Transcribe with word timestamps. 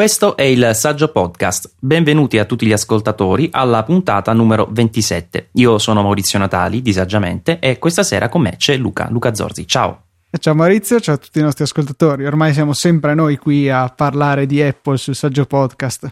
Questo 0.00 0.34
è 0.34 0.44
il 0.44 0.70
Saggio 0.72 1.08
Podcast. 1.08 1.74
Benvenuti 1.78 2.38
a 2.38 2.46
tutti 2.46 2.64
gli 2.64 2.72
ascoltatori 2.72 3.50
alla 3.52 3.82
puntata 3.82 4.32
numero 4.32 4.66
27. 4.70 5.50
Io 5.52 5.76
sono 5.76 6.00
Maurizio 6.00 6.38
Natali 6.38 6.80
di 6.80 6.90
Saggiamente 6.90 7.58
e 7.58 7.78
questa 7.78 8.02
sera 8.02 8.30
con 8.30 8.40
me 8.40 8.54
c'è 8.56 8.78
Luca, 8.78 9.08
Luca 9.10 9.34
Zorzi. 9.34 9.66
Ciao. 9.66 10.04
Ciao 10.38 10.54
Maurizio, 10.54 11.00
ciao 11.00 11.16
a 11.16 11.18
tutti 11.18 11.40
i 11.40 11.42
nostri 11.42 11.64
ascoltatori. 11.64 12.24
Ormai 12.24 12.54
siamo 12.54 12.72
sempre 12.72 13.12
noi 13.12 13.36
qui 13.36 13.68
a 13.68 13.92
parlare 13.94 14.46
di 14.46 14.62
Apple 14.62 14.96
sul 14.96 15.14
Saggio 15.14 15.44
Podcast. 15.44 16.10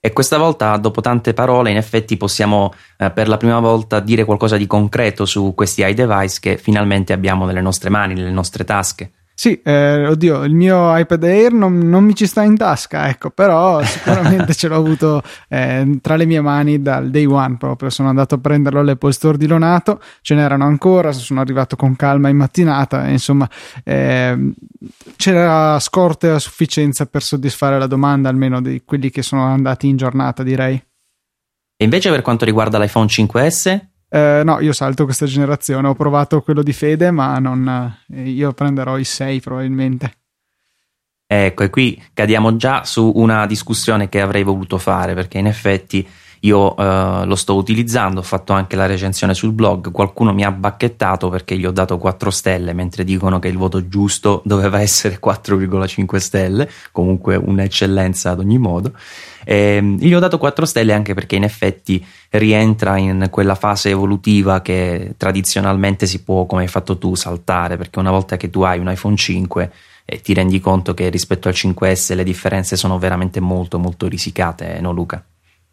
E 0.00 0.12
questa 0.12 0.36
volta, 0.36 0.76
dopo 0.76 1.00
tante 1.00 1.34
parole, 1.34 1.70
in 1.70 1.76
effetti 1.76 2.16
possiamo 2.16 2.74
eh, 2.98 3.12
per 3.12 3.28
la 3.28 3.36
prima 3.36 3.60
volta 3.60 4.00
dire 4.00 4.24
qualcosa 4.24 4.56
di 4.56 4.66
concreto 4.66 5.24
su 5.24 5.52
questi 5.54 5.86
iDevice 5.86 6.38
che 6.40 6.56
finalmente 6.56 7.12
abbiamo 7.12 7.46
nelle 7.46 7.60
nostre 7.60 7.90
mani, 7.90 8.14
nelle 8.14 8.32
nostre 8.32 8.64
tasche. 8.64 9.12
Sì, 9.36 9.60
eh, 9.62 10.06
oddio, 10.06 10.44
il 10.44 10.54
mio 10.54 10.96
iPad 10.96 11.24
Air 11.24 11.52
non, 11.52 11.76
non, 11.78 12.04
mi 12.04 12.14
ci 12.14 12.24
sta 12.24 12.42
in 12.42 12.56
tasca, 12.56 13.08
ecco, 13.08 13.30
però 13.30 13.82
sicuramente 13.84 14.54
ce 14.54 14.68
l'ho 14.68 14.76
avuto 14.76 15.22
eh, 15.48 15.98
tra 16.00 16.14
le 16.14 16.24
mie 16.24 16.40
mani 16.40 16.80
dal 16.80 17.10
day 17.10 17.24
one 17.24 17.56
proprio. 17.58 17.90
Sono 17.90 18.08
andato 18.08 18.36
a 18.36 18.38
prenderlo 18.38 18.78
all'Apple 18.78 19.12
Store 19.12 19.36
di 19.36 19.48
Lonato, 19.48 20.00
ce 20.22 20.36
n'erano 20.36 20.64
ancora, 20.64 21.10
sono 21.10 21.40
arrivato 21.40 21.74
con 21.74 21.96
calma 21.96 22.28
in 22.28 22.36
mattinata, 22.36 23.08
insomma, 23.08 23.48
eh, 23.82 24.52
c'era 25.16 25.80
scorte 25.80 26.30
a 26.30 26.38
sufficienza 26.38 27.06
per 27.06 27.22
soddisfare 27.22 27.76
la 27.76 27.88
domanda, 27.88 28.28
almeno 28.28 28.62
di 28.62 28.82
quelli 28.84 29.10
che 29.10 29.22
sono 29.22 29.42
andati 29.46 29.88
in 29.88 29.96
giornata, 29.96 30.44
direi. 30.44 30.80
E 31.76 31.84
invece 31.84 32.08
per 32.08 32.22
quanto 32.22 32.44
riguarda 32.44 32.78
l'iPhone 32.78 33.08
5S? 33.08 33.93
Eh, 34.14 34.42
no, 34.44 34.60
io 34.60 34.72
salto 34.72 35.02
questa 35.02 35.26
generazione. 35.26 35.88
Ho 35.88 35.94
provato 35.94 36.40
quello 36.40 36.62
di 36.62 36.72
Fede, 36.72 37.10
ma 37.10 37.36
non, 37.40 37.96
eh, 38.12 38.28
io 38.28 38.52
prenderò 38.52 38.96
i 38.96 39.02
6 39.02 39.40
probabilmente. 39.40 40.18
Ecco, 41.26 41.64
e 41.64 41.70
qui 41.70 42.00
cadiamo 42.14 42.54
già 42.54 42.84
su 42.84 43.10
una 43.16 43.44
discussione 43.44 44.08
che 44.08 44.20
avrei 44.20 44.44
voluto 44.44 44.78
fare, 44.78 45.14
perché 45.14 45.38
in 45.38 45.48
effetti 45.48 46.06
io 46.44 46.74
uh, 46.74 47.24
lo 47.24 47.36
sto 47.36 47.54
utilizzando, 47.54 48.20
ho 48.20 48.22
fatto 48.22 48.52
anche 48.52 48.76
la 48.76 48.86
recensione 48.86 49.32
sul 49.32 49.52
blog, 49.52 49.90
qualcuno 49.90 50.32
mi 50.34 50.44
ha 50.44 50.52
bacchettato 50.52 51.30
perché 51.30 51.56
gli 51.56 51.64
ho 51.64 51.70
dato 51.70 51.96
4 51.96 52.30
stelle, 52.30 52.74
mentre 52.74 53.02
dicono 53.02 53.38
che 53.38 53.48
il 53.48 53.56
voto 53.56 53.88
giusto 53.88 54.42
doveva 54.46 54.80
essere 54.80 55.18
4,5 55.24 56.16
stelle, 56.16 56.70
comunque 56.92 57.36
un'eccellenza 57.36 58.30
ad 58.30 58.40
ogni 58.40 58.58
modo. 58.58 58.92
E 59.44 59.76
ehm, 59.76 59.98
gli 59.98 60.12
ho 60.12 60.18
dato 60.18 60.36
4 60.38 60.66
stelle 60.66 60.92
anche 60.92 61.14
perché 61.14 61.36
in 61.36 61.44
effetti 61.44 62.04
rientra 62.30 62.98
in 62.98 63.28
quella 63.30 63.54
fase 63.54 63.88
evolutiva 63.90 64.60
che 64.60 65.14
tradizionalmente 65.16 66.06
si 66.06 66.22
può, 66.22 66.44
come 66.44 66.62
hai 66.62 66.68
fatto 66.68 66.98
tu, 66.98 67.14
saltare, 67.14 67.78
perché 67.78 67.98
una 67.98 68.10
volta 68.10 68.36
che 68.36 68.50
tu 68.50 68.60
hai 68.62 68.78
un 68.78 68.90
iPhone 68.90 69.16
5 69.16 69.72
e 70.04 70.20
ti 70.20 70.34
rendi 70.34 70.60
conto 70.60 70.92
che 70.92 71.08
rispetto 71.08 71.48
al 71.48 71.54
5S 71.54 72.14
le 72.14 72.24
differenze 72.24 72.76
sono 72.76 72.98
veramente 72.98 73.40
molto 73.40 73.78
molto 73.78 74.06
risicate, 74.08 74.78
no 74.82 74.92
Luca? 74.92 75.24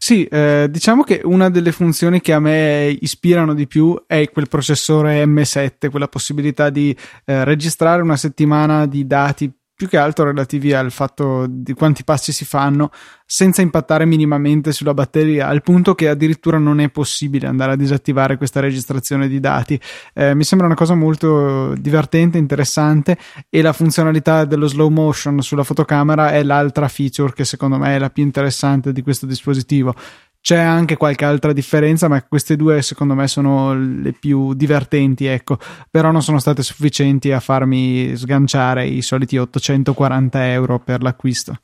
Sì, 0.03 0.25
eh, 0.25 0.65
diciamo 0.67 1.03
che 1.03 1.21
una 1.23 1.51
delle 1.51 1.71
funzioni 1.71 2.21
che 2.21 2.33
a 2.33 2.39
me 2.39 2.87
ispirano 3.01 3.53
di 3.53 3.67
più 3.67 4.01
è 4.07 4.27
quel 4.31 4.47
processore 4.47 5.23
M7, 5.25 5.91
quella 5.91 6.07
possibilità 6.07 6.71
di 6.71 6.89
eh, 7.23 7.43
registrare 7.43 8.01
una 8.01 8.17
settimana 8.17 8.87
di 8.87 9.05
dati 9.05 9.53
più 9.81 9.89
che 9.89 9.97
altro 9.97 10.25
relativi 10.25 10.73
al 10.73 10.91
fatto 10.91 11.47
di 11.49 11.73
quanti 11.73 12.03
passi 12.03 12.31
si 12.31 12.45
fanno 12.45 12.91
senza 13.25 13.63
impattare 13.63 14.05
minimamente 14.05 14.73
sulla 14.73 14.93
batteria, 14.93 15.47
al 15.47 15.63
punto 15.63 15.95
che 15.95 16.07
addirittura 16.07 16.59
non 16.59 16.79
è 16.79 16.91
possibile 16.91 17.47
andare 17.47 17.71
a 17.71 17.75
disattivare 17.75 18.37
questa 18.37 18.59
registrazione 18.59 19.27
di 19.27 19.39
dati. 19.39 19.81
Eh, 20.13 20.35
mi 20.35 20.43
sembra 20.43 20.67
una 20.67 20.75
cosa 20.75 20.93
molto 20.93 21.73
divertente, 21.73 22.37
interessante 22.37 23.17
e 23.49 23.63
la 23.63 23.73
funzionalità 23.73 24.45
dello 24.45 24.67
slow 24.67 24.89
motion 24.89 25.41
sulla 25.41 25.63
fotocamera 25.63 26.29
è 26.29 26.43
l'altra 26.43 26.87
feature 26.87 27.33
che 27.33 27.43
secondo 27.43 27.79
me 27.79 27.95
è 27.95 27.97
la 27.97 28.11
più 28.11 28.21
interessante 28.21 28.91
di 28.91 29.01
questo 29.01 29.25
dispositivo. 29.25 29.95
C'è 30.41 30.57
anche 30.57 30.97
qualche 30.97 31.23
altra 31.23 31.53
differenza, 31.53 32.07
ma 32.07 32.23
queste 32.23 32.55
due 32.55 32.81
secondo 32.81 33.13
me 33.13 33.27
sono 33.27 33.75
le 33.75 34.11
più 34.11 34.53
divertenti, 34.53 35.25
ecco, 35.25 35.59
però 35.89 36.11
non 36.11 36.23
sono 36.23 36.39
state 36.39 36.63
sufficienti 36.63 37.31
a 37.31 37.39
farmi 37.39 38.15
sganciare 38.15 38.87
i 38.87 39.01
soliti 39.03 39.37
840 39.37 40.51
euro 40.51 40.79
per 40.79 41.03
l'acquisto 41.03 41.59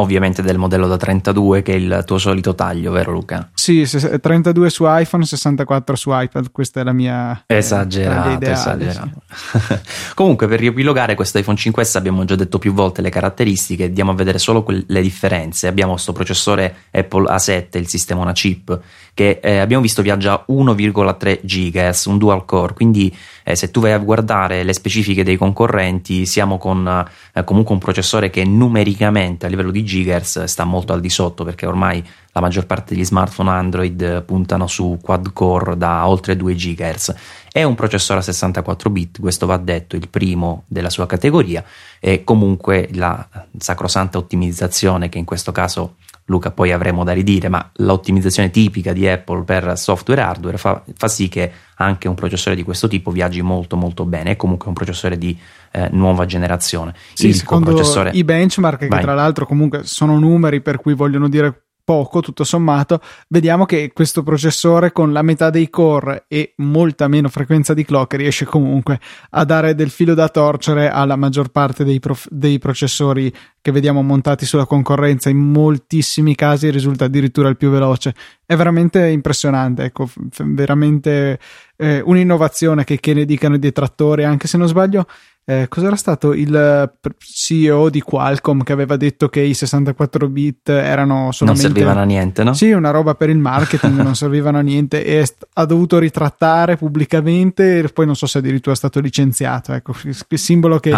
ovviamente 0.00 0.42
del 0.42 0.58
modello 0.58 0.86
da 0.86 0.96
32 0.96 1.62
che 1.62 1.72
è 1.72 1.76
il 1.76 2.02
tuo 2.06 2.18
solito 2.18 2.54
taglio, 2.54 2.92
vero 2.92 3.12
Luca? 3.12 3.50
Sì, 3.54 3.86
32 3.86 4.70
su 4.70 4.84
iPhone, 4.86 5.24
64 5.24 5.96
su 5.96 6.10
iPad, 6.12 6.50
questa 6.50 6.80
è 6.80 6.84
la 6.84 6.92
mia 6.92 7.42
eh, 7.46 7.56
esagerato, 7.56 8.30
ideale, 8.30 8.52
esagerato. 8.54 9.22
Sì. 9.32 9.78
Comunque 10.14 10.48
per 10.48 10.60
riepilogare 10.60 11.14
questo 11.14 11.38
iPhone 11.38 11.56
5S 11.56 11.96
abbiamo 11.96 12.24
già 12.24 12.34
detto 12.34 12.58
più 12.58 12.72
volte 12.72 13.02
le 13.02 13.10
caratteristiche, 13.10 13.84
andiamo 13.84 14.10
a 14.12 14.14
vedere 14.14 14.38
solo 14.38 14.62
que- 14.62 14.84
le 14.86 15.00
differenze. 15.00 15.66
Abbiamo 15.66 15.92
questo 15.92 16.12
processore 16.12 16.74
Apple 16.90 17.30
A7, 17.30 17.78
il 17.78 17.88
sistema 17.88 18.22
una 18.22 18.32
chip 18.32 18.80
che 19.18 19.40
eh, 19.42 19.58
abbiamo 19.58 19.82
visto 19.82 20.00
viaggia 20.00 20.44
1,3 20.48 21.40
GHz, 21.42 22.04
un 22.04 22.18
dual 22.18 22.44
core, 22.44 22.72
quindi 22.72 23.12
eh, 23.42 23.56
se 23.56 23.72
tu 23.72 23.80
vai 23.80 23.90
a 23.90 23.98
guardare 23.98 24.62
le 24.62 24.72
specifiche 24.72 25.24
dei 25.24 25.36
concorrenti 25.36 26.24
siamo 26.24 26.56
con 26.56 26.86
eh, 27.34 27.42
comunque 27.42 27.74
un 27.74 27.80
processore 27.80 28.30
che 28.30 28.44
numericamente 28.44 29.46
a 29.46 29.48
livello 29.48 29.72
di 29.72 29.82
GHz 29.82 30.44
sta 30.44 30.62
molto 30.62 30.92
al 30.92 31.00
di 31.00 31.10
sotto 31.10 31.42
perché 31.42 31.66
ormai 31.66 32.00
la 32.30 32.40
maggior 32.40 32.66
parte 32.66 32.94
degli 32.94 33.04
smartphone 33.04 33.50
Android 33.50 34.22
puntano 34.22 34.68
su 34.68 35.00
quad 35.02 35.32
core 35.32 35.76
da 35.76 36.06
oltre 36.06 36.36
2 36.36 36.54
GHz. 36.54 37.14
È 37.50 37.64
un 37.64 37.74
processore 37.74 38.20
a 38.20 38.22
64 38.22 38.88
bit, 38.88 39.18
questo 39.18 39.46
va 39.46 39.56
detto, 39.56 39.96
il 39.96 40.08
primo 40.08 40.62
della 40.68 40.90
sua 40.90 41.06
categoria 41.06 41.64
e 41.98 42.22
comunque 42.22 42.88
la 42.92 43.26
sacrosanta 43.58 44.16
ottimizzazione 44.16 45.08
che 45.08 45.18
in 45.18 45.24
questo 45.24 45.50
caso 45.50 45.96
Luca 46.28 46.50
poi 46.50 46.72
avremo 46.72 47.04
da 47.04 47.12
ridire, 47.12 47.48
ma 47.48 47.70
l'ottimizzazione 47.76 48.50
tipica 48.50 48.92
di 48.92 49.08
Apple 49.08 49.44
per 49.44 49.78
software 49.78 50.20
e 50.20 50.24
hardware 50.24 50.58
fa, 50.58 50.82
fa, 50.94 51.08
sì 51.08 51.28
che 51.28 51.50
anche 51.76 52.06
un 52.06 52.14
processore 52.14 52.54
di 52.54 52.62
questo 52.62 52.86
tipo 52.86 53.10
viaggi 53.10 53.40
molto 53.40 53.76
molto 53.76 54.04
bene, 54.04 54.32
è 54.32 54.36
comunque 54.36 54.68
un 54.68 54.74
processore 54.74 55.16
di 55.16 55.36
eh, 55.72 55.88
nuova 55.92 56.26
generazione. 56.26 56.94
Sì, 57.14 57.28
Il 57.28 57.34
secondo 57.34 57.70
processore... 57.70 58.10
i 58.12 58.24
benchmark, 58.24 58.78
che 58.80 58.88
Vai. 58.88 59.00
tra 59.00 59.14
l'altro 59.14 59.46
comunque 59.46 59.84
sono 59.84 60.18
numeri 60.18 60.60
per 60.60 60.80
cui 60.80 60.94
vogliono 60.94 61.28
dire 61.28 61.67
poco 61.88 62.20
tutto 62.20 62.44
sommato, 62.44 63.00
vediamo 63.28 63.64
che 63.64 63.92
questo 63.94 64.22
processore 64.22 64.92
con 64.92 65.10
la 65.10 65.22
metà 65.22 65.48
dei 65.48 65.70
core 65.70 66.26
e 66.28 66.52
molta 66.56 67.08
meno 67.08 67.30
frequenza 67.30 67.72
di 67.72 67.82
clock 67.82 68.12
riesce 68.12 68.44
comunque 68.44 69.00
a 69.30 69.42
dare 69.46 69.74
del 69.74 69.88
filo 69.88 70.12
da 70.12 70.28
torcere 70.28 70.90
alla 70.90 71.16
maggior 71.16 71.48
parte 71.48 71.84
dei, 71.84 71.98
prof- 71.98 72.28
dei 72.28 72.58
processori 72.58 73.32
che 73.62 73.72
vediamo 73.72 74.02
montati 74.02 74.44
sulla 74.44 74.66
concorrenza. 74.66 75.30
In 75.30 75.38
moltissimi 75.38 76.34
casi 76.34 76.68
risulta 76.68 77.06
addirittura 77.06 77.48
il 77.48 77.56
più 77.56 77.70
veloce. 77.70 78.14
È 78.44 78.54
veramente 78.54 79.08
impressionante, 79.08 79.84
ecco, 79.84 80.04
f- 80.04 80.44
veramente 80.44 81.38
eh, 81.74 82.02
un'innovazione 82.04 82.84
che, 82.84 83.00
che 83.00 83.14
ne 83.14 83.24
dicano 83.24 83.54
i 83.54 83.58
detrattori, 83.58 84.24
anche 84.24 84.46
se 84.46 84.58
non 84.58 84.68
sbaglio 84.68 85.06
eh, 85.50 85.66
cos'era 85.66 85.96
stato 85.96 86.34
il 86.34 86.54
eh, 86.54 87.10
CEO 87.18 87.88
di 87.88 88.02
Qualcomm 88.02 88.60
che 88.60 88.74
aveva 88.74 88.98
detto 88.98 89.30
che 89.30 89.40
i 89.40 89.54
64 89.54 90.28
bit 90.28 90.68
erano 90.68 91.32
solamente 91.32 91.68
non 91.68 91.74
servivano 91.74 92.00
a 92.00 92.04
niente, 92.04 92.44
no? 92.44 92.52
Sì, 92.52 92.70
una 92.72 92.90
roba 92.90 93.14
per 93.14 93.30
il 93.30 93.38
marketing, 93.38 93.96
non 94.02 94.14
servivano 94.14 94.58
a 94.58 94.60
niente 94.60 95.02
e 95.02 95.24
st- 95.24 95.46
ha 95.54 95.64
dovuto 95.64 95.98
ritrattare 95.98 96.76
pubblicamente 96.76 97.78
e 97.78 97.88
poi 97.88 98.04
non 98.04 98.14
so 98.14 98.26
se 98.26 98.38
addirittura 98.38 98.74
è 98.74 98.76
stato 98.76 99.00
licenziato, 99.00 99.72
ecco, 99.72 99.94
il 100.04 100.38
simbolo 100.38 100.78
che, 100.80 100.94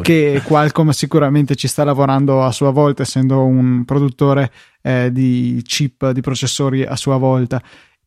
che 0.00 0.40
Qualcomm 0.42 0.88
sicuramente 0.88 1.54
ci 1.54 1.68
sta 1.68 1.84
lavorando 1.84 2.42
a 2.42 2.50
sua 2.50 2.70
volta 2.70 3.02
essendo 3.02 3.44
un 3.44 3.84
produttore 3.84 4.50
eh, 4.80 5.12
di 5.12 5.60
chip, 5.66 6.12
di 6.12 6.22
processori 6.22 6.82
a 6.82 6.96
sua 6.96 7.18
volta. 7.18 7.62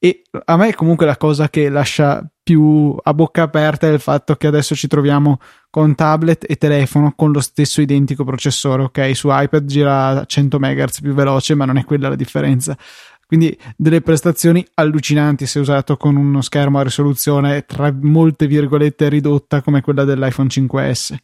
E 0.06 0.22
a 0.46 0.56
me 0.56 0.76
comunque 0.76 1.08
la 1.08 1.18
cosa 1.18 1.50
che 1.50 1.68
lascia 1.68 2.24
più 2.44 2.96
a 3.02 3.12
bocca 3.16 3.42
aperta 3.42 3.88
è 3.88 3.92
il 3.92 4.00
fatto 4.00 4.36
che 4.36 4.46
adesso 4.46 4.76
ci 4.76 4.86
troviamo 4.86 5.40
con 5.72 5.96
tablet 5.96 6.46
e 6.48 6.58
telefono 6.58 7.14
con 7.16 7.32
lo 7.32 7.40
stesso 7.40 7.82
identico 7.82 8.24
processore, 8.24 8.84
ok? 8.84 9.16
Su 9.16 9.30
iPad 9.32 9.66
gira 9.66 10.24
100 10.24 10.60
MHz 10.60 11.02
più 11.02 11.16
veloce, 11.16 11.56
ma 11.56 11.66
non 11.66 11.78
è 11.78 11.86
quella 11.86 12.10
la 12.10 12.16
differenza. 12.16 12.78
Quindi 13.26 13.58
delle 13.76 14.02
prestazioni 14.02 14.64
allucinanti 14.76 15.48
se 15.48 15.58
usato 15.58 15.98
con 15.98 16.18
uno 16.18 16.42
schermo 16.42 16.78
a 16.78 16.84
risoluzione 16.84 17.66
tra 17.66 17.92
molte 17.92 18.46
virgolette 18.46 19.10
ridotta 19.10 19.64
come 19.64 19.82
quella 19.82 20.04
dell'iPhone 20.04 20.50
5S. 20.50 21.16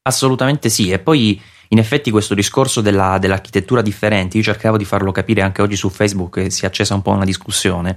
Assolutamente 0.00 0.70
sì, 0.70 0.90
e 0.90 0.98
poi 0.98 1.38
in 1.72 1.78
effetti 1.78 2.10
questo 2.10 2.34
discorso 2.34 2.80
della, 2.80 3.18
dell'architettura 3.18 3.80
differente, 3.80 4.36
io 4.36 4.42
cercavo 4.42 4.76
di 4.76 4.84
farlo 4.84 5.12
capire 5.12 5.42
anche 5.42 5.62
oggi 5.62 5.76
su 5.76 5.88
Facebook, 5.88 6.50
si 6.50 6.64
è 6.64 6.66
accesa 6.66 6.94
un 6.94 7.02
po' 7.02 7.12
una 7.12 7.24
discussione. 7.24 7.96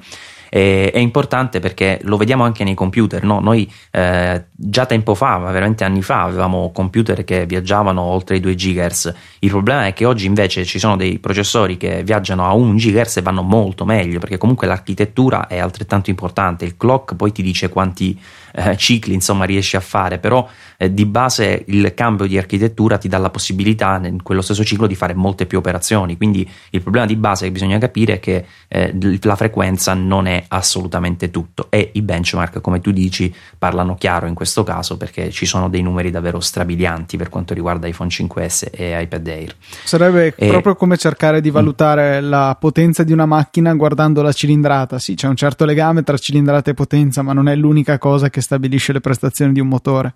E, 0.50 0.92
è 0.92 1.00
importante 1.00 1.60
perché 1.60 2.00
lo 2.04 2.16
vediamo 2.18 2.44
anche 2.44 2.64
nei 2.64 2.76
computer, 2.76 3.24
no? 3.24 3.40
noi 3.40 3.68
eh, 3.90 4.46
già 4.52 4.86
tempo 4.86 5.16
fa, 5.16 5.40
veramente 5.40 5.84
anni 5.84 6.04
fa, 6.04 6.22
avevamo 6.22 6.72
computer 6.72 7.24
che 7.24 7.48
viaggiavano 7.48 8.02
oltre 8.02 8.36
i 8.36 8.40
2 8.40 8.54
GHz. 8.54 9.14
Il 9.40 9.50
problema 9.50 9.88
è 9.88 9.94
che 9.94 10.06
oggi 10.06 10.28
invece 10.28 10.66
ci 10.66 10.78
sono 10.78 10.96
dei 10.96 11.18
processori 11.18 11.76
che 11.76 12.04
viaggiano 12.04 12.46
a 12.46 12.54
1 12.54 12.76
GHz 12.76 13.18
e 13.18 13.22
vanno 13.24 13.42
molto 13.42 13.86
meglio, 13.86 14.20
perché 14.20 14.38
comunque 14.38 14.68
l'architettura 14.68 15.48
è 15.48 15.58
altrettanto 15.58 16.12
importante. 16.12 16.66
Il 16.66 16.78
clock 16.78 17.16
poi 17.16 17.32
ti 17.32 17.42
dice 17.42 17.70
quanti 17.70 18.22
eh, 18.54 18.78
cicli 18.78 19.14
insomma 19.14 19.46
riesci 19.46 19.76
a 19.76 19.80
fare, 19.80 20.20
però 20.20 20.48
eh, 20.78 20.94
di 20.94 21.06
base 21.06 21.64
il 21.68 21.94
cambio 21.94 22.28
di 22.28 22.38
architettura 22.38 22.98
ti 22.98 23.08
dà 23.08 23.18
la 23.18 23.30
possibilità 23.30 24.00
in 24.04 24.22
quello 24.22 24.42
stesso 24.42 24.64
ciclo 24.64 24.88
di 24.88 24.96
fare 24.96 25.14
molte 25.14 25.46
più 25.46 25.58
operazioni, 25.58 26.18
quindi 26.18 26.50
il 26.70 26.82
problema 26.82 27.06
di 27.06 27.16
base 27.16 27.46
che 27.46 27.52
bisogna 27.52 27.78
capire 27.80 28.14
è 28.14 28.20
che 28.20 28.46
eh, 28.68 29.20
la 29.22 29.36
frequenza 29.36 29.94
non 29.94 30.28
è 30.28 30.44
assolutamente 30.50 31.32
tutto 31.32 31.68
e 31.70 31.92
i 31.94 32.02
benchmark 32.02 32.62
come 32.62 32.80
tu 32.80 32.92
dici 32.92 33.34
parlano 33.58 33.96
chiaro 33.96 34.28
in 34.28 34.34
questo 34.34 34.64
caso 34.64 34.98
perché 34.98 35.32
ci 35.32 35.46
sono 35.46 35.70
dei 35.70 35.82
numeri 35.82 36.12
davvero 36.12 36.40
strabilianti 36.40 37.18
per 37.18 37.30
quanto 37.30 37.54
riguarda 37.54 37.88
iPhone 37.88 38.10
5S 38.10 38.68
e 38.72 39.02
iPad 39.02 39.28
Air. 39.28 39.56
Sarebbe 39.84 40.34
e... 40.36 40.48
proprio 40.48 40.76
come 40.76 40.98
cercare 40.98 41.42
di 41.42 41.50
valutare 41.50 42.22
mm. 42.22 42.30
la 42.30 42.56
potenza 42.60 43.04
di 43.04 43.12
una 43.12 43.26
macchina 43.26 43.74
guardando 43.74 44.22
la 44.22 44.32
cilindrata, 44.32 45.00
sì 45.00 45.16
c'è 45.16 45.28
un 45.28 45.36
certo 45.36 45.66
legame 45.66 46.04
tra 46.04 46.18
cilindrata 46.18 46.70
e 46.70 46.74
potenza 46.74 47.22
ma 47.22 47.34
non 47.34 47.48
è 47.48 47.56
l'unica 47.56 47.98
cosa 47.98 48.30
che 48.30 48.42
stabilisce 48.44 48.94
le 48.94 49.02
prestazioni 49.02 49.54
di 49.54 49.60
un 49.60 49.68
motore. 49.68 50.14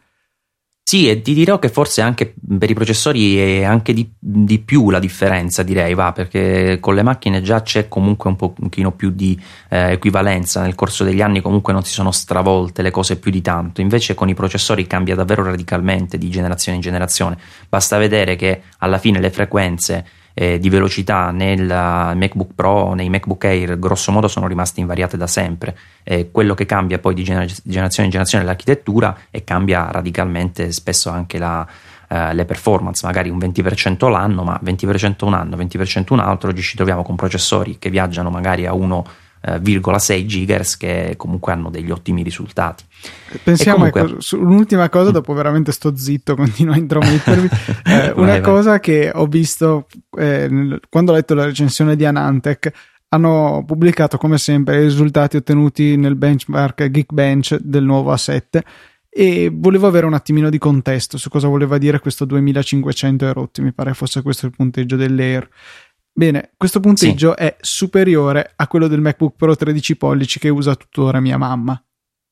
Sì, 0.90 1.10
e 1.10 1.22
ti 1.22 1.34
dirò 1.34 1.60
che 1.60 1.68
forse 1.68 2.00
anche 2.00 2.34
per 2.58 2.70
i 2.70 2.74
processori 2.74 3.38
è 3.38 3.64
anche 3.64 3.92
di, 3.92 4.10
di, 4.18 4.60
più 4.60 4.90
la 4.90 5.00
differenza, 5.00 5.62
direi, 5.62 5.94
va, 5.94 6.14
perché 6.14 6.78
con 6.80 6.96
le 6.96 7.04
macchine 7.04 7.42
già 7.42 7.62
c'è 7.62 7.90
comunque 7.90 8.30
un 8.30 8.38
pochino 8.38 8.94
più 8.94 9.10
di 9.10 9.38
eh, 9.68 9.92
equivalenza, 9.92 10.62
nel 10.62 10.76
corso 10.76 11.04
degli 11.04 11.22
anni 11.22 11.42
comunque 11.42 11.74
non 11.74 11.84
si 11.84 11.92
sono 11.92 12.12
stravolte 12.12 12.84
le 12.84 12.92
cose 12.92 13.18
più 13.18 13.32
di 13.32 13.42
tanto, 13.42 13.82
invece 13.82 14.16
con 14.16 14.30
i 14.30 14.34
processori 14.34 14.88
cambia 14.88 15.14
davvero 15.14 15.44
radicalmente 15.44 16.18
di 16.18 16.30
generazione 16.30 16.78
in 16.78 16.84
generazione, 16.84 17.38
basta 17.68 17.98
vedere 17.98 18.38
che 18.38 18.62
alla 18.78 18.98
fine 18.98 19.20
le 19.20 19.30
frequenze 19.30 20.06
eh, 20.40 20.60
di 20.60 20.70
velocità 20.70 21.32
nel 21.32 21.66
MacBook 21.66 22.52
Pro, 22.54 22.94
nei 22.94 23.10
MacBook 23.10 23.44
Air, 23.46 23.80
grosso 23.80 24.12
modo 24.12 24.28
sono 24.28 24.46
rimaste 24.46 24.80
invariate 24.80 25.18
da 25.18 25.26
sempre. 25.26 25.76
Eh, 26.04 26.30
quello 26.30 26.54
che 26.54 26.68
cambia 26.68 27.00
poi 27.00 27.16
di 27.16 27.24
gener- 27.24 27.60
generazione 27.64 28.06
in 28.06 28.12
generazione 28.12 28.44
è 28.44 28.48
l'architettura 28.48 29.18
e 29.32 29.44
cambia 29.44 29.90
radicalmente 29.90 30.72
spesso 30.72 31.10
anche 31.10 31.40
la, 31.40 31.68
Uh, 32.10 32.32
le 32.32 32.46
performance, 32.46 33.06
magari 33.06 33.28
un 33.28 33.38
20% 33.38 34.10
l'anno, 34.10 34.46
ma 34.46 34.58
20% 34.64 35.26
un 35.26 35.34
anno, 35.34 35.58
20% 35.58 36.06
un 36.14 36.20
altro, 36.20 36.52
oggi 36.52 36.62
ci 36.62 36.78
troviamo 36.78 37.04
con 37.04 37.18
processori 37.18 37.80
che 37.80 37.90
viaggiano 37.90 38.30
magari 38.30 38.66
a 38.66 38.72
1,6 39.56 40.26
GHz 40.26 40.78
che 40.78 41.14
comunque 41.18 41.54
hanno 41.54 41.70
degli 41.70 41.92
ottimi 41.92 42.24
risultati. 42.24 42.84
Pensiamo 43.44 43.90
comunque... 43.90 44.02
ecco, 44.02 44.22
su 44.22 44.40
un'ultima 44.40 44.90
cosa, 44.90 45.12
dopo 45.12 45.34
veramente 45.34 45.72
sto 45.72 45.96
zitto, 45.96 46.36
continuo 46.38 46.74
a 46.74 46.78
intromettermi. 46.78 47.48
eh, 47.86 48.12
una 48.16 48.34
vai, 48.34 48.42
cosa 48.42 48.72
vai. 48.72 48.80
che 48.80 49.12
ho 49.14 49.26
visto 49.26 49.88
eh, 50.18 50.80
quando 50.90 51.12
ho 51.12 51.16
letto 51.16 51.34
la 51.34 51.46
recensione 51.46 51.96
di 51.96 52.06
Anantech, 52.06 52.72
hanno 53.10 53.64
pubblicato 53.66 54.18
come 54.18 54.38
sempre 54.38 54.82
i 54.82 54.84
risultati 54.84 55.38
ottenuti 55.38 55.96
nel 55.96 56.16
benchmark 56.16 56.90
Geekbench 56.90 57.58
del 57.62 57.84
nuovo 57.84 58.14
A7 58.14 58.60
e 59.10 59.50
volevo 59.52 59.88
avere 59.88 60.06
un 60.06 60.14
attimino 60.14 60.50
di 60.52 60.60
contesto 60.60 61.18
su 61.18 61.30
cosa 61.30 61.48
voleva 61.48 61.80
dire 61.80 62.00
questo 62.00 62.24
2500 62.26 63.26
erotti, 63.26 63.62
mi 63.62 63.74
pare 63.74 63.96
fosse 63.96 64.22
questo 64.22 64.46
il 64.46 64.52
punteggio 64.56 64.96
dell'Air. 64.96 65.50
Bene, 66.18 66.50
questo 66.58 66.80
punteggio 66.80 67.36
sì. 67.38 67.44
è 67.44 67.58
superiore 67.62 68.54
a 68.56 68.68
quello 68.68 68.88
del 68.88 69.02
MacBook 69.02 69.36
Pro 69.36 69.56
13 69.56 69.98
pollici 69.98 70.40
che 70.40 70.50
usa 70.50 70.74
tuttora 70.74 71.20
mia 71.20 71.38
mamma 71.38 71.80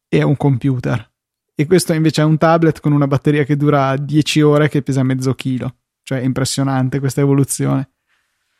e 0.09 0.17
è 0.17 0.23
un 0.23 0.35
computer. 0.35 1.07
E 1.53 1.67
questo 1.67 1.93
invece 1.93 2.23
è 2.23 2.25
un 2.25 2.39
tablet 2.39 2.79
con 2.79 2.93
una 2.93 3.05
batteria 3.05 3.43
che 3.43 3.55
dura 3.55 3.95
10 3.95 4.41
ore 4.41 4.69
che 4.69 4.81
pesa 4.81 5.03
mezzo 5.03 5.35
chilo. 5.35 5.75
Cioè 6.01 6.19
è 6.19 6.23
impressionante 6.23 6.99
questa 6.99 7.21
evoluzione. 7.21 7.91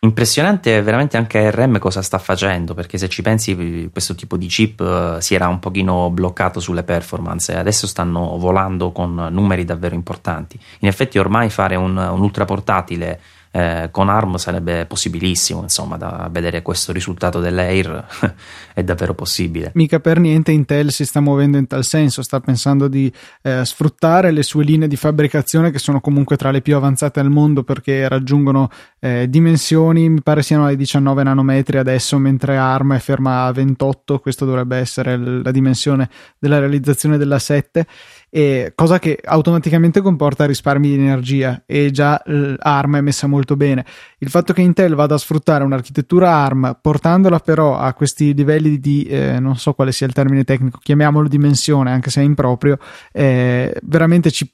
Impressionante 0.01 0.79
veramente 0.83 1.17
anche 1.17 1.47
ARM 1.47 1.79
cosa 1.79 2.03
sta 2.03 2.19
facendo, 2.19 2.75
perché 2.75 2.99
se 2.99 3.09
ci 3.09 3.23
pensi 3.23 3.89
questo 3.91 4.13
tipo 4.13 4.37
di 4.37 4.45
chip 4.45 4.79
uh, 4.79 5.19
si 5.19 5.33
era 5.33 5.47
un 5.47 5.57
pochino 5.57 6.11
bloccato 6.11 6.59
sulle 6.59 6.83
performance 6.83 7.51
e 7.51 7.55
adesso 7.55 7.87
stanno 7.87 8.37
volando 8.37 8.91
con 8.91 9.29
numeri 9.31 9.65
davvero 9.65 9.95
importanti. 9.95 10.59
In 10.81 10.87
effetti 10.87 11.17
ormai 11.17 11.49
fare 11.49 11.75
un, 11.75 11.97
un 11.97 12.21
ultra 12.21 12.45
portatile 12.45 13.19
eh, 13.55 13.87
con 13.89 14.09
ARM 14.09 14.35
sarebbe 14.35 14.85
possibilissimo, 14.85 15.61
insomma, 15.61 15.95
da 15.95 16.27
vedere 16.29 16.61
questo 16.61 16.91
risultato 16.91 17.39
dell'Air 17.39 18.05
è 18.75 18.83
davvero 18.83 19.13
possibile. 19.13 19.71
Mica 19.75 20.01
per 20.01 20.19
niente 20.19 20.51
Intel 20.51 20.91
si 20.91 21.05
sta 21.05 21.21
muovendo 21.21 21.55
in 21.55 21.65
tal 21.65 21.85
senso, 21.85 22.21
sta 22.21 22.41
pensando 22.41 22.89
di 22.89 23.09
eh, 23.43 23.63
sfruttare 23.63 24.31
le 24.31 24.43
sue 24.43 24.65
linee 24.65 24.89
di 24.89 24.97
fabbricazione 24.97 25.71
che 25.71 25.79
sono 25.79 26.01
comunque 26.01 26.35
tra 26.35 26.51
le 26.51 26.61
più 26.61 26.75
avanzate 26.75 27.21
al 27.21 27.29
mondo 27.29 27.63
perché 27.63 28.09
raggiungono 28.09 28.69
eh, 28.99 29.29
dimensioni, 29.29 30.09
mi 30.09 30.21
pare 30.21 30.41
siano 30.41 30.65
ai 30.65 30.75
19 30.75 31.23
nanometri 31.23 31.77
adesso, 31.77 32.17
mentre 32.17 32.57
ARM 32.57 32.95
è 32.95 32.99
ferma 32.99 33.45
a 33.45 33.53
28, 33.53 34.19
questo 34.19 34.43
dovrebbe 34.43 34.75
essere 34.75 35.15
la 35.15 35.51
dimensione 35.51 36.09
della 36.37 36.59
realizzazione 36.59 37.17
della 37.17 37.39
7 37.39 37.87
e 38.35 38.73
cosa 38.75 38.99
che 38.99 39.17
automaticamente 39.23 40.01
comporta 40.01 40.45
risparmi 40.45 40.89
di 40.89 40.95
energia 40.95 41.63
e 41.65 41.89
già 41.91 42.21
l'ARM 42.25 42.97
è 42.97 43.01
messa 43.01 43.27
molto 43.27 43.55
bene. 43.55 43.85
Il 44.17 44.29
fatto 44.29 44.51
che 44.51 44.59
Intel 44.59 44.93
vada 44.93 45.15
a 45.15 45.17
sfruttare 45.17 45.63
un'architettura 45.63 46.29
ARM 46.29 46.79
portandola 46.81 47.39
però 47.39 47.77
a 47.77 47.93
questi 47.93 48.33
livelli 48.33 48.77
di, 48.81 49.03
eh, 49.05 49.39
non 49.39 49.55
so 49.55 49.71
quale 49.71 49.93
sia 49.93 50.05
il 50.05 50.11
termine 50.11 50.43
tecnico, 50.43 50.79
chiamiamolo 50.83 51.29
dimensione, 51.29 51.91
anche 51.91 52.09
se 52.09 52.19
è 52.19 52.25
improprio, 52.25 52.77
eh, 53.13 53.73
veramente 53.83 54.31
ci 54.31 54.51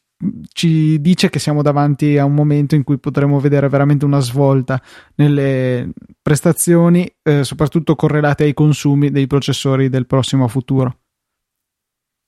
ci 0.54 1.02
dice 1.02 1.32
che 1.32 1.40
siamo 1.40 1.64
davanti 1.64 2.20
a 2.20 2.26
un 2.26 2.36
momento 2.36 2.76
in 2.76 2.84
cui 2.84 3.00
potremo 3.00 3.40
vedere 3.40 3.68
veramente 3.68 4.06
una 4.06 4.20
svolta 4.20 4.80
nelle 5.16 5.90
prestazioni, 6.22 7.12
eh, 7.24 7.44
soprattutto 7.44 7.96
correlate 7.96 8.44
ai 8.44 8.54
consumi 8.54 9.10
dei 9.10 9.26
processori 9.26 9.90
del 9.90 10.06
prossimo 10.06 10.48
futuro. 10.48 11.01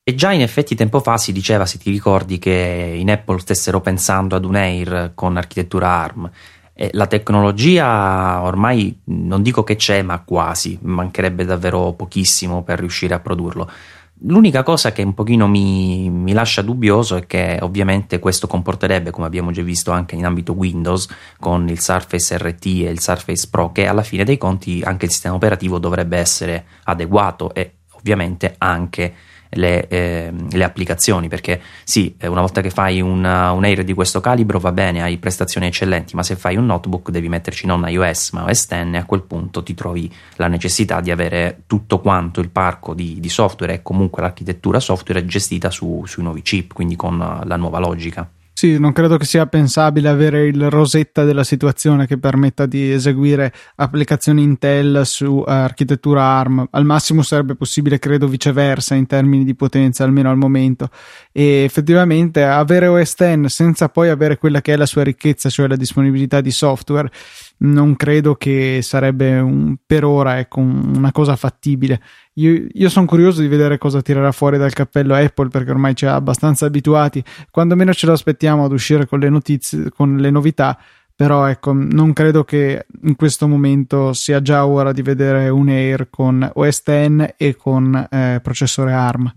E 0.06 0.16
già 0.16 0.34
in 0.34 0.42
effetti 0.42 0.76
tempo 0.76 1.00
fa 1.00 1.16
si 1.16 1.32
diceva, 1.32 1.66
se 1.66 1.78
ti 1.78 1.90
ricordi, 1.90 2.38
che 2.38 2.94
in 2.98 3.10
Apple 3.10 3.40
stessero 3.40 3.80
pensando 3.80 4.36
ad 4.36 4.44
un 4.44 4.56
Air 4.56 5.12
con 5.16 5.38
architettura 5.38 5.88
ARM. 5.88 6.30
E 6.74 6.90
la 6.92 7.08
tecnologia 7.08 8.42
ormai 8.42 9.00
non 9.06 9.42
dico 9.42 9.64
che 9.64 9.78
c'è, 9.78 10.02
ma 10.02 10.20
quasi, 10.20 10.78
mancherebbe 10.82 11.46
davvero 11.46 11.94
pochissimo 11.94 12.64
per 12.64 12.80
riuscire 12.80 13.14
a 13.14 13.22
produrlo. 13.22 13.72
L'unica 14.26 14.62
cosa 14.62 14.92
che 14.92 15.04
un 15.04 15.14
pochino 15.14 15.48
mi, 15.48 16.10
mi, 16.10 16.34
lascia 16.34 16.62
dubbioso 16.62 17.16
è 17.16 17.26
che 17.26 17.60
ovviamente 17.62 18.20
questo 18.20 18.46
comporterebbe, 18.46 19.10
come 19.10 19.28
abbiamo 19.28 19.52
già 19.52 19.62
visto 19.62 19.92
anche 19.92 20.16
in 20.16 20.26
ambito 20.26 20.52
Windows, 20.52 21.08
con 21.40 21.70
il 21.70 21.80
Surface 21.80 22.38
RT 22.38 22.66
e 22.66 22.90
il 22.90 23.00
Surface 23.00 23.48
Pro, 23.50 23.72
che 23.72 23.88
alla 23.88 24.04
fine 24.04 24.26
dei 24.26 24.38
conti 24.38 24.82
anche 24.84 25.06
il 25.06 25.12
sistema 25.12 25.36
operativo 25.36 25.80
dovrebbe 25.80 26.18
essere 26.18 26.66
adeguato 26.84 27.54
e 27.54 27.76
ovviamente 27.92 28.56
anche 28.58 29.14
le, 29.56 29.88
eh, 29.88 30.32
le 30.52 30.64
applicazioni, 30.64 31.28
perché 31.28 31.62
sì, 31.84 32.16
eh, 32.18 32.28
una 32.28 32.42
volta 32.42 32.62
che 32.62 32.70
fai 32.70 33.02
una, 33.02 33.52
un 33.52 33.64
Air 33.64 33.84
di 33.84 33.94
questo 33.94 34.22
calibro 34.22 34.60
va 34.60 34.72
bene, 34.72 35.02
hai 35.02 35.18
prestazioni 35.18 35.68
eccellenti, 35.68 36.16
ma 36.16 36.24
se 36.24 36.36
fai 36.36 36.56
un 36.56 36.66
notebook 36.66 37.10
devi 37.10 37.30
metterci 37.30 37.66
non 37.66 37.86
iOS 37.88 38.32
ma 38.32 38.46
OS 38.46 38.68
X 38.68 38.72
e 38.72 38.98
a 38.98 39.06
quel 39.06 39.24
punto 39.24 39.64
ti 39.64 39.74
trovi 39.74 40.12
la 40.36 40.48
necessità 40.48 41.02
di 41.02 41.12
avere 41.12 41.64
tutto 41.68 42.00
quanto 42.00 42.40
il 42.40 42.50
parco 42.50 42.94
di, 42.94 43.20
di 43.20 43.30
software 43.30 43.74
e 43.74 43.82
comunque 43.82 44.22
l'architettura 44.22 44.80
software 44.80 45.26
gestita 45.26 45.70
su, 45.70 46.04
sui 46.06 46.24
nuovi 46.24 46.42
chip, 46.42 46.74
quindi 46.74 46.96
con 46.96 47.18
la 47.18 47.56
nuova 47.56 47.80
logica. 47.80 48.30
Sì, 48.64 48.80
non 48.80 48.94
credo 48.94 49.18
che 49.18 49.26
sia 49.26 49.46
pensabile 49.46 50.08
avere 50.08 50.48
il 50.48 50.70
rosetta 50.70 51.26
della 51.26 51.44
situazione 51.44 52.08
che 52.08 52.18
permetta 52.18 52.66
di 52.66 52.94
eseguire 52.94 53.52
applicazioni 53.76 54.42
Intel 54.42 55.02
su 55.06 55.44
architettura 55.46 56.24
ARM. 56.24 56.70
Al 56.72 56.86
massimo 56.86 57.24
sarebbe 57.24 57.56
possibile, 57.56 58.00
credo, 58.00 58.26
viceversa 58.26 58.96
in 58.96 59.06
termini 59.06 59.44
di 59.44 59.54
potenza, 59.54 60.06
almeno 60.06 60.30
al 60.30 60.38
momento. 60.38 60.88
E 61.34 61.66
effettivamente 61.66 62.46
avere 62.46 62.88
OS 62.88 63.16
X 63.16 63.46
senza 63.48 63.90
poi 63.90 64.08
avere 64.08 64.38
quella 64.38 64.62
che 64.62 64.72
è 64.72 64.78
la 64.78 64.86
sua 64.86 65.04
ricchezza, 65.04 65.50
cioè 65.50 65.68
la 65.68 65.76
disponibilità 65.76 66.40
di 66.40 66.52
software, 66.52 67.12
non 67.58 67.96
credo 67.96 68.36
che 68.36 68.80
sarebbe 68.82 69.40
un, 69.40 69.76
per 69.86 70.04
ora 70.04 70.40
ecco, 70.40 70.60
una 70.60 71.12
cosa 71.12 71.36
fattibile. 71.36 72.02
Io, 72.34 72.66
io 72.72 72.90
sono 72.90 73.06
curioso 73.06 73.42
di 73.42 73.48
vedere 73.48 73.78
cosa 73.78 74.02
tirerà 74.02 74.32
fuori 74.32 74.58
dal 74.58 74.74
cappello 74.74 75.14
Apple 75.16 75.50
perché 75.50 75.72
ormai 75.72 75.96
ci 75.96 76.06
ha 76.06 76.16
abbastanza 76.16 76.66
abituati. 76.66 77.24
Quando 77.52 77.76
meno 77.76 77.94
ce 77.94 78.06
lo 78.06 78.14
aspettiamo 78.14 78.66
ad 78.66 78.72
uscire 78.72 79.06
con 79.06 79.20
le 79.20 79.30
notizie, 79.30 79.90
con 79.92 80.18
le 80.18 80.30
novità, 80.30 80.78
però 81.16 81.46
ecco, 81.46 81.72
non 81.74 82.12
credo 82.12 82.44
che 82.44 82.86
in 83.04 83.16
questo 83.16 83.48
momento 83.48 84.14
sia 84.14 84.42
già 84.42 84.66
ora 84.66 84.92
di 84.92 85.04
vedere 85.04 85.48
un 85.50 85.70
Air 85.70 86.10
con 86.10 86.50
OS 86.54 86.84
X 86.84 87.34
e 87.38 87.56
con 87.56 88.08
eh, 88.10 88.40
processore 88.42 88.94
ARM. 88.94 89.32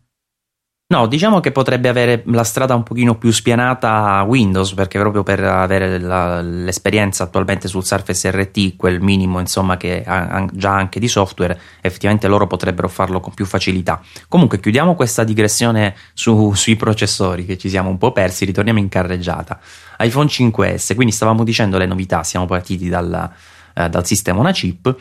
No, 0.88 1.08
diciamo 1.08 1.40
che 1.40 1.50
potrebbe 1.50 1.88
avere 1.88 2.22
la 2.26 2.44
strada 2.44 2.76
un 2.76 2.84
pochino 2.84 3.18
più 3.18 3.32
spianata 3.32 4.18
a 4.18 4.22
Windows, 4.22 4.72
perché 4.74 5.00
proprio 5.00 5.24
per 5.24 5.42
avere 5.42 5.98
la, 5.98 6.40
l'esperienza 6.40 7.24
attualmente 7.24 7.66
sul 7.66 7.84
Surface 7.84 8.30
RT, 8.30 8.76
quel 8.76 9.00
minimo 9.00 9.40
insomma 9.40 9.76
che 9.76 10.04
ha 10.06 10.46
già 10.52 10.70
anche 10.76 11.00
di 11.00 11.08
software, 11.08 11.60
effettivamente 11.80 12.28
loro 12.28 12.46
potrebbero 12.46 12.86
farlo 12.86 13.18
con 13.18 13.34
più 13.34 13.46
facilità. 13.46 14.00
Comunque 14.28 14.60
chiudiamo 14.60 14.94
questa 14.94 15.24
digressione 15.24 15.96
su, 16.14 16.54
sui 16.54 16.76
processori 16.76 17.44
che 17.44 17.58
ci 17.58 17.68
siamo 17.68 17.90
un 17.90 17.98
po' 17.98 18.12
persi, 18.12 18.44
ritorniamo 18.44 18.78
in 18.78 18.88
carreggiata. 18.88 19.58
iPhone 19.98 20.28
5S, 20.28 20.94
quindi 20.94 21.12
stavamo 21.12 21.42
dicendo 21.42 21.78
le 21.78 21.86
novità, 21.86 22.22
siamo 22.22 22.46
partiti 22.46 22.88
dal, 22.88 23.28
eh, 23.74 23.88
dal 23.88 24.06
sistema 24.06 24.38
una 24.38 24.52
chip 24.52 24.96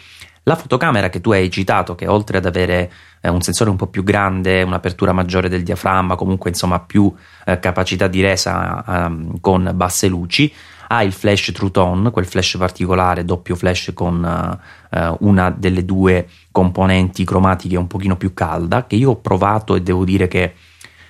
La 0.47 0.55
fotocamera 0.55 1.09
che 1.09 1.21
tu 1.21 1.31
hai 1.31 1.49
citato, 1.49 1.95
che 1.95 2.07
oltre 2.07 2.37
ad 2.37 2.45
avere 2.45 2.91
eh, 3.19 3.29
un 3.29 3.41
sensore 3.41 3.71
un 3.71 3.77
po' 3.77 3.87
più 3.87 4.03
grande, 4.03 4.61
un'apertura 4.61 5.11
maggiore 5.11 5.49
del 5.49 5.63
diaframma, 5.63 6.15
comunque 6.15 6.51
insomma 6.51 6.79
più 6.79 7.11
eh, 7.45 7.59
capacità 7.59 8.07
di 8.07 8.21
resa 8.21 8.83
ehm, 8.87 9.39
con 9.39 9.71
basse 9.73 10.07
luci, 10.07 10.53
ha 10.89 11.01
il 11.01 11.13
flash 11.13 11.51
True 11.51 11.71
Tone, 11.71 12.11
quel 12.11 12.27
flash 12.27 12.57
particolare, 12.59 13.25
doppio 13.25 13.55
flash 13.55 13.89
con 13.95 14.59
uh, 14.91 15.17
una 15.21 15.49
delle 15.49 15.83
due 15.83 16.27
componenti 16.51 17.25
cromatiche 17.25 17.75
un 17.75 17.87
pochino 17.87 18.15
più 18.15 18.35
calda, 18.35 18.85
che 18.85 18.95
io 18.95 19.09
ho 19.09 19.15
provato 19.15 19.73
e 19.73 19.81
devo 19.81 20.05
dire 20.05 20.27
che 20.27 20.53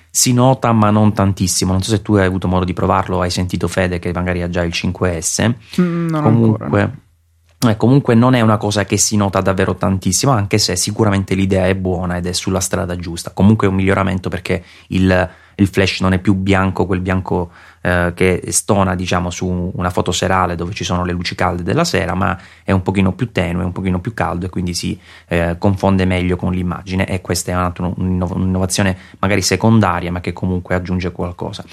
si 0.08 0.32
nota 0.32 0.72
ma 0.72 0.88
non 0.88 1.12
tantissimo. 1.12 1.72
Non 1.72 1.82
so 1.82 1.90
se 1.90 2.00
tu 2.00 2.14
hai 2.14 2.24
avuto 2.24 2.48
modo 2.48 2.64
di 2.64 2.72
provarlo, 2.72 3.20
hai 3.20 3.28
sentito 3.30 3.68
Fede 3.68 3.98
che 3.98 4.12
magari 4.14 4.40
ha 4.40 4.48
già 4.48 4.62
il 4.62 4.72
5S. 4.74 5.54
Mm, 5.78 6.08
non 6.08 6.22
comunque, 6.22 6.64
ancora, 6.64 6.86
no. 6.86 7.04
Eh, 7.68 7.76
comunque 7.76 8.14
non 8.14 8.34
è 8.34 8.40
una 8.40 8.56
cosa 8.56 8.84
che 8.84 8.96
si 8.96 9.16
nota 9.16 9.40
davvero 9.40 9.74
tantissimo, 9.74 10.32
anche 10.32 10.58
se 10.58 10.76
sicuramente 10.76 11.34
l'idea 11.34 11.66
è 11.66 11.74
buona 11.74 12.16
ed 12.16 12.26
è 12.26 12.32
sulla 12.32 12.60
strada 12.60 12.96
giusta. 12.96 13.30
Comunque 13.32 13.66
è 13.66 13.70
un 13.70 13.76
miglioramento 13.76 14.28
perché 14.28 14.62
il 14.88 15.28
il 15.56 15.68
flash 15.68 16.00
non 16.00 16.12
è 16.12 16.18
più 16.18 16.34
bianco, 16.34 16.86
quel 16.86 17.00
bianco 17.00 17.50
eh, 17.80 18.12
che 18.14 18.42
stona 18.48 18.94
diciamo 18.94 19.30
su 19.30 19.70
una 19.74 19.90
foto 19.90 20.12
serale 20.12 20.54
dove 20.54 20.72
ci 20.74 20.84
sono 20.84 21.04
le 21.04 21.12
luci 21.12 21.34
calde 21.34 21.62
della 21.62 21.84
sera, 21.84 22.14
ma 22.14 22.38
è 22.62 22.72
un 22.72 22.82
pochino 22.82 23.12
più 23.12 23.32
tenue, 23.32 23.64
un 23.64 23.72
pochino 23.72 24.00
più 24.00 24.12
caldo 24.12 24.46
e 24.46 24.48
quindi 24.50 24.74
si 24.74 24.98
eh, 25.28 25.56
confonde 25.58 26.04
meglio 26.04 26.36
con 26.36 26.52
l'immagine 26.52 27.06
e 27.06 27.20
questa 27.20 27.52
è 27.52 27.80
un'innovazione 27.96 28.96
magari 29.18 29.42
secondaria 29.42 30.12
ma 30.12 30.20
che 30.20 30.32
comunque 30.32 30.74
aggiunge 30.74 31.12
qualcosa. 31.12 31.64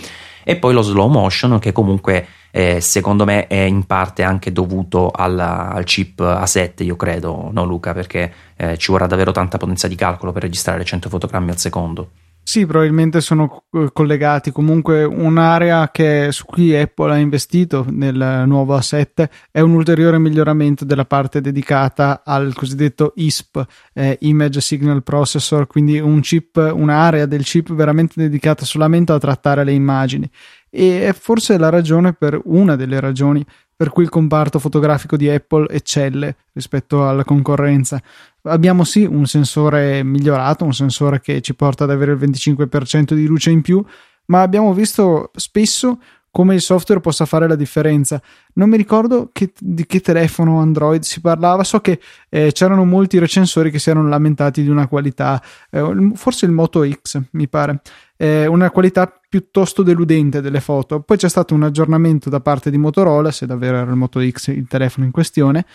E 0.46 0.56
poi 0.58 0.74
lo 0.74 0.82
slow 0.82 1.10
motion 1.10 1.60
che 1.60 1.72
comunque 1.72 2.28
eh, 2.56 2.82
secondo 2.82 3.26
me 3.26 3.48
è 3.48 3.62
in 3.62 3.86
parte 3.86 4.22
anche 4.22 4.52
dovuto 4.52 5.10
alla, 5.10 5.72
al 5.72 5.86
chip 5.86 6.22
A7, 6.22 6.84
io 6.84 6.96
credo, 6.96 7.50
no 7.52 7.66
Luca, 7.66 7.94
perché 7.94 8.32
eh, 8.56 8.78
ci 8.78 8.92
vorrà 8.92 9.08
davvero 9.08 9.32
tanta 9.32 9.58
potenza 9.58 9.88
di 9.88 9.96
calcolo 9.96 10.32
per 10.32 10.44
registrare 10.44 10.84
100 10.84 11.10
fotogrammi 11.10 11.50
al 11.50 11.58
secondo. 11.58 12.12
Sì, 12.46 12.66
probabilmente 12.68 13.22
sono 13.22 13.64
eh, 13.72 13.90
collegati. 13.92 14.52
Comunque, 14.52 15.04
un'area 15.04 15.90
che, 15.90 16.28
su 16.32 16.46
cui 16.46 16.76
Apple 16.76 17.14
ha 17.14 17.18
investito 17.18 17.86
nel 17.90 18.44
nuovo 18.46 18.78
A7 18.78 19.30
è 19.50 19.62
un 19.62 19.72
ulteriore 19.72 20.20
miglioramento 20.20 20.86
della 20.86 21.06
parte 21.06 21.42
dedicata 21.42 22.22
al 22.24 22.54
cosiddetto 22.54 23.14
ISP, 23.16 23.66
eh, 23.94 24.18
Image 24.22 24.62
Signal 24.62 25.02
Processor, 25.02 25.66
quindi 25.66 26.00
un 26.00 26.20
chip, 26.20 26.72
un'area 26.76 27.26
del 27.26 27.44
chip 27.44 27.74
veramente 27.74 28.14
dedicata 28.18 28.66
solamente 28.66 29.12
a 29.14 29.18
trattare 29.18 29.64
le 29.64 29.72
immagini. 29.72 30.30
E 30.76 31.08
è 31.08 31.14
forse 31.14 31.58
la 31.60 31.70
ragione 31.70 32.14
per 32.14 32.40
una 32.46 32.76
delle 32.76 33.00
ragioni 33.00 33.46
per 33.76 33.90
cui 33.90 34.04
il 34.04 34.10
comparto 34.10 34.60
fotografico 34.60 35.18
di 35.18 35.30
Apple 35.30 35.68
eccelle 35.70 36.36
rispetto 36.54 37.08
alla 37.08 37.24
concorrenza. 37.24 38.02
Abbiamo 38.44 38.84
sì 38.84 39.04
un 39.04 39.26
sensore 39.26 40.04
migliorato, 40.04 40.64
un 40.64 40.74
sensore 40.74 41.20
che 41.22 41.42
ci 41.42 41.54
porta 41.56 41.84
ad 41.84 41.92
avere 41.92 42.14
il 42.14 42.18
25% 42.18 43.14
di 43.14 43.26
luce 43.26 43.50
in 43.50 43.62
più, 43.62 43.84
ma 44.26 44.42
abbiamo 44.42 44.74
visto 44.74 45.32
spesso 45.36 46.00
come 46.34 46.56
il 46.56 46.62
software 46.62 47.00
possa 47.00 47.26
fare 47.26 47.48
la 47.48 47.56
differenza. 47.56 48.20
Non 48.54 48.68
mi 48.68 48.76
ricordo 48.76 49.30
che, 49.32 49.54
di 49.60 49.86
che 49.86 50.00
telefono 50.00 50.62
Android 50.62 51.04
si 51.04 51.22
parlava, 51.22 51.64
so 51.64 51.80
che 51.80 52.00
eh, 52.30 52.52
c'erano 52.52 52.86
molti 52.86 53.20
recensori 53.20 53.70
che 53.70 53.78
si 53.78 53.92
erano 53.92 54.08
lamentati 54.08 54.64
di 54.64 54.70
una 54.70 54.88
qualità, 54.88 55.40
eh, 55.70 56.12
forse 56.16 56.48
il 56.48 56.52
Moto 56.52 56.90
X 56.90 57.22
mi 57.34 57.48
pare, 57.48 57.82
eh, 58.18 58.48
una 58.48 58.72
qualità 58.72 59.20
piuttosto 59.34 59.82
deludente 59.82 60.42
delle 60.42 60.60
foto. 60.60 61.00
Poi 61.00 61.18
c'è 61.18 61.28
stato 61.28 61.56
un 61.56 61.64
aggiornamento 61.64 62.30
da 62.30 62.40
parte 62.40 62.70
di 62.70 62.78
Motorola, 62.78 63.32
se 63.32 63.48
davvero 63.48 63.78
era 63.78 63.90
il 63.90 63.98
Moto 63.98 64.22
X 64.24 64.50
il 64.50 64.68
telefono 64.68 65.08
in 65.08 65.12
questione, 65.12 65.66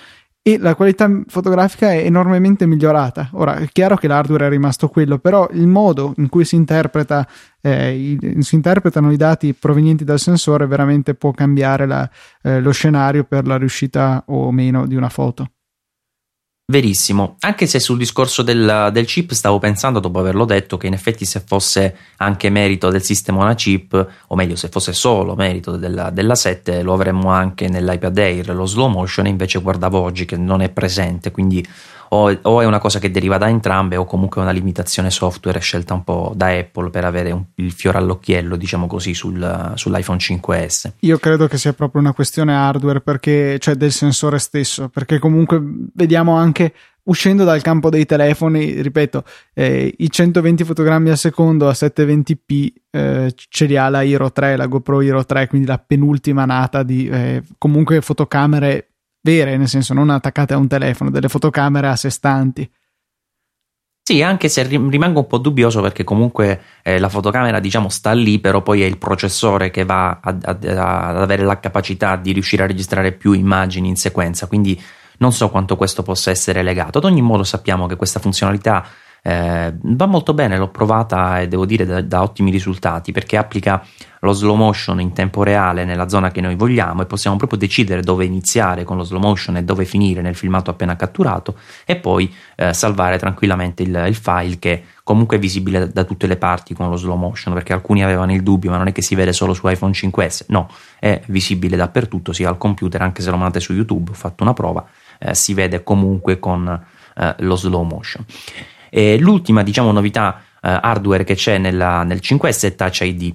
e 0.43 0.59
la 0.59 0.77
qualità 0.77 1.11
fotografica 1.27 1.91
è 1.91 2.05
enormemente 2.05 2.67
migliorata. 2.67 3.31
Ora 3.33 3.57
è 3.57 3.67
chiaro 3.67 3.97
che 3.97 4.07
l'hardware 4.07 4.47
è 4.47 4.49
rimasto 4.49 4.87
quello, 4.89 5.19
però 5.19 5.49
il 5.51 5.67
modo 5.67 6.15
in 6.19 6.29
cui 6.29 6.45
si, 6.45 6.55
interpreta, 6.55 7.27
eh, 7.61 7.97
i, 7.97 8.43
si 8.43 8.55
interpretano 8.55 9.11
i 9.11 9.17
dati 9.17 9.53
provenienti 9.55 10.05
dal 10.05 10.21
sensore 10.21 10.69
veramente 10.69 11.15
può 11.15 11.33
cambiare 11.33 11.85
la, 11.85 12.09
eh, 12.43 12.61
lo 12.61 12.71
scenario 12.71 13.25
per 13.25 13.45
la 13.45 13.57
riuscita 13.57 14.23
o 14.29 14.53
meno 14.53 14.87
di 14.87 14.95
una 14.95 15.09
foto. 15.09 15.51
Verissimo, 16.71 17.37
anche 17.41 17.67
se 17.67 17.81
sul 17.81 17.97
discorso 17.97 18.43
del, 18.43 18.91
del, 18.93 19.07
chip 19.07 19.33
stavo 19.33 19.59
pensando 19.59 20.01
dopo 20.01 20.19
averlo 20.19 20.45
detto 20.45 20.77
che 20.77 20.87
in 20.87 20.93
effetti 20.93 21.25
se 21.25 21.41
fosse 21.41 21.97
anche 22.19 22.51
merito 22.51 22.91
del 22.91 23.03
sistema 23.03 23.43
una 23.43 23.55
chip, 23.55 24.09
o 24.27 24.35
meglio 24.35 24.55
se 24.55 24.69
fosse 24.69 24.93
solo 24.93 25.35
merito 25.35 25.79
della, 25.79 26.11
della 26.11 26.35
7 26.35 26.83
lo 26.83 26.93
avremmo 26.93 27.31
anche 27.31 27.69
nell'iPad 27.69 28.19
Air, 28.19 28.55
lo 28.55 28.67
slow 28.67 28.89
motion 28.91 29.27
invece 29.27 29.63
guardavo 29.63 29.99
oggi 29.99 30.27
che 30.27 30.37
non 30.37 30.61
è 30.61 30.69
presente, 30.69 31.31
quindi 31.31 31.67
o, 32.11 32.39
o, 32.43 32.61
è 32.63 32.65
una 32.65 32.79
cosa 32.79 32.99
che 32.99 33.11
deriva 33.11 33.39
da 33.39 33.49
entrambe 33.49 33.97
o 33.97 34.05
comunque 34.05 34.41
una 34.41 34.51
limitazione 34.51 35.11
software 35.11 35.61
scelta 35.61 35.95
un 35.95 36.05
po' 36.05 36.33
da 36.35 36.49
Apple 36.49 36.91
per 36.91 37.05
avere 37.05 37.33
un, 37.33 37.45
il 37.57 37.73
fiore 37.73 37.99
all'occhiello, 37.99 38.57
diciamo 38.57 38.87
così, 38.87 39.15
sul, 39.15 39.73
sull'iPhone 39.75 40.19
5S. 40.19 40.93
Io 41.01 41.19
credo 41.19 41.47
che 41.47 41.59
sia 41.59 41.73
proprio 41.73 42.01
una 42.01 42.13
questione 42.13 42.55
hardware, 42.55 43.01
perché, 43.01 43.59
cioè 43.59 43.75
del 43.75 43.93
sensore 43.93 44.39
stesso, 44.39 44.89
perché 44.89 45.19
comunque 45.19 45.61
vediamo 45.95 46.37
anche 46.37 46.73
uscendo 47.09 47.45
dal 47.45 47.63
campo 47.63 47.91
dei 47.91 48.07
telefoni, 48.07 48.81
ripeto, 48.81 49.25
eh, 49.55 49.95
i 49.99 50.11
120 50.11 50.65
fotogrammi 50.65 51.11
al 51.11 51.17
secondo 51.17 51.69
a 51.69 51.73
720p 51.73 52.73
eh, 52.91 53.35
ce 53.35 53.65
li 53.65 53.77
ha 53.77 53.89
la 53.89 54.05
Hero 54.05 54.31
3, 54.31 54.57
la 54.57 54.67
GoPro 54.67 55.01
Hero 55.01 55.25
3, 55.25 55.47
quindi 55.49 55.67
la 55.67 55.79
penultima 55.79 56.45
nata 56.45 56.83
di 56.83 57.09
eh, 57.09 57.43
comunque 57.57 58.01
fotocamere 58.01 58.89
vere, 59.21 59.57
nel 59.57 59.69
senso 59.69 59.95
non 59.95 60.11
attaccate 60.11 60.55
a 60.55 60.57
un 60.57 60.69
telefono, 60.69 61.11
delle 61.11 61.29
fotocamere 61.29 61.89
a 61.89 61.97
sé 61.97 62.11
stanti. 62.11 62.71
Sì, 64.09 64.23
anche 64.23 64.49
se 64.49 64.63
rimango 64.63 65.21
un 65.21 65.27
po' 65.27 65.37
dubbioso 65.37 65.83
perché 65.83 66.03
comunque 66.03 66.63
eh, 66.83 66.99
la 66.99 67.11
fotocamera 67.11 67.61
diciamo 67.61 67.91
sta 67.91 68.13
lì, 68.13 68.39
però 68.39 68.63
poi 68.63 68.81
è 68.81 68.87
il 68.87 68.97
processore 68.97 69.71
che 69.71 69.85
va 69.85 70.21
ad, 70.23 70.45
ad, 70.47 70.65
ad, 70.65 71.17
avere 71.19 71.45
la 71.45 71.61
capacità 71.61 72.17
di 72.17 72.33
riuscire 72.33 72.63
a 72.63 72.67
registrare 72.67 73.13
più 73.13 73.33
immagini 73.33 73.87
in 73.87 73.97
sequenza, 73.97 74.47
quindi 74.47 74.81
non 75.19 75.31
so 75.31 75.51
quanto 75.51 75.77
questo 75.77 76.03
possa 76.03 76.31
essere 76.31 76.63
legato. 76.63 76.97
Ad 76.97 77.05
ogni 77.05 77.21
modo 77.21 77.45
sappiamo 77.45 77.87
che 77.87 77.97
questa 77.97 78.19
funzionalità 78.19 78.83
eh, 79.23 79.75
va 79.81 80.07
molto 80.07 80.35
bene, 80.35 80.57
l'ho 80.57 80.69
provata 80.69 81.41
e 81.41 81.49
devo 81.49 81.67
dire 81.67 81.85
da, 81.85 82.01
da, 82.01 82.23
ottimi 82.23 82.51
risultati 82.51 83.13
perché 83.13 83.37
applica 83.37 83.85
lo 84.21 84.33
slow 84.33 84.57
motion 84.57 85.01
in 85.01 85.13
tempo 85.13 85.43
reale 85.43 85.85
nella 85.85 86.09
zona 86.09 86.31
che 86.31 86.41
noi 86.41 86.55
vogliamo 86.55 87.03
e 87.03 87.07
possiamo 87.07 87.37
proprio 87.37 87.59
decidere 87.59 88.03
dove 88.03 88.25
iniziare 88.25 88.85
con 88.85 88.97
lo 88.97 89.05
slow 89.05 89.21
motion 89.21 89.57
e 89.57 89.65
dove 89.65 89.85
finire 89.85 90.23
nel 90.23 90.35
filmato 90.35 90.71
appena 90.71 90.97
catturato 90.97 91.57
e 91.85 91.97
poi 91.97 92.33
eh, 92.57 92.73
salvare 92.73 93.19
tranquillamente 93.19 93.83
il, 93.83 94.05
il, 94.07 94.15
file 94.15 94.59
che 94.59 94.85
comunque 95.05 95.37
è 95.37 95.41
visibile 95.41 95.79
da, 95.79 95.87
da, 95.87 96.05
tutte 96.05 96.27
le 96.27 96.37
parti 96.37 96.75
con 96.75 96.89
lo 96.89 96.97
slow 96.97 97.17
motion 97.17 97.55
perché 97.55 97.73
alcuni 97.73 98.03
avevano 98.03 98.33
il 98.33 98.43
dubbio 98.43 98.71
ma 98.71 98.77
non 98.77 98.89
è 98.89 98.93
che 98.93 99.03
si 99.03 99.15
vede 99.15 99.33
solo 99.33 99.55
su 99.55 99.69
iPhone 99.69 99.93
5S 99.93 100.47
no, 100.49 100.69
è 100.99 101.21
visibile 101.27 101.77
dappertutto 101.77 102.33
sia 102.33 102.49
al 102.49 102.59
computer 102.59 103.03
anche 103.03 103.23
se 103.23 103.31
lo 103.31 103.37
mandate 103.37 103.61
su 103.61 103.73
YouTube 103.73 104.11
ho 104.11 104.15
fatto 104.15 104.43
una 104.43 104.53
prova 104.53 104.85
eh, 105.19 105.35
si 105.35 105.55
vede 105.55 105.83
comunque 105.83 106.39
con 106.39 106.87
eh, 107.17 107.35
lo 107.39 107.57
slow 107.57 107.83
motion 107.83 108.25
e 108.91 109.19
l'ultima, 109.19 109.63
diciamo, 109.63 109.93
novità 109.93 110.43
eh, 110.61 110.79
hardware 110.81 111.25
che 111.25 111.35
c'è 111.35 111.59
nella, 111.59 112.03
nel 112.03 112.21
5S 112.23 112.67
è 112.67 112.75
Touch 112.75 113.01
ID. 113.01 113.35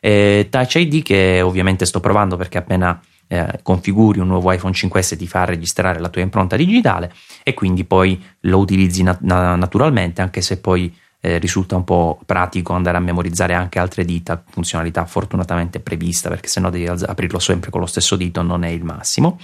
Eh, 0.00 0.46
Touch 0.50 0.74
ID 0.76 1.02
che 1.02 1.40
ovviamente 1.42 1.84
sto 1.84 2.00
provando 2.00 2.36
perché 2.36 2.58
appena 2.58 3.00
eh, 3.26 3.60
configuri 3.62 4.18
un 4.18 4.26
nuovo 4.26 4.50
iPhone 4.50 4.72
5S 4.72 5.16
ti 5.16 5.26
fa 5.26 5.44
registrare 5.44 6.00
la 6.00 6.08
tua 6.08 6.22
impronta 6.22 6.56
digitale 6.56 7.12
e 7.42 7.54
quindi 7.54 7.84
poi 7.84 8.20
lo 8.40 8.58
utilizzi 8.58 9.02
nat- 9.02 9.20
naturalmente 9.20 10.20
anche 10.20 10.40
se 10.40 10.58
poi 10.58 10.92
eh, 11.20 11.38
risulta 11.38 11.76
un 11.76 11.84
po' 11.84 12.18
pratico 12.24 12.72
andare 12.72 12.96
a 12.96 13.00
memorizzare 13.00 13.54
anche 13.54 13.78
altre 13.78 14.04
dita, 14.04 14.42
funzionalità 14.48 15.04
fortunatamente 15.04 15.78
prevista 15.78 16.28
perché 16.28 16.48
se 16.48 16.60
no 16.60 16.70
devi 16.70 16.86
aprirlo 16.86 17.38
sempre 17.38 17.70
con 17.70 17.80
lo 17.80 17.86
stesso 17.86 18.16
dito 18.16 18.42
non 18.42 18.64
è 18.64 18.68
il 18.68 18.84
massimo. 18.84 19.38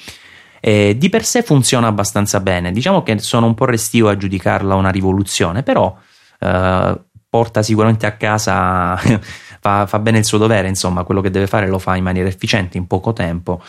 Eh, 0.61 0.97
di 0.97 1.09
per 1.09 1.25
sé 1.25 1.43
funziona 1.43 1.87
abbastanza 1.87 2.41
bene, 2.41 2.73
diciamo 2.73 3.03
che 3.03 3.19
sono 3.19 3.47
un 3.47 3.55
po' 3.55 3.67
restio 3.67 4.09
a 4.09 4.17
giudicarla 4.17 4.75
una 4.75 4.91
rivoluzione, 4.91 5.63
però 5.63 5.97
eh, 6.39 7.01
porta 7.29 7.63
sicuramente 7.63 8.07
a 8.07 8.17
casa, 8.17 8.97
fa, 9.61 9.87
fa 9.87 9.99
bene 9.99 10.19
il 10.19 10.25
suo 10.25 10.39
dovere, 10.39 10.69
insomma, 10.69 11.05
quello 11.05 11.21
che 11.21 11.31
deve 11.31 11.47
fare 11.47 11.69
lo 11.69 11.79
fa 11.79 11.97
in 11.97 12.05
maniera 12.05 12.29
efficiente, 12.29 12.79
in 12.79 12.87
poco 12.87 13.13
tempo 13.13 13.63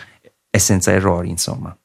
e 0.50 0.60
senza 0.60 0.92
errori, 0.92 1.30
insomma. 1.30 1.76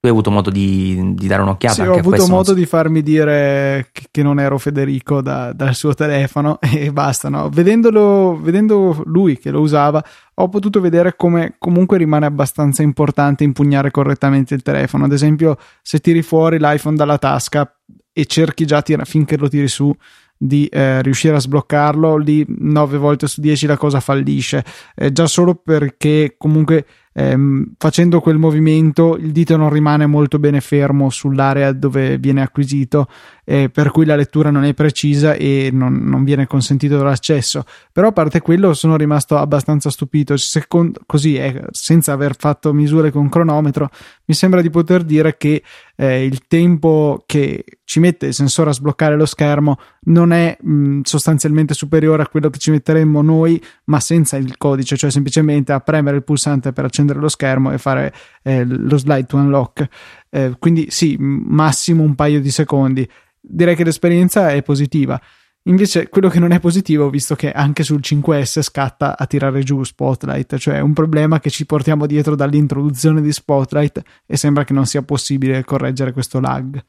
Tu 0.00 0.06
hai 0.06 0.12
avuto 0.12 0.30
modo 0.30 0.48
di, 0.48 1.12
di 1.14 1.26
dare 1.26 1.42
un'occhiata? 1.42 1.74
Sì, 1.74 1.82
ho 1.82 1.92
avuto 1.92 2.26
modo 2.26 2.54
di 2.54 2.64
farmi 2.64 3.02
dire 3.02 3.90
che, 3.92 4.04
che 4.10 4.22
non 4.22 4.40
ero 4.40 4.56
Federico 4.56 5.20
da, 5.20 5.52
dal 5.52 5.74
suo 5.74 5.92
telefono 5.92 6.56
e 6.72 6.90
basta. 6.90 7.28
No? 7.28 7.50
Vedendolo, 7.50 8.40
vedendo 8.40 9.02
lui 9.04 9.36
che 9.36 9.50
lo 9.50 9.60
usava, 9.60 10.02
ho 10.36 10.48
potuto 10.48 10.80
vedere 10.80 11.16
come 11.16 11.56
comunque 11.58 11.98
rimane 11.98 12.24
abbastanza 12.24 12.82
importante 12.82 13.44
impugnare 13.44 13.90
correttamente 13.90 14.54
il 14.54 14.62
telefono. 14.62 15.04
Ad 15.04 15.12
esempio, 15.12 15.58
se 15.82 15.98
tiri 15.98 16.22
fuori 16.22 16.58
l'iPhone 16.58 16.96
dalla 16.96 17.18
tasca 17.18 17.70
e 18.10 18.24
cerchi 18.24 18.64
già 18.64 18.80
tira, 18.80 19.04
finché 19.04 19.36
lo 19.36 19.50
tiri 19.50 19.68
su 19.68 19.94
di 20.34 20.64
eh, 20.68 21.02
riuscire 21.02 21.36
a 21.36 21.40
sbloccarlo, 21.40 22.16
lì 22.16 22.42
9 22.48 22.96
volte 22.96 23.26
su 23.26 23.42
10 23.42 23.66
la 23.66 23.76
cosa 23.76 24.00
fallisce. 24.00 24.64
Eh, 24.94 25.12
già 25.12 25.26
solo 25.26 25.56
perché 25.56 26.36
comunque 26.38 26.86
ehm, 27.12 27.72
facendo 27.76 28.20
quel 28.20 28.38
movimento 28.38 29.16
il 29.16 29.32
dito 29.32 29.56
non 29.56 29.70
rimane 29.70 30.06
molto 30.06 30.38
bene 30.38 30.60
fermo 30.60 31.10
sull'area 31.10 31.72
dove 31.72 32.18
viene 32.18 32.42
acquisito, 32.42 33.08
eh, 33.44 33.68
per 33.68 33.90
cui 33.90 34.04
la 34.04 34.16
lettura 34.16 34.50
non 34.50 34.64
è 34.64 34.74
precisa 34.74 35.34
e 35.34 35.70
non, 35.72 35.94
non, 36.04 36.22
viene 36.22 36.46
consentito 36.46 37.02
l'accesso. 37.02 37.64
Però 37.92 38.08
a 38.08 38.12
parte 38.12 38.40
quello 38.40 38.74
sono 38.74 38.96
rimasto 38.96 39.36
abbastanza 39.36 39.90
stupito, 39.90 40.36
Secondo, 40.36 41.00
così 41.06 41.34
eh, 41.36 41.64
senza 41.70 42.12
aver 42.12 42.36
fatto 42.36 42.72
misure 42.72 43.10
con 43.10 43.28
cronometro, 43.28 43.88
mi 44.26 44.34
sembra 44.34 44.60
di 44.60 44.70
poter 44.70 45.02
dire 45.02 45.36
che 45.36 45.62
eh, 45.96 46.24
il 46.24 46.46
tempo 46.46 47.24
che 47.26 47.64
ci 47.84 47.98
mette 47.98 48.26
il 48.26 48.34
sensore 48.34 48.70
a 48.70 48.72
sbloccare 48.72 49.16
lo 49.16 49.26
schermo 49.26 49.76
non 50.02 50.32
è 50.32 50.56
mh, 50.60 51.00
sostanzialmente 51.02 51.74
superiore 51.74 52.22
a 52.22 52.28
quello 52.28 52.48
che 52.48 52.58
ci 52.58 52.70
metteremmo 52.70 53.20
noi, 53.20 53.60
ma 53.86 53.98
senza 53.98 54.36
il 54.36 54.56
codice, 54.56 54.96
cioè 54.96 55.10
semplicemente 55.10 55.72
a 55.72 55.80
premere 55.80 56.16
il 56.16 56.22
pulsante 56.22 56.72
per 56.72 56.84
accendere 56.84 56.98
lo 57.06 57.28
schermo 57.28 57.72
e 57.72 57.78
fare 57.78 58.12
eh, 58.42 58.64
lo 58.64 58.96
slide 58.96 59.26
to 59.26 59.36
unlock. 59.36 59.88
Eh, 60.28 60.56
quindi 60.58 60.86
sì, 60.90 61.16
massimo 61.18 62.02
un 62.02 62.14
paio 62.14 62.40
di 62.40 62.50
secondi. 62.50 63.08
Direi 63.40 63.74
che 63.76 63.84
l'esperienza 63.84 64.50
è 64.50 64.62
positiva. 64.62 65.20
Invece 65.64 66.08
quello 66.08 66.28
che 66.28 66.38
non 66.38 66.52
è 66.52 66.60
positivo, 66.60 67.10
visto 67.10 67.34
che 67.34 67.52
anche 67.52 67.82
sul 67.82 68.00
5S 68.02 68.62
scatta 68.62 69.18
a 69.18 69.26
tirare 69.26 69.62
giù 69.62 69.82
Spotlight, 69.82 70.56
cioè 70.56 70.80
un 70.80 70.94
problema 70.94 71.38
che 71.38 71.50
ci 71.50 71.66
portiamo 71.66 72.06
dietro 72.06 72.34
dall'introduzione 72.34 73.20
di 73.20 73.30
Spotlight 73.30 74.02
e 74.26 74.36
sembra 74.38 74.64
che 74.64 74.72
non 74.72 74.86
sia 74.86 75.02
possibile 75.02 75.62
correggere 75.64 76.12
questo 76.12 76.40
lag. 76.40 76.82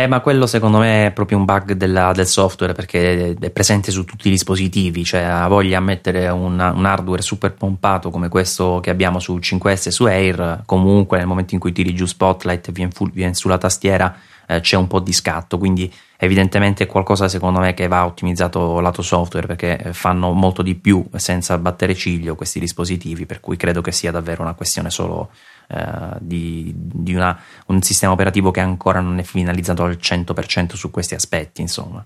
Eh, 0.00 0.06
ma 0.06 0.20
quello 0.20 0.46
secondo 0.46 0.78
me 0.78 1.06
è 1.06 1.10
proprio 1.10 1.38
un 1.38 1.44
bug 1.44 1.72
della, 1.72 2.12
del 2.12 2.28
software 2.28 2.72
perché 2.72 3.34
è 3.34 3.50
presente 3.50 3.90
su 3.90 4.04
tutti 4.04 4.28
i 4.28 4.30
dispositivi, 4.30 5.02
cioè 5.02 5.22
ha 5.22 5.48
voglia 5.48 5.80
di 5.80 5.84
mettere 5.86 6.28
una, 6.28 6.70
un 6.70 6.84
hardware 6.84 7.20
super 7.20 7.52
pompato 7.52 8.08
come 8.10 8.28
questo 8.28 8.78
che 8.80 8.90
abbiamo 8.90 9.18
su 9.18 9.34
5S 9.38 9.88
e 9.88 9.90
su 9.90 10.04
Air, 10.04 10.62
comunque 10.66 11.18
nel 11.18 11.26
momento 11.26 11.54
in 11.54 11.60
cui 11.60 11.72
tiri 11.72 11.96
giù 11.96 12.06
Spotlight 12.06 12.68
e 12.68 12.70
viene, 12.70 12.92
viene 13.12 13.34
sulla 13.34 13.58
tastiera 13.58 14.14
eh, 14.48 14.60
c'è 14.60 14.76
un 14.76 14.86
po' 14.86 14.98
di 14.98 15.12
scatto, 15.12 15.58
quindi 15.58 15.92
evidentemente 16.16 16.84
è 16.84 16.86
qualcosa 16.86 17.28
secondo 17.28 17.60
me 17.60 17.74
che 17.74 17.86
va 17.86 18.06
ottimizzato 18.06 18.80
lato 18.80 19.02
software 19.02 19.46
perché 19.46 19.78
eh, 19.78 19.92
fanno 19.92 20.32
molto 20.32 20.62
di 20.62 20.74
più 20.74 21.06
senza 21.16 21.58
battere 21.58 21.94
ciglio 21.94 22.34
questi 22.34 22.58
dispositivi, 22.58 23.26
per 23.26 23.40
cui 23.40 23.56
credo 23.56 23.82
che 23.82 23.92
sia 23.92 24.10
davvero 24.10 24.42
una 24.42 24.54
questione 24.54 24.88
solo 24.88 25.30
eh, 25.68 26.16
di, 26.20 26.72
di 26.74 27.14
una, 27.14 27.38
un 27.66 27.82
sistema 27.82 28.12
operativo 28.14 28.50
che 28.50 28.60
ancora 28.60 29.00
non 29.00 29.18
è 29.18 29.22
finalizzato 29.22 29.84
al 29.84 29.98
100% 30.00 30.74
su 30.74 30.90
questi 30.90 31.14
aspetti, 31.14 31.60
insomma. 31.60 32.04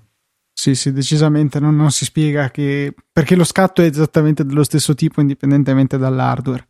Sì, 0.53 0.75
sì, 0.75 0.93
decisamente 0.93 1.61
non, 1.61 1.77
non 1.77 1.93
si 1.93 2.05
spiega 2.05 2.51
che 2.51 2.93
perché 3.11 3.37
lo 3.37 3.45
scatto 3.45 3.83
è 3.83 3.87
esattamente 3.87 4.45
dello 4.45 4.65
stesso 4.65 4.95
tipo 4.95 5.21
indipendentemente 5.21 5.97
dall'hardware 5.97 6.67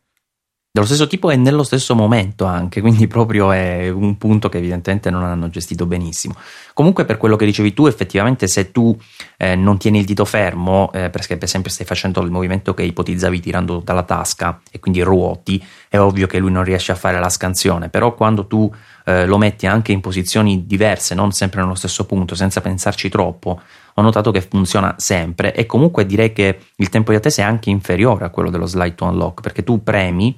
dello 0.75 0.87
stesso 0.87 1.07
tipo 1.07 1.31
e 1.31 1.37
nello 1.37 1.65
stesso 1.65 1.95
momento 1.95 2.47
anche, 2.47 2.81
quindi 2.81 3.07
proprio 3.07 3.53
è 3.53 3.91
un 3.91 4.17
punto 4.17 4.49
che 4.49 4.57
evidentemente 4.57 5.11
non 5.11 5.23
hanno 5.23 5.51
gestito 5.51 5.85
benissimo. 5.85 6.35
Comunque 6.73 7.05
per 7.05 7.19
quello 7.19 7.37
che 7.37 7.45
dicevi 7.45 7.75
tu, 7.75 7.85
effettivamente 7.85 8.49
se 8.49 8.71
tu 8.71 8.99
eh, 9.37 9.55
non 9.55 9.77
tieni 9.77 9.99
il 9.99 10.07
dito 10.07 10.25
fermo, 10.25 10.91
eh, 10.95 11.11
perché 11.11 11.37
per 11.37 11.45
esempio 11.45 11.71
stai 11.71 11.85
facendo 11.85 12.23
il 12.23 12.31
movimento 12.31 12.73
che 12.73 12.85
ipotizzavi 12.85 13.41
tirando 13.41 13.83
dalla 13.85 14.05
tasca 14.05 14.63
e 14.71 14.81
quindi 14.81 15.03
ruoti, 15.03 15.63
è 15.91 15.99
ovvio 15.99 16.27
che 16.27 16.39
lui 16.39 16.51
non 16.51 16.65
riesce 16.65 16.91
a 16.91 16.95
fare 16.95 17.21
la 17.21 17.29
scansione, 17.29 17.91
però 17.91 18.15
quando 18.15 18.47
tu 18.47 18.75
eh, 19.05 19.27
lo 19.27 19.37
metti 19.37 19.67
anche 19.67 19.93
in 19.93 20.01
posizioni 20.01 20.65
diverse, 20.65 21.15
non 21.15 21.33
sempre 21.33 21.61
nello 21.61 21.75
stesso 21.75 22.07
punto, 22.07 22.35
senza 22.35 22.63
pensarci 22.63 23.11
troppo, 23.11 23.61
ho 23.93 24.01
notato 24.01 24.31
che 24.31 24.41
funziona 24.41 24.95
sempre 24.97 25.55
e 25.55 25.67
comunque 25.67 26.07
direi 26.07 26.33
che 26.33 26.59
il 26.77 26.89
tempo 26.89 27.11
di 27.11 27.19
attesa 27.19 27.43
è 27.43 27.45
anche 27.45 27.69
inferiore 27.69 28.25
a 28.25 28.31
quello 28.31 28.49
dello 28.49 28.65
slide 28.65 28.95
to 28.95 29.05
unlock, 29.05 29.43
perché 29.43 29.63
tu 29.63 29.83
premi 29.83 30.35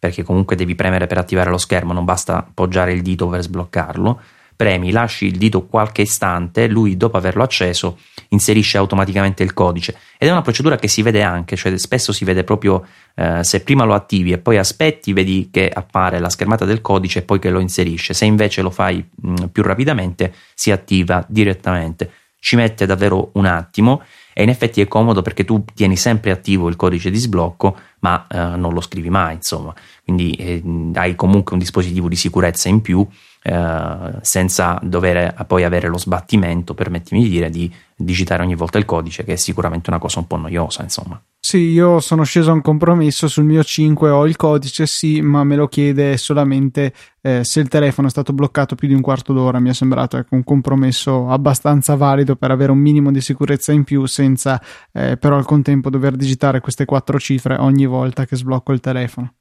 perché 0.00 0.24
comunque 0.24 0.56
devi 0.56 0.74
premere 0.74 1.06
per 1.06 1.18
attivare 1.18 1.50
lo 1.50 1.58
schermo, 1.58 1.92
non 1.92 2.06
basta 2.06 2.38
appoggiare 2.38 2.92
il 2.92 3.02
dito 3.02 3.28
per 3.28 3.42
sbloccarlo. 3.42 4.20
Premi, 4.56 4.90
lasci 4.90 5.26
il 5.26 5.38
dito 5.38 5.66
qualche 5.66 6.02
istante, 6.02 6.66
lui 6.66 6.96
dopo 6.96 7.16
averlo 7.16 7.42
acceso 7.42 7.98
inserisce 8.28 8.76
automaticamente 8.76 9.42
il 9.42 9.54
codice 9.54 9.96
ed 10.18 10.28
è 10.28 10.30
una 10.30 10.42
procedura 10.42 10.76
che 10.76 10.86
si 10.86 11.02
vede 11.02 11.22
anche, 11.22 11.56
cioè 11.56 11.76
spesso 11.78 12.12
si 12.12 12.24
vede 12.24 12.44
proprio 12.44 12.86
eh, 13.14 13.42
se 13.42 13.62
prima 13.62 13.84
lo 13.84 13.94
attivi 13.94 14.32
e 14.32 14.38
poi 14.38 14.58
aspetti, 14.58 15.12
vedi 15.12 15.48
che 15.50 15.70
appare 15.72 16.18
la 16.18 16.28
schermata 16.28 16.64
del 16.64 16.80
codice 16.80 17.20
e 17.20 17.22
poi 17.22 17.38
che 17.38 17.50
lo 17.50 17.60
inserisce. 17.60 18.12
Se 18.14 18.24
invece 18.24 18.62
lo 18.62 18.70
fai 18.70 19.06
mh, 19.14 19.46
più 19.46 19.62
rapidamente, 19.62 20.32
si 20.54 20.70
attiva 20.70 21.24
direttamente. 21.26 22.10
Ci 22.38 22.56
mette 22.56 22.86
davvero 22.86 23.30
un 23.34 23.46
attimo 23.46 24.02
e 24.32 24.42
in 24.42 24.48
effetti 24.48 24.80
è 24.80 24.88
comodo 24.88 25.22
perché 25.22 25.44
tu 25.44 25.64
tieni 25.74 25.96
sempre 25.96 26.30
attivo 26.30 26.68
il 26.68 26.76
codice 26.76 27.10
di 27.10 27.18
sblocco 27.18 27.76
ma 28.00 28.26
eh, 28.28 28.56
non 28.56 28.72
lo 28.72 28.80
scrivi 28.80 29.10
mai 29.10 29.34
insomma. 29.34 29.74
Quindi 30.04 30.32
eh, 30.32 30.62
hai 30.94 31.14
comunque 31.14 31.52
un 31.52 31.58
dispositivo 31.58 32.08
di 32.08 32.16
sicurezza 32.16 32.68
in 32.68 32.80
più 32.80 33.06
eh, 33.42 34.18
senza 34.20 34.78
dover 34.82 35.34
poi 35.46 35.64
avere 35.64 35.88
lo 35.88 35.98
sbattimento 35.98 36.74
permettimi 36.74 37.22
di 37.22 37.28
dire 37.28 37.50
di 37.50 37.72
digitare 37.96 38.42
ogni 38.42 38.54
volta 38.54 38.78
il 38.78 38.84
codice 38.84 39.24
che 39.24 39.34
è 39.34 39.36
sicuramente 39.36 39.90
una 39.90 39.98
cosa 39.98 40.18
un 40.18 40.26
po' 40.26 40.36
noiosa 40.36 40.82
insomma 40.82 41.20
sì, 41.42 41.58
io 41.70 42.00
sono 42.00 42.22
sceso 42.22 42.50
a 42.50 42.52
un 42.52 42.60
compromesso 42.60 43.26
sul 43.26 43.44
mio 43.44 43.64
5, 43.64 44.10
ho 44.10 44.26
il 44.26 44.36
codice, 44.36 44.86
sì, 44.86 45.22
ma 45.22 45.42
me 45.42 45.56
lo 45.56 45.68
chiede 45.68 46.18
solamente 46.18 46.92
eh, 47.22 47.42
se 47.44 47.60
il 47.60 47.68
telefono 47.68 48.06
è 48.06 48.10
stato 48.10 48.34
bloccato 48.34 48.74
più 48.74 48.86
di 48.86 48.94
un 48.94 49.00
quarto 49.00 49.32
d'ora. 49.32 49.58
Mi 49.58 49.70
è 49.70 49.72
sembrato 49.72 50.18
ecco, 50.18 50.34
un 50.34 50.44
compromesso 50.44 51.28
abbastanza 51.28 51.96
valido 51.96 52.36
per 52.36 52.50
avere 52.50 52.72
un 52.72 52.78
minimo 52.78 53.10
di 53.10 53.22
sicurezza 53.22 53.72
in 53.72 53.84
più, 53.84 54.04
senza 54.04 54.60
eh, 54.92 55.16
però 55.16 55.36
al 55.36 55.46
contempo 55.46 55.88
dover 55.88 56.14
digitare 56.14 56.60
queste 56.60 56.84
quattro 56.84 57.18
cifre 57.18 57.56
ogni 57.56 57.86
volta 57.86 58.26
che 58.26 58.36
sblocco 58.36 58.72
il 58.72 58.80
telefono. 58.80 59.39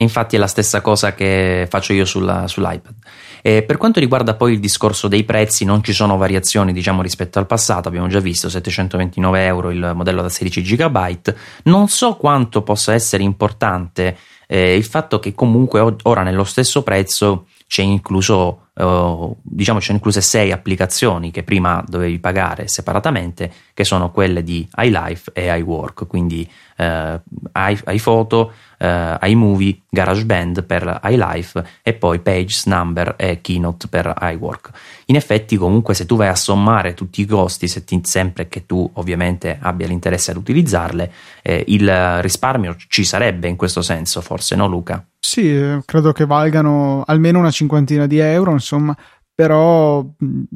Infatti 0.00 0.36
è 0.36 0.38
la 0.38 0.46
stessa 0.46 0.80
cosa 0.80 1.12
che 1.12 1.66
faccio 1.68 1.92
io 1.92 2.04
sulla, 2.04 2.46
sull'iPad. 2.46 2.94
E 3.42 3.64
per 3.64 3.76
quanto 3.76 3.98
riguarda 3.98 4.34
poi 4.34 4.52
il 4.52 4.60
discorso 4.60 5.08
dei 5.08 5.24
prezzi, 5.24 5.64
non 5.64 5.82
ci 5.82 5.92
sono 5.92 6.16
variazioni 6.16 6.72
diciamo, 6.72 7.02
rispetto 7.02 7.40
al 7.40 7.46
passato, 7.46 7.88
abbiamo 7.88 8.06
già 8.06 8.20
visto 8.20 8.48
729 8.48 9.44
euro 9.44 9.70
il 9.70 9.92
modello 9.96 10.22
da 10.22 10.28
16 10.28 10.62
GB. 10.62 11.34
Non 11.64 11.88
so 11.88 12.14
quanto 12.14 12.62
possa 12.62 12.94
essere 12.94 13.24
importante 13.24 14.16
eh, 14.46 14.76
il 14.76 14.84
fatto 14.84 15.18
che 15.18 15.34
comunque 15.34 15.96
ora 16.04 16.22
nello 16.22 16.44
stesso 16.44 16.84
prezzo 16.84 17.46
c'è 17.66 17.82
incluso 17.82 18.67
Uh, 18.78 19.36
diciamo 19.42 19.80
c'è 19.80 19.92
incluse 19.92 20.20
sei 20.20 20.52
applicazioni 20.52 21.32
che 21.32 21.42
prima 21.42 21.82
dovevi 21.84 22.20
pagare 22.20 22.68
separatamente 22.68 23.50
che 23.74 23.82
sono 23.82 24.12
quelle 24.12 24.44
di 24.44 24.68
iLife 24.76 25.32
e 25.34 25.52
iWork 25.58 26.06
quindi 26.06 26.48
uh, 26.76 27.20
iPhoto 27.54 28.52
uh, 28.78 29.26
iMovie, 29.26 29.80
GarageBand 29.88 30.64
per 30.64 31.00
iLife 31.04 31.64
e 31.82 31.92
poi 31.94 32.20
Pages, 32.20 32.66
Number 32.66 33.14
e 33.16 33.40
Keynote 33.40 33.88
per 33.88 34.14
iWork. 34.20 34.70
In 35.06 35.16
effetti 35.16 35.56
comunque 35.56 35.94
se 35.94 36.06
tu 36.06 36.16
vai 36.16 36.28
a 36.28 36.34
sommare 36.34 36.94
tutti 36.94 37.20
i 37.20 37.26
costi, 37.26 37.66
ti, 37.84 38.00
sempre 38.04 38.48
che 38.48 38.66
tu 38.66 38.88
ovviamente 38.94 39.58
abbia 39.60 39.86
l'interesse 39.86 40.30
ad 40.30 40.36
utilizzarle, 40.36 41.12
eh, 41.42 41.64
il 41.68 42.22
risparmio 42.22 42.76
ci 42.88 43.04
sarebbe 43.04 43.48
in 43.48 43.56
questo 43.56 43.82
senso 43.82 44.20
forse, 44.20 44.54
no 44.54 44.66
Luca? 44.66 45.04
Sì, 45.20 45.54
eh, 45.54 45.82
credo 45.84 46.12
che 46.12 46.24
valgano 46.24 47.02
almeno 47.06 47.38
una 47.38 47.50
cinquantina 47.50 48.06
di 48.06 48.18
euro, 48.18 48.52
insomma, 48.68 48.96
però 49.34 50.04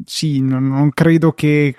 sì, 0.05 0.41
non, 0.41 0.69
non 0.69 0.91
credo 0.91 1.33
che 1.33 1.77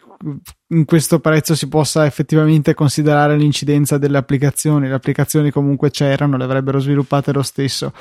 in 0.74 0.86
questo 0.86 1.20
prezzo 1.20 1.56
si 1.56 1.68
possa 1.68 2.06
effettivamente 2.06 2.74
considerare 2.74 3.38
l'incidenza 3.38 3.98
delle 3.98 4.18
applicazioni. 4.18 4.88
Le 4.88 4.94
applicazioni 4.94 5.52
comunque 5.52 5.92
c'erano, 5.92 6.36
le 6.38 6.44
avrebbero 6.44 6.80
sviluppate 6.80 7.32
lo 7.32 7.44
stesso. 7.44 7.94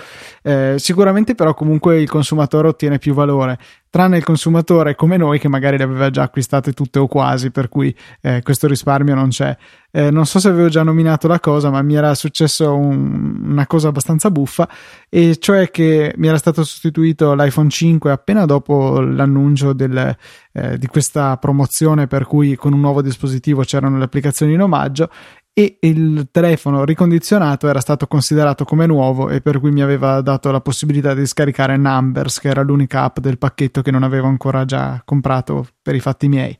Eh, 0.42 0.74
sicuramente 0.78 1.34
però 1.34 1.54
comunque 1.54 2.00
il 2.00 2.08
consumatore 2.08 2.68
ottiene 2.68 2.98
più 2.98 3.14
valore, 3.14 3.58
tranne 3.92 4.16
il 4.16 4.24
consumatore 4.24 4.94
come 4.94 5.18
noi 5.18 5.38
che 5.38 5.48
magari 5.48 5.76
le 5.76 5.84
aveva 5.84 6.08
già 6.08 6.22
acquistate 6.22 6.72
tutte 6.72 6.98
o 6.98 7.06
quasi, 7.06 7.50
per 7.50 7.68
cui 7.68 7.94
eh, 8.22 8.40
questo 8.42 8.66
risparmio 8.66 9.14
non 9.14 9.28
c'è. 9.28 9.54
Eh, 9.90 10.10
non 10.10 10.24
so 10.24 10.40
se 10.40 10.48
avevo 10.48 10.70
già 10.70 10.82
nominato 10.82 11.28
la 11.28 11.38
cosa, 11.38 11.68
ma 11.68 11.82
mi 11.82 11.94
era 11.94 12.14
successo 12.14 12.74
un, 12.74 13.40
una 13.50 13.66
cosa 13.66 13.88
abbastanza 13.88 14.30
buffa, 14.30 14.66
e 15.10 15.36
cioè 15.36 15.70
che 15.70 16.14
mi 16.16 16.28
era 16.28 16.38
stato 16.38 16.64
sostituito 16.64 17.34
l'iPhone 17.34 17.68
5 17.68 18.10
appena 18.10 18.46
dopo 18.46 19.00
l'annuncio 19.00 19.74
del, 19.74 20.16
eh, 20.52 20.78
di 20.78 20.86
questa 20.86 21.36
promozione 21.36 22.06
per 22.06 22.24
cui 22.24 22.56
con 22.62 22.74
un 22.74 22.78
nuovo 22.78 23.02
dispositivo 23.02 23.62
c'erano 23.62 23.98
le 23.98 24.04
applicazioni 24.04 24.52
in 24.52 24.60
omaggio 24.60 25.10
e 25.52 25.78
il 25.80 26.28
telefono 26.30 26.84
ricondizionato 26.84 27.66
era 27.66 27.80
stato 27.80 28.06
considerato 28.06 28.64
come 28.64 28.86
nuovo 28.86 29.30
e 29.30 29.40
per 29.40 29.58
cui 29.58 29.72
mi 29.72 29.82
aveva 29.82 30.20
dato 30.20 30.52
la 30.52 30.60
possibilità 30.60 31.12
di 31.12 31.26
scaricare 31.26 31.76
Numbers, 31.76 32.38
che 32.38 32.48
era 32.48 32.62
l'unica 32.62 33.02
app 33.02 33.18
del 33.18 33.36
pacchetto 33.36 33.82
che 33.82 33.90
non 33.90 34.04
avevo 34.04 34.28
ancora 34.28 34.64
già 34.64 35.02
comprato 35.04 35.66
per 35.82 35.96
i 35.96 36.00
fatti 36.00 36.28
miei. 36.28 36.56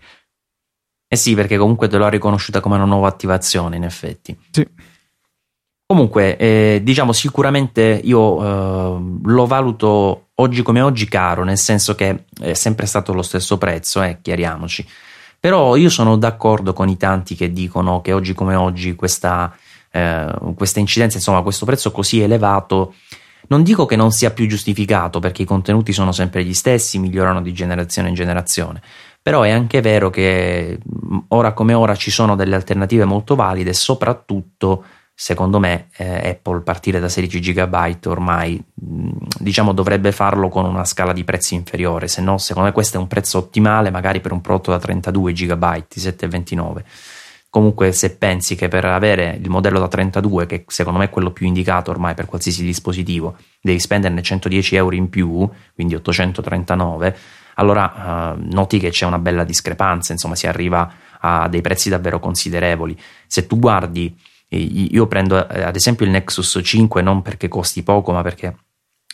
Eh 1.07 1.17
sì, 1.17 1.37
perché 1.37 1.57
comunque 1.57 1.87
te 1.87 1.99
l'ho 1.99 2.09
riconosciuta 2.09 2.59
come 2.59 2.75
una 2.75 2.85
nuova 2.85 3.07
attivazione, 3.07 3.77
in 3.77 3.85
effetti. 3.85 4.37
Sì. 4.51 4.67
Comunque, 5.87 6.37
eh, 6.37 6.81
diciamo 6.83 7.13
sicuramente 7.13 8.01
io 8.03 8.43
eh, 8.43 9.21
lo 9.23 9.47
valuto 9.47 10.31
oggi 10.35 10.63
come 10.63 10.81
oggi 10.81 11.07
caro, 11.07 11.45
nel 11.45 11.59
senso 11.59 11.95
che 11.95 12.25
è 12.41 12.55
sempre 12.55 12.87
stato 12.87 13.13
lo 13.13 13.23
stesso 13.23 13.57
prezzo, 13.57 14.03
eh, 14.03 14.19
chiariamoci. 14.21 14.85
Però 15.43 15.75
io 15.75 15.91
sono 15.91 16.17
d'accordo 16.17 16.73
con 16.73 16.89
i 16.89 16.97
tanti 16.97 17.35
che 17.35 17.51
dicono 17.51 18.01
che 18.01 18.13
oggi 18.13 18.33
come 18.33 18.55
oggi 18.55 18.95
questa 18.95 19.53
eh, 19.93 20.33
questa 20.57 20.81
incidenza, 20.81 21.19
insomma, 21.19 21.43
questo 21.43 21.67
prezzo 21.67 21.93
così 21.93 22.21
elevato. 22.21 22.95
Non 23.49 23.63
dico 23.63 23.85
che 23.87 23.97
non 23.97 24.11
sia 24.11 24.31
più 24.31 24.47
giustificato 24.47 25.19
perché 25.19 25.43
i 25.43 25.47
contenuti 25.47 25.93
sono 25.93 26.13
sempre 26.13 26.45
gli 26.45 26.55
stessi, 26.55 26.99
migliorano 26.99 27.43
di 27.43 27.53
generazione 27.53 28.09
in 28.09 28.15
generazione, 28.15 28.81
però 29.21 29.43
è 29.43 29.51
anche 29.51 29.81
vero 29.81 30.11
che 30.11 30.79
ora 31.29 31.53
come 31.53 31.75
ora 31.75 31.95
ci 31.95 32.11
sono 32.11 32.37
delle 32.37 32.55
alternative 32.55 33.05
molto 33.05 33.35
valide 33.35 33.75
soprattutto 33.75 34.85
secondo 35.15 35.59
me 35.59 35.89
eh, 35.97 36.31
Apple 36.31 36.61
partire 36.63 36.99
da 36.99 37.09
16 37.09 37.53
GB 37.53 38.07
ormai 38.07 38.63
diciamo 38.75 39.73
dovrebbe 39.73 40.11
farlo 40.11 40.49
con 40.49 40.65
una 40.65 40.85
scala 40.85 41.13
di 41.13 41.23
prezzi 41.23 41.55
inferiore 41.55 42.09
se 42.09 42.23
no 42.23 42.39
secondo 42.39 42.69
me 42.69 42.75
questo 42.75 42.97
è 42.97 43.01
un 43.01 43.07
prezzo 43.07 43.39
ottimale 43.39 43.91
magari 43.91 44.21
per 44.21 44.33
un 44.33 44.41
prodotto 44.41 44.71
da 44.71 44.79
32 44.79 45.33
GB 45.33 45.75
di 45.89 46.01
7,29 46.01 46.83
comunque 47.51 47.93
se 47.93 48.17
pensi 48.17 48.57
che 48.57 48.69
per 48.69 48.87
avere 48.87 49.39
il 49.41 49.51
modello 49.51 49.79
da 49.79 49.89
32 49.89 50.47
che 50.47 50.65
secondo 50.67 50.99
me 50.99 51.05
è 51.07 51.11
quello 51.11 51.31
più 51.31 51.47
indicato 51.47 51.91
ormai 51.91 52.15
per 52.15 52.27
qualsiasi 52.27 52.65
dispositivo 52.65 53.37
devi 53.61 53.79
spenderne 53.79 54.23
110 54.23 54.77
euro 54.77 54.95
in 54.95 55.11
più 55.11 55.49
quindi 55.75 55.95
839 55.95 57.17
allora 57.57 58.35
uh, 58.35 58.43
noti 58.51 58.79
che 58.79 58.89
c'è 58.89 59.05
una 59.05 59.19
bella 59.19 59.45
discrepanza 59.45 60.13
insomma 60.13 60.35
si 60.35 60.47
arriva 60.47 60.91
a 61.25 61.49
dei 61.49 61.61
prezzi 61.61 61.89
davvero 61.89 62.21
considerevoli. 62.21 62.99
Se 63.27 63.47
tu 63.47 63.59
guardi 63.59 64.17
io 64.57 65.07
prendo 65.07 65.49
eh, 65.49 65.63
ad 65.63 65.77
esempio 65.77 66.05
il 66.05 66.13
Nexus 66.13 66.61
5 66.63 67.03
non 67.03 67.23
perché 67.23 67.49
costi 67.49 67.83
poco, 67.83 68.13
ma 68.13 68.23
perché 68.23 68.57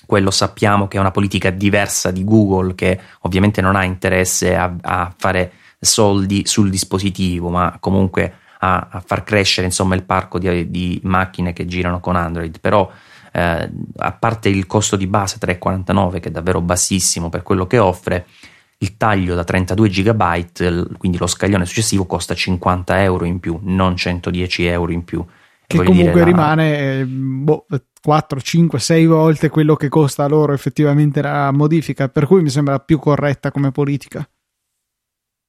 quello 0.07 0.31
sappiamo 0.31 0.89
che 0.89 0.97
è 0.97 1.01
una 1.01 1.11
politica 1.11 1.51
diversa 1.51 2.11
di 2.11 2.25
Google 2.25 2.75
che 2.75 2.99
ovviamente 3.21 3.61
non 3.61 3.77
ha 3.77 3.85
interesse 3.85 4.57
a, 4.57 4.75
a 4.81 5.15
fare 5.17 5.53
soldi 5.79 6.47
sul 6.47 6.71
dispositivo, 6.71 7.51
ma 7.51 7.77
comunque 7.79 8.39
a, 8.61 8.89
a 8.91 9.01
far 9.05 9.25
crescere 9.25 9.67
insomma, 9.67 9.95
il 9.95 10.05
parco 10.05 10.39
di, 10.39 10.71
di, 10.71 11.01
macchine 11.05 11.53
che 11.53 11.67
girano 11.67 12.01
con 12.01 12.17
Android. 12.17 12.59
Però 12.61 12.91
eh, 13.33 13.71
a 13.97 14.13
parte 14.13 14.49
il 14.49 14.67
costo 14.67 14.97
di 14.97 15.07
base 15.07 15.39
3,49 15.39 16.21
che 16.21 16.29
è 16.29 16.33
davvero 16.33 16.61
bassissimo 16.61 17.29
per 17.29 17.43
quello 17.43 17.67
che 17.67 17.79
offre, 17.79 18.27
il 18.81 18.97
taglio 18.97 19.35
da 19.35 19.45
32 19.45 19.89
GB, 19.89 20.97
quindi 20.97 21.19
lo 21.19 21.27
scaglione 21.27 21.67
successivo, 21.67 22.07
costa 22.07 22.35
50 22.35 23.03
euro 23.03 23.25
in 23.25 23.41
più, 23.41 23.59
non 23.63 23.97
110 23.97 24.67
euro 24.67 24.93
in 24.93 25.05
più. 25.05 25.25
Che 25.67 25.77
comunque 25.77 26.13
dire, 26.13 26.25
rimane 26.25 27.05
boh, 27.05 27.67
4, 28.01 28.41
5, 28.41 28.79
6 28.79 29.07
volte 29.07 29.49
quello 29.51 29.75
che 29.75 29.89
costa 29.89 30.27
loro 30.27 30.53
effettivamente 30.53 31.21
la 31.21 31.51
modifica, 31.53 32.09
per 32.09 32.27
cui 32.27 32.41
mi 32.41 32.49
sembra 32.51 32.79
più 32.79 32.99
corretta 32.99 33.51
come 33.51 33.71
politica. 33.73 34.27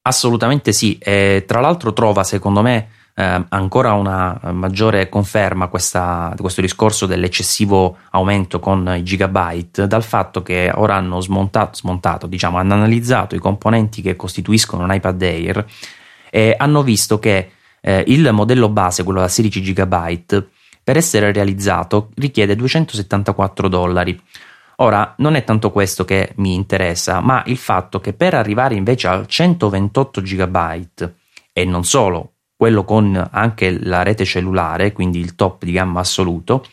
Assolutamente 0.02 0.72
sì, 0.72 0.98
e 0.98 1.44
tra 1.46 1.60
l'altro 1.60 1.92
trova 1.92 2.24
secondo 2.24 2.62
me 2.62 2.88
eh, 3.14 3.44
ancora 3.48 3.92
una 3.92 4.38
maggiore 4.52 5.08
conferma 5.08 5.68
questa, 5.68 6.34
questo 6.38 6.60
discorso 6.60 7.06
dell'eccessivo 7.06 7.98
aumento 8.10 8.60
con 8.60 8.94
i 8.96 9.02
gigabyte 9.02 9.86
dal 9.86 10.02
fatto 10.02 10.42
che 10.42 10.70
ora 10.74 10.94
hanno 10.94 11.20
smontato, 11.20 11.76
smontato 11.76 12.26
diciamo, 12.26 12.58
hanno 12.58 12.74
analizzato 12.74 13.34
i 13.34 13.40
componenti 13.40 14.02
che 14.02 14.16
costituiscono 14.16 14.84
un 14.84 14.94
iPad 14.94 15.22
Air 15.22 15.66
e 16.30 16.54
hanno 16.56 16.82
visto 16.82 17.18
che 17.18 17.50
eh, 17.80 18.04
il 18.06 18.30
modello 18.32 18.68
base, 18.68 19.02
quello 19.02 19.20
da 19.20 19.28
16 19.28 19.72
GB, 19.72 20.44
per 20.82 20.96
essere 20.96 21.32
realizzato 21.32 22.10
richiede 22.16 22.56
274 22.56 23.68
dollari. 23.68 24.20
Ora, 24.76 25.14
non 25.18 25.34
è 25.34 25.44
tanto 25.44 25.70
questo 25.70 26.04
che 26.04 26.32
mi 26.36 26.54
interessa, 26.54 27.20
ma 27.20 27.42
il 27.46 27.58
fatto 27.58 28.00
che 28.00 28.14
per 28.14 28.32
arrivare 28.32 28.74
invece 28.74 29.08
al 29.08 29.26
128 29.26 30.22
GB 30.22 31.12
e 31.52 31.64
non 31.66 31.84
solo, 31.84 32.32
quello 32.60 32.84
con 32.84 33.28
anche 33.32 33.82
la 33.82 34.02
rete 34.02 34.26
cellulare, 34.26 34.92
quindi 34.92 35.18
il 35.18 35.34
top 35.34 35.64
di 35.64 35.72
gamma 35.72 36.00
assoluto, 36.00 36.66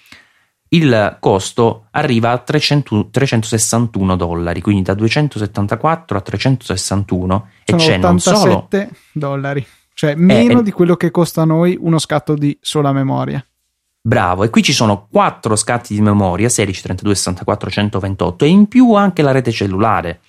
il 0.72 1.16
costo 1.22 1.86
arriva 1.92 2.32
a 2.32 2.40
300, 2.40 3.08
361 3.10 4.18
dollari, 4.18 4.60
quindi 4.60 4.82
da 4.82 4.94
274 4.94 6.18
a 6.18 6.20
361 6.20 7.48
Sono 7.64 7.80
e 7.80 7.82
c'è 7.82 7.96
non 7.96 8.20
solo 8.20 8.68
dollari, 9.14 9.66
cioè 9.94 10.16
meno 10.16 10.60
eh, 10.60 10.64
di 10.64 10.72
quello 10.72 10.98
che 10.98 11.10
costa 11.10 11.44
a 11.44 11.46
noi 11.46 11.78
uno 11.80 12.00
scatto 12.00 12.34
di 12.34 12.58
sola 12.60 12.92
memoria. 12.92 13.42
Bravo, 14.02 14.44
e 14.44 14.50
qui 14.50 14.64
ci 14.64 14.74
sono 14.74 15.08
quattro 15.10 15.56
scatti 15.56 15.94
di 15.94 16.02
memoria, 16.02 16.50
16, 16.50 16.82
32, 16.82 17.16
64, 17.16 17.70
128 17.70 18.44
e 18.44 18.48
in 18.50 18.68
più 18.68 18.94
anche 18.94 19.22
la 19.22 19.32
rete 19.32 19.54
cellulare. 19.54 20.20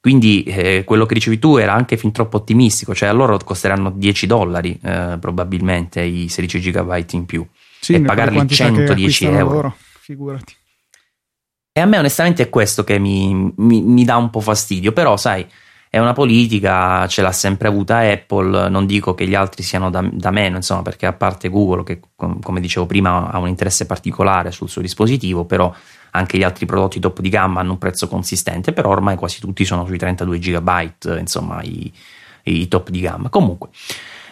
Quindi 0.00 0.44
eh, 0.44 0.82
quello 0.84 1.04
che 1.04 1.12
dicevi 1.12 1.38
tu 1.38 1.56
era 1.56 1.74
anche 1.74 1.98
fin 1.98 2.10
troppo 2.10 2.38
ottimistico, 2.38 2.94
cioè 2.94 3.10
a 3.10 3.12
loro 3.12 3.36
costeranno 3.36 3.90
10 3.90 4.26
dollari 4.26 4.78
eh, 4.82 5.18
probabilmente 5.20 6.00
i 6.00 6.28
16 6.28 6.70
GB 6.70 7.04
in 7.12 7.26
più 7.26 7.46
sì, 7.80 7.92
e 7.92 8.00
pagarli 8.00 8.48
110 8.48 9.26
euro. 9.26 9.52
Loro, 9.52 9.76
figurati. 10.00 10.54
E 11.72 11.80
a 11.80 11.84
me 11.84 11.98
onestamente 11.98 12.44
è 12.44 12.48
questo 12.48 12.82
che 12.82 12.98
mi, 12.98 13.52
mi, 13.56 13.82
mi 13.82 14.04
dà 14.04 14.16
un 14.16 14.30
po' 14.30 14.40
fastidio, 14.40 14.92
però 14.92 15.18
sai, 15.18 15.46
è 15.90 15.98
una 15.98 16.12
politica, 16.12 17.06
ce 17.06 17.20
l'ha 17.20 17.32
sempre 17.32 17.68
avuta 17.68 17.98
Apple, 17.98 18.68
non 18.68 18.86
dico 18.86 19.14
che 19.14 19.26
gli 19.26 19.34
altri 19.34 19.62
siano 19.62 19.90
da, 19.90 20.08
da, 20.10 20.30
meno, 20.30 20.56
insomma, 20.56 20.82
perché 20.82 21.04
a 21.04 21.12
parte 21.12 21.48
Google, 21.48 21.82
che 21.84 22.00
come 22.14 22.60
dicevo 22.60 22.86
prima 22.86 23.30
ha 23.30 23.38
un 23.38 23.48
interesse 23.48 23.86
particolare 23.86 24.50
sul 24.50 24.68
suo 24.68 24.80
dispositivo, 24.80 25.44
però 25.44 25.74
anche 26.12 26.38
gli 26.38 26.42
altri 26.42 26.66
prodotti 26.66 27.00
top 27.00 27.20
di 27.20 27.28
gamma 27.28 27.60
hanno 27.60 27.72
un 27.72 27.78
prezzo 27.78 28.08
consistente, 28.08 28.72
però 28.72 28.90
ormai 28.90 29.16
quasi 29.16 29.40
tutti 29.40 29.64
sono 29.64 29.86
sui 29.86 29.98
32 29.98 30.38
GB, 30.38 30.70
insomma, 31.18 31.62
i, 31.62 31.92
i 32.44 32.68
top 32.68 32.90
di 32.90 33.00
gamma. 33.00 33.28
Comunque, 33.28 33.68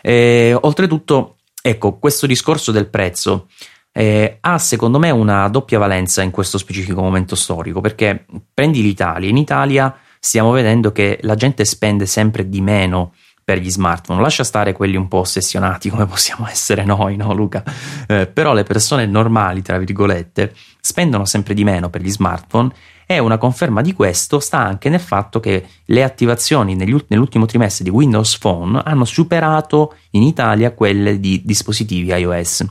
eh, 0.02 0.56
oltretutto, 0.60 1.36
ecco, 1.60 1.98
questo 1.98 2.26
discorso 2.26 2.72
del 2.72 2.88
prezzo 2.88 3.48
eh, 3.92 4.38
ha 4.40 4.58
secondo 4.58 4.98
me 4.98 5.10
una 5.10 5.48
doppia 5.48 5.78
valenza 5.78 6.22
in 6.22 6.30
questo 6.30 6.58
specifico 6.58 7.00
momento 7.00 7.34
storico, 7.34 7.80
perché 7.80 8.26
prendi 8.52 8.82
l'Italia, 8.82 9.28
in 9.28 9.36
Italia 9.36 9.96
stiamo 10.20 10.50
vedendo 10.50 10.92
che 10.92 11.18
la 11.22 11.34
gente 11.34 11.64
spende 11.64 12.06
sempre 12.06 12.48
di 12.48 12.60
meno 12.60 13.14
per 13.48 13.60
gli 13.60 13.70
smartphone. 13.70 14.20
Lascia 14.20 14.44
stare 14.44 14.74
quelli 14.74 14.96
un 14.96 15.08
po' 15.08 15.20
ossessionati 15.20 15.88
come 15.88 16.04
possiamo 16.04 16.46
essere 16.46 16.84
noi, 16.84 17.16
no 17.16 17.32
Luca? 17.32 17.64
Eh, 18.06 18.26
però 18.26 18.52
le 18.52 18.62
persone 18.62 19.06
normali, 19.06 19.62
tra 19.62 19.78
virgolette, 19.78 20.52
spendono 20.78 21.24
sempre 21.24 21.54
di 21.54 21.64
meno 21.64 21.88
per 21.88 22.02
gli 22.02 22.10
smartphone 22.10 22.70
e 23.06 23.18
una 23.18 23.38
conferma 23.38 23.80
di 23.80 23.94
questo 23.94 24.38
sta 24.38 24.58
anche 24.58 24.90
nel 24.90 25.00
fatto 25.00 25.40
che 25.40 25.66
le 25.82 26.02
attivazioni 26.02 26.74
nell'ultimo 26.74 27.46
trimestre 27.46 27.84
di 27.84 27.90
Windows 27.90 28.36
Phone 28.36 28.82
hanno 28.84 29.06
superato 29.06 29.94
in 30.10 30.24
Italia 30.24 30.72
quelle 30.72 31.18
di 31.18 31.40
dispositivi 31.42 32.08
iOS. 32.08 32.66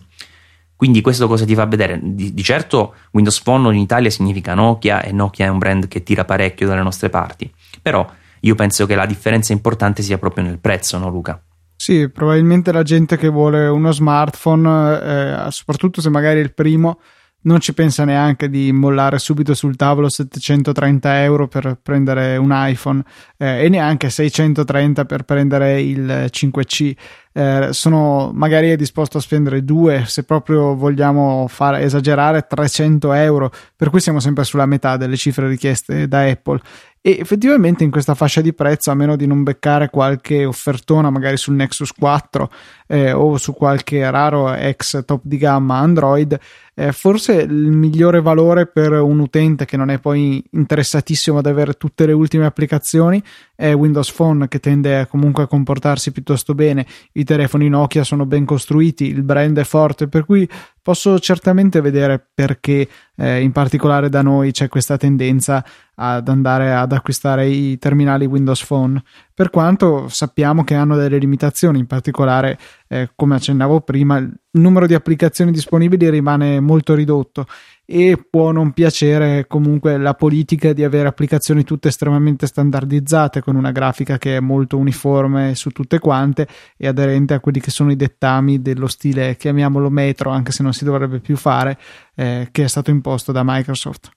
Quindi 0.76 1.02
questo 1.02 1.28
cosa 1.28 1.44
ti 1.44 1.56
fa 1.56 1.66
vedere? 1.66 2.00
Di, 2.04 2.36
di, 2.36 2.44
certo 2.44 2.94
Windows 3.14 3.42
Phone 3.42 3.74
in 3.74 3.82
Italia 3.82 4.12
significa 4.12 4.54
Nokia 4.54 5.02
e 5.02 5.12
Nokia 5.12 5.48
è 5.48 5.50
un 5.50 5.58
brand 5.58 5.88
che 5.88 6.04
tira 6.04 6.24
parecchio 6.24 6.68
dalle 6.68 6.84
nostre 6.84 7.10
parti, 7.10 7.52
però 7.82 8.08
io 8.42 8.56
penso 8.56 8.86
che 8.86 8.96
la 8.96 9.06
differenza 9.06 9.54
importante 9.54 10.02
sia 10.02 10.18
proprio 10.18 10.44
nel 10.44 10.60
prezzo, 10.60 10.98
no 10.98 11.10
Luca? 11.10 11.42
Sì, 11.76 12.10
probabilmente 12.10 12.72
la 12.72 12.84
gente 12.84 13.18
che 13.18 13.30
vuole 13.30 13.68
uno 13.68 13.92
smartphone, 13.92 15.02
eh, 15.48 15.52
soprattutto 15.52 16.02
se 16.02 16.10
magari 16.10 16.40
è 16.40 16.44
il 16.44 16.54
primo, 16.54 17.00
non 17.42 17.60
ci 17.60 17.74
pensa 17.74 18.04
neanche 18.04 18.50
di 18.50 18.72
mollare 18.72 19.20
subito 19.20 19.54
sul 19.54 19.76
tavolo 19.76 20.10
730 20.10 21.24
euro 21.24 21.48
per 21.48 21.80
prendere 21.82 22.36
un 22.36 22.50
iPhone 22.52 23.04
eh, 23.38 23.64
e 23.64 23.70
neanche 23.70 24.10
630 24.10 25.06
per 25.06 25.24
prendere 25.24 25.82
il 25.82 26.30
5C. 26.30 26.96
Eh, 27.32 27.68
sono 27.72 28.32
magari 28.34 28.76
disposto 28.76 29.20
a 29.20 29.22
spendere 29.22 29.64
due, 29.64 30.04
se 30.08 30.24
proprio 30.24 30.76
vogliamo 30.76 31.46
fare 31.48 31.82
esagerare, 31.82 32.48
300 32.48 33.14
euro, 33.14 33.52
per 33.76 33.92
cui 33.92 34.02
siamo 34.02 34.20
sempre 34.20 34.44
sulla 34.44 34.66
metà 34.66 34.98
delle 34.98 35.16
cifre 35.16 35.48
richieste 35.48 36.08
da 36.08 36.24
Apple 36.24 36.60
e 37.08 37.20
effettivamente 37.22 37.86
in 37.86 37.90
questa 37.90 38.16
fascia 38.16 38.42
di 38.42 38.54
prezzo, 38.54 38.92
a 38.92 38.94
meno 38.94 39.16
di 39.16 39.26
non 39.26 39.42
beccare 39.42 39.90
qualche 39.90 40.44
offertona 40.44 41.10
magari 41.10 41.38
sul 41.38 41.56
Nexus 41.56 41.94
4 41.94 42.52
eh, 42.86 43.14
o 43.14 43.38
su 43.38 43.54
qualche 43.54 44.12
raro 44.12 44.54
ex 44.54 45.06
top 45.06 45.22
di 45.24 45.38
gamma 45.38 45.78
Android, 45.78 46.38
eh, 46.76 46.92
forse 46.92 47.36
il 47.36 47.72
migliore 47.72 48.20
valore 48.20 48.68
per 48.68 48.92
un 48.92 49.20
utente 49.20 49.64
che 49.64 49.78
non 49.78 49.90
è 49.90 50.00
poi 50.00 50.44
interessatissimo 50.52 51.38
ad 51.38 51.46
avere 51.46 51.76
tutte 51.76 52.06
le 52.06 52.12
ultime 52.12 52.46
applicazioni 52.46 53.24
è 53.56 53.74
Windows 53.74 54.12
Phone 54.12 54.48
che 54.50 54.60
tende 54.60 55.08
comunque 55.10 55.44
a 55.44 55.48
comportarsi 55.48 56.12
piuttosto 56.12 56.54
bene, 56.54 56.86
i 57.14 57.24
telefoni 57.24 57.70
Nokia 57.70 58.04
sono 58.04 58.26
ben 58.26 58.46
costruiti, 58.46 59.06
il 59.06 59.24
brand 59.24 59.58
è 59.58 59.64
forte, 59.64 60.08
per 60.08 60.26
cui 60.26 60.48
posso 60.88 61.20
certamente 61.20 61.82
vedere 61.82 62.26
perché 62.34 62.88
eh, 63.18 63.42
in 63.42 63.52
particolare 63.52 64.08
da 64.08 64.22
noi 64.22 64.54
c'è 64.54 64.70
questa 64.70 64.96
tendenza 64.96 65.62
ad 65.96 66.30
andare 66.30 66.74
ad 66.74 66.94
acquistare 66.94 67.46
i 67.46 67.78
terminali 67.78 68.26
Windows 68.26 68.66
Phone, 68.66 69.04
per 69.34 69.50
quanto 69.50 70.08
sappiamo 70.08 70.64
che 70.64 70.76
hanno 70.76 70.96
delle 70.96 71.18
limitazioni, 71.18 71.80
in 71.80 71.88
particolare 71.88 72.58
eh, 72.88 73.10
come 73.18 73.36
accennavo 73.36 73.82
prima, 73.82 74.16
il 74.16 74.34
numero 74.52 74.88
di 74.88 74.94
applicazioni 74.94 75.52
disponibili 75.52 76.10
rimane 76.10 76.62
molto 76.62 76.96
ridotto 76.96 77.48
e 77.90 78.22
può 78.30 78.52
non 78.52 78.74
piacere 78.74 79.48
comunque 79.48 79.98
la 79.98 80.14
politica 80.14 80.74
di 80.74 80.84
avere 80.84 81.08
applicazioni 81.08 81.64
tutte 81.64 81.88
estremamente 81.88 82.46
standardizzate 82.46 83.40
con 83.40 83.56
una 83.56 83.72
grafica 83.72 84.18
che 84.18 84.36
è 84.36 84.40
molto 84.42 84.78
uniforme 84.78 85.56
su 85.56 85.70
tutte 85.70 85.98
quante 85.98 86.50
e 86.76 86.86
aderente 86.86 87.34
a 87.34 87.40
quelli 87.40 87.62
che 87.62 87.72
sono 87.72 87.90
i 87.90 87.96
dettami 87.96 88.62
dello 88.62 88.88
stile 88.88 89.38
chiamiamolo 89.38 89.90
metro 89.90 90.32
anche 90.32 90.52
se 90.52 90.64
non 90.64 90.74
si 90.74 90.84
dovrebbe 90.84 91.20
più 91.20 91.38
fare 91.38 91.78
eh, 92.14 92.50
che 92.52 92.66
è 92.66 92.68
stato 92.68 92.92
imposto 92.92 93.32
da 93.32 93.44
Microsoft 93.46 94.17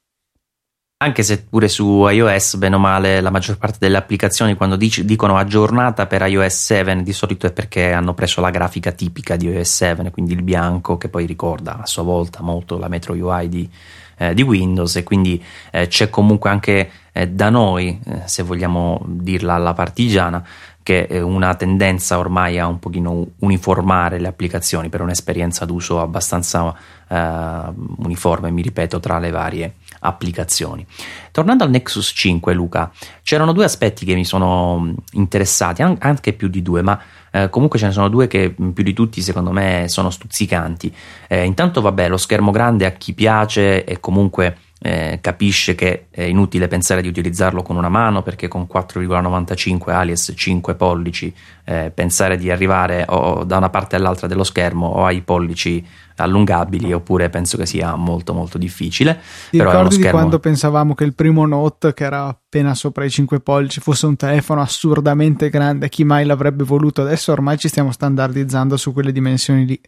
anche 1.03 1.23
se 1.23 1.45
pure 1.45 1.69
su 1.69 2.07
iOS, 2.07 2.57
bene 2.57 2.75
o 2.75 2.79
male, 2.79 3.23
la 3.23 3.31
maggior 3.31 3.57
parte 3.57 3.79
delle 3.81 3.97
applicazioni 3.97 4.55
quando 4.55 4.77
dic- 4.77 5.01
dicono 5.01 5.39
aggiornata 5.39 6.07
per 6.07 6.21
iOS 6.27 6.55
7 6.55 7.03
di 7.03 7.13
solito 7.15 7.47
è 7.47 7.53
perché 7.53 7.91
hanno 7.91 8.13
preso 8.13 8.43
la 8.43 8.51
grafica 8.51 8.93
tipica 8.93 9.37
di 9.37 9.47
iOS 9.47 9.77
7, 9.77 10.11
quindi 10.11 10.35
il 10.35 10.43
bianco 10.43 10.99
che 10.99 11.09
poi 11.09 11.25
ricorda 11.25 11.81
a 11.81 11.87
sua 11.87 12.03
volta 12.03 12.43
molto 12.43 12.77
la 12.77 12.89
Metro 12.89 13.15
UI 13.15 13.49
di, 13.49 13.71
eh, 14.19 14.35
di 14.35 14.43
Windows 14.43 14.95
e 14.97 15.03
quindi 15.03 15.43
eh, 15.71 15.87
c'è 15.87 16.11
comunque 16.11 16.51
anche 16.51 16.91
eh, 17.13 17.29
da 17.29 17.49
noi, 17.49 17.99
eh, 18.05 18.21
se 18.27 18.43
vogliamo 18.43 19.01
dirla 19.07 19.55
alla 19.55 19.73
partigiana, 19.73 20.47
che 20.83 21.07
è 21.07 21.19
una 21.19 21.55
tendenza 21.55 22.19
ormai 22.19 22.59
a 22.59 22.67
un 22.67 22.79
pochino 22.79 23.27
uniformare 23.39 24.19
le 24.19 24.29
applicazioni 24.29 24.91
per 24.91 25.01
un'esperienza 25.01 25.65
d'uso 25.65 25.99
abbastanza 25.99 26.75
eh, 27.09 27.63
uniforme, 27.97 28.51
mi 28.51 28.61
ripeto, 28.61 29.01
tra 29.01 29.19
le 29.19 29.31
varie 29.31 29.75
applicazioni. 30.01 30.87
Tornando 31.31 31.65
al 31.65 31.71
Nexus 31.71 32.13
5, 32.15 32.53
Luca, 32.53 32.91
c'erano 33.23 33.53
due 33.53 33.65
aspetti 33.65 34.05
che 34.05 34.15
mi 34.15 34.25
sono 34.25 34.95
interessati, 35.13 35.83
anche 35.83 36.33
più 36.33 36.49
di 36.49 36.63
due, 36.63 36.83
ma 36.83 37.01
eh, 37.31 37.49
comunque 37.49 37.79
ce 37.79 37.87
ne 37.87 37.93
sono 37.93 38.09
due 38.09 38.27
che 38.27 38.51
più 38.51 38.83
di 38.83 38.93
tutti 38.93 39.23
secondo 39.23 39.53
me 39.53 39.85
sono 39.89 40.11
stuzzicanti. 40.11 40.95
Eh, 41.29 41.45
intanto, 41.45 41.81
vabbè, 41.81 42.09
lo 42.09 42.17
schermo 42.17 42.51
grande 42.51 42.87
a 42.87 42.93
chi 42.93 43.15
piace 43.15 43.85
e 43.85 44.01
comunque 44.01 44.57
eh, 44.83 45.19
capisce 45.21 45.75
che 45.75 46.07
è 46.11 46.23
inutile 46.23 46.67
pensare 46.67 47.03
di 47.03 47.09
utilizzarlo 47.09 47.63
con 47.63 47.77
una 47.77 47.91
mano 47.91 48.23
perché 48.23 48.49
con 48.49 48.67
4,95 48.73 49.91
alias 49.91 50.33
5 50.35 50.75
pollici 50.75 51.33
eh, 51.65 51.93
pensare 51.95 52.39
di 52.39 52.51
arrivare 52.51 53.05
o 53.07 53.45
da 53.45 53.59
una 53.59 53.69
parte 53.69 53.97
all'altra 53.97 54.27
dello 54.27 54.43
schermo 54.43 54.87
o 54.87 55.05
ai 55.05 55.21
pollici 55.21 55.87
allungabili 56.17 56.93
oppure 56.93 57.29
penso 57.29 57.59
che 57.59 57.67
sia 57.67 57.95
molto 57.95 58.33
molto 58.33 58.57
difficile. 58.57 59.21
Ti 59.51 59.59
Però 59.59 59.71
ricordi 59.71 59.95
schermo... 59.95 60.11
di 60.11 60.17
quando 60.17 60.39
pensavamo 60.39 60.95
che 60.95 61.05
il 61.05 61.15
primo 61.15 61.45
Note 61.47 61.93
che 61.93 62.05
era 62.05 62.27
appena 62.27 62.75
sopra 62.75 63.05
i 63.05 63.11
5 63.11 63.41
pollici 63.41 63.81
fosse 63.81 64.07
un 64.07 64.17
telefono 64.17 64.63
assurdamente 64.63 65.51
grande, 65.51 65.91
chi 65.91 66.05
mai 66.05 66.25
l'avrebbe 66.25 66.65
voluto? 66.65 67.03
Adesso 67.03 67.33
ormai 67.33 67.59
ci 67.59 67.69
stiamo 67.69 67.93
standardizzando 67.93 68.79
su 68.79 68.95
quelle 68.95 69.13
dimensioni 69.13 69.67
lì. 69.67 69.81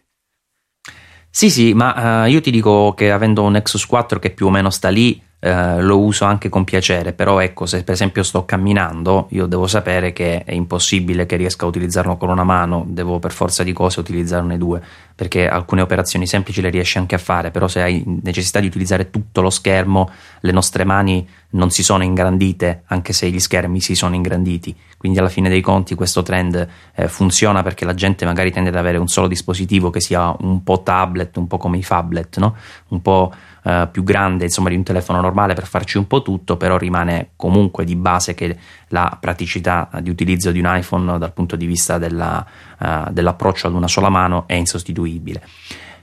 Sì, 1.35 1.49
sì, 1.49 1.73
ma 1.73 2.25
uh, 2.25 2.29
io 2.29 2.41
ti 2.41 2.51
dico 2.51 2.93
che 2.95 3.11
avendo 3.11 3.41
un 3.41 3.53
Nexus 3.53 3.87
4 3.87 4.19
che 4.19 4.29
più 4.29 4.45
o 4.45 4.49
meno 4.51 4.69
sta 4.69 4.89
lì, 4.89 5.19
uh, 5.43 5.81
lo 5.81 5.99
uso 5.99 6.25
anche 6.25 6.49
con 6.49 6.63
piacere, 6.63 7.13
però 7.13 7.39
ecco, 7.39 7.65
se 7.65 7.83
per 7.83 7.93
esempio 7.93 8.23
sto 8.23 8.45
camminando, 8.45 9.27
io 9.31 9.45
devo 9.45 9.67
sapere 9.67 10.13
che 10.13 10.43
è 10.43 10.53
impossibile 10.53 11.25
che 11.25 11.35
riesca 11.35 11.65
a 11.65 11.67
utilizzarlo 11.67 12.17
con 12.17 12.29
una 12.29 12.43
mano, 12.43 12.85
devo 12.87 13.19
per 13.19 13.31
forza 13.31 13.63
di 13.63 13.73
cose 13.73 13.99
utilizzarne 13.99 14.57
due 14.57 14.81
perché 15.15 15.47
alcune 15.47 15.81
operazioni 15.81 16.25
semplici 16.25 16.61
le 16.61 16.69
riesci 16.69 16.97
anche 16.97 17.15
a 17.15 17.19
fare, 17.19 17.51
però 17.51 17.67
se 17.67 17.81
hai 17.81 18.03
necessità 18.23 18.59
di 18.59 18.67
utilizzare 18.67 19.09
tutto 19.09 19.41
lo 19.41 19.49
schermo, 19.51 20.09
le 20.39 20.51
nostre 20.51 20.83
mani 20.85 21.27
non 21.51 21.69
si 21.69 21.83
sono 21.83 22.03
ingrandite, 22.03 22.83
anche 22.87 23.13
se 23.13 23.29
gli 23.29 23.39
schermi 23.39 23.79
si 23.79 23.93
sono 23.93 24.15
ingranditi. 24.15 24.75
Quindi 24.97 25.19
alla 25.19 25.29
fine 25.29 25.49
dei 25.49 25.61
conti 25.61 25.93
questo 25.93 26.23
trend 26.23 26.67
eh, 26.95 27.07
funziona 27.07 27.61
perché 27.61 27.85
la 27.85 27.93
gente 27.93 28.25
magari 28.25 28.51
tende 28.51 28.69
ad 28.69 28.75
avere 28.75 28.97
un 28.97 29.07
solo 29.07 29.27
dispositivo 29.27 29.91
che 29.91 30.01
sia 30.01 30.35
un 30.39 30.63
po' 30.63 30.81
tablet, 30.81 31.37
un 31.37 31.45
po' 31.45 31.57
come 31.57 31.77
i 31.77 31.85
phablet, 31.87 32.37
no? 32.39 32.55
un 32.87 33.01
po' 33.01 33.31
eh, 33.63 33.87
più 33.91 34.03
grande 34.03 34.45
insomma, 34.45 34.69
di 34.69 34.75
un 34.75 34.83
telefono 34.83 35.21
normale 35.21 35.53
per 35.53 35.65
farci 35.65 35.97
un 35.97 36.07
po' 36.07 36.21
tutto, 36.21 36.57
però 36.57 36.77
rimane 36.77 37.29
comunque 37.35 37.85
di 37.85 37.95
base 37.95 38.33
che 38.33 38.57
la 38.89 39.17
praticità 39.19 39.89
di 40.01 40.09
utilizzo 40.09 40.51
di 40.51 40.59
un 40.59 40.65
iPhone 40.67 41.17
dal 41.17 41.33
punto 41.33 41.55
di 41.55 41.65
vista 41.65 41.97
della, 41.97 42.45
uh, 42.79 43.11
dell'approccio 43.11 43.67
ad 43.67 43.73
una 43.73 43.87
sola 43.87 44.09
mano 44.09 44.43
è 44.47 44.53
insostituibile. 44.53 45.41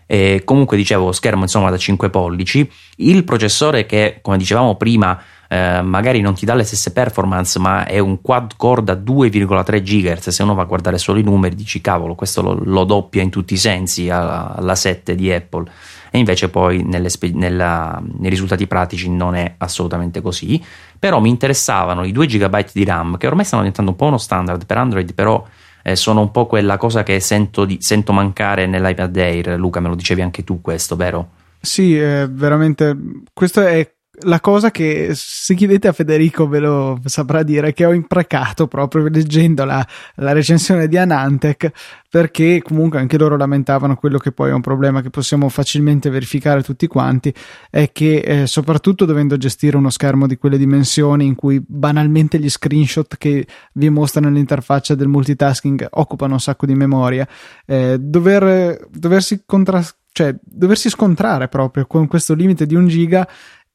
E 0.07 0.43
comunque 0.45 0.77
dicevo 0.77 1.13
schermo 1.13 1.43
insomma 1.43 1.71
da 1.71 1.77
5 1.77 2.11
pollici, 2.11 2.69
il 2.97 3.23
processore 3.23 3.87
che 3.87 4.19
come 4.21 4.39
dicevamo 4.39 4.75
prima 4.75 5.23
eh, 5.47 5.83
magari 5.83 6.21
non 6.21 6.35
ti 6.35 6.45
dà 6.45 6.55
le 6.55 6.65
stesse 6.65 6.93
performance, 6.93 7.59
ma 7.59 7.85
è 7.85 7.99
un 7.99 8.21
quad 8.21 8.57
core 8.57 8.83
da 8.83 8.95
2,3 8.95 9.83
GHz. 9.83 10.29
Se 10.31 10.43
uno 10.43 10.55
va 10.55 10.63
a 10.63 10.65
guardare 10.65 10.97
solo 10.97 11.19
i 11.19 11.23
numeri, 11.23 11.55
dici 11.55 11.81
cavolo, 11.81 12.15
questo 12.15 12.41
lo, 12.41 12.59
lo 12.65 12.85
doppia 12.85 13.23
in 13.23 13.31
tutti 13.31 13.55
i 13.55 13.57
sensi 13.57 14.09
alla, 14.11 14.55
alla 14.57 14.75
7 14.75 15.15
di 15.15 15.33
Apple 15.33 15.71
e 16.11 16.19
invece 16.19 16.49
poi 16.49 16.83
nella, 16.83 18.03
nei 18.19 18.31
risultati 18.31 18.67
pratici 18.67 19.09
non 19.09 19.35
è 19.35 19.55
assolutamente 19.59 20.21
così. 20.21 20.63
Però 20.99 21.21
mi 21.21 21.29
interessavano 21.29 22.05
i 22.05 22.13
2 22.13 22.27
GB 22.27 22.73
di 22.73 22.85
RAM 22.85 23.17
che 23.17 23.27
ormai 23.27 23.45
stanno 23.45 23.63
diventando 23.63 23.93
un 23.93 23.97
po' 23.97 24.07
uno 24.07 24.19
standard 24.19 24.67
per 24.67 24.77
Android, 24.77 25.15
però 25.15 25.47
eh, 25.83 25.97
sono 25.97 26.21
un 26.21 26.31
po' 26.31 26.47
quella 26.47 26.77
cosa 26.77 27.03
che 27.03 27.21
sento, 27.21 27.65
di, 27.65 27.79
sento 27.81 28.13
mancare 28.13 28.67
nell'iPad 28.67 29.17
Air. 29.17 29.59
Luca, 29.59 29.81
me 29.81 29.89
lo 29.89 29.95
dicevi 29.95 30.21
anche 30.21 30.45
tu 30.45 30.61
questo, 30.61 30.97
vero? 30.97 31.31
Sì, 31.61 31.99
eh, 31.99 32.27
veramente. 32.29 32.97
Questo 33.33 33.61
è 33.61 33.89
la 34.23 34.41
cosa 34.41 34.71
che 34.71 35.11
se 35.15 35.55
chiedete 35.55 35.89
a 35.89 35.93
Federico 35.93 36.49
ve 36.49 36.59
lo 36.59 37.01
saprà 37.05 37.43
dire 37.43 37.73
che 37.73 37.85
ho 37.85 37.93
imprecato 37.93 38.67
proprio 38.67 39.09
leggendo 39.09 39.65
la, 39.65 39.87
la, 40.17 40.33
recensione 40.33 40.89
di 40.89 40.97
Anantec 40.97 41.71
perché 42.09 42.61
comunque 42.63 42.99
anche 42.99 43.17
loro 43.19 43.37
lamentavano 43.37 43.97
quello 43.97 44.19
che 44.19 44.33
poi 44.33 44.51
è 44.51 44.53
un 44.53 44.61
problema 44.61 45.01
che 45.01 45.11
possiamo 45.11 45.49
facilmente 45.49 46.11
verificare 46.11 46.63
tutti 46.63 46.87
quanti 46.87 47.33
è 47.71 47.91
che 47.93 48.17
eh, 48.19 48.47
soprattutto 48.47 49.05
dovendo 49.05 49.37
gestire 49.37 49.77
uno 49.77 49.91
schermo 49.91 50.27
di 50.27 50.37
quelle 50.37 50.59
dimensioni 50.59 51.27
in 51.27 51.35
cui 51.35 51.63
banalmente 51.67 52.39
gli 52.39 52.51
screenshot 52.51 53.17
che 53.17 53.47
vi 53.75 53.89
mostrano 53.89 54.31
l'interfaccia 54.31 54.95
del 54.95 55.09
multitasking 55.09 55.87
occupano 55.91 56.35
un 56.35 56.41
sacco 56.41 56.67
di 56.67 56.75
memoria 56.75 57.27
eh, 57.67 57.97
dover, 57.99 58.87
doversi 58.91 59.43
contra- 59.47 59.85
cioè 60.13 60.35
doversi 60.43 60.91
scontrare 60.91 61.49
proprio 61.49 61.87
con 61.87 62.07
questo 62.07 62.35
limite 62.35 62.67
di 62.67 62.75
un 62.75 62.89
giga 62.89 63.27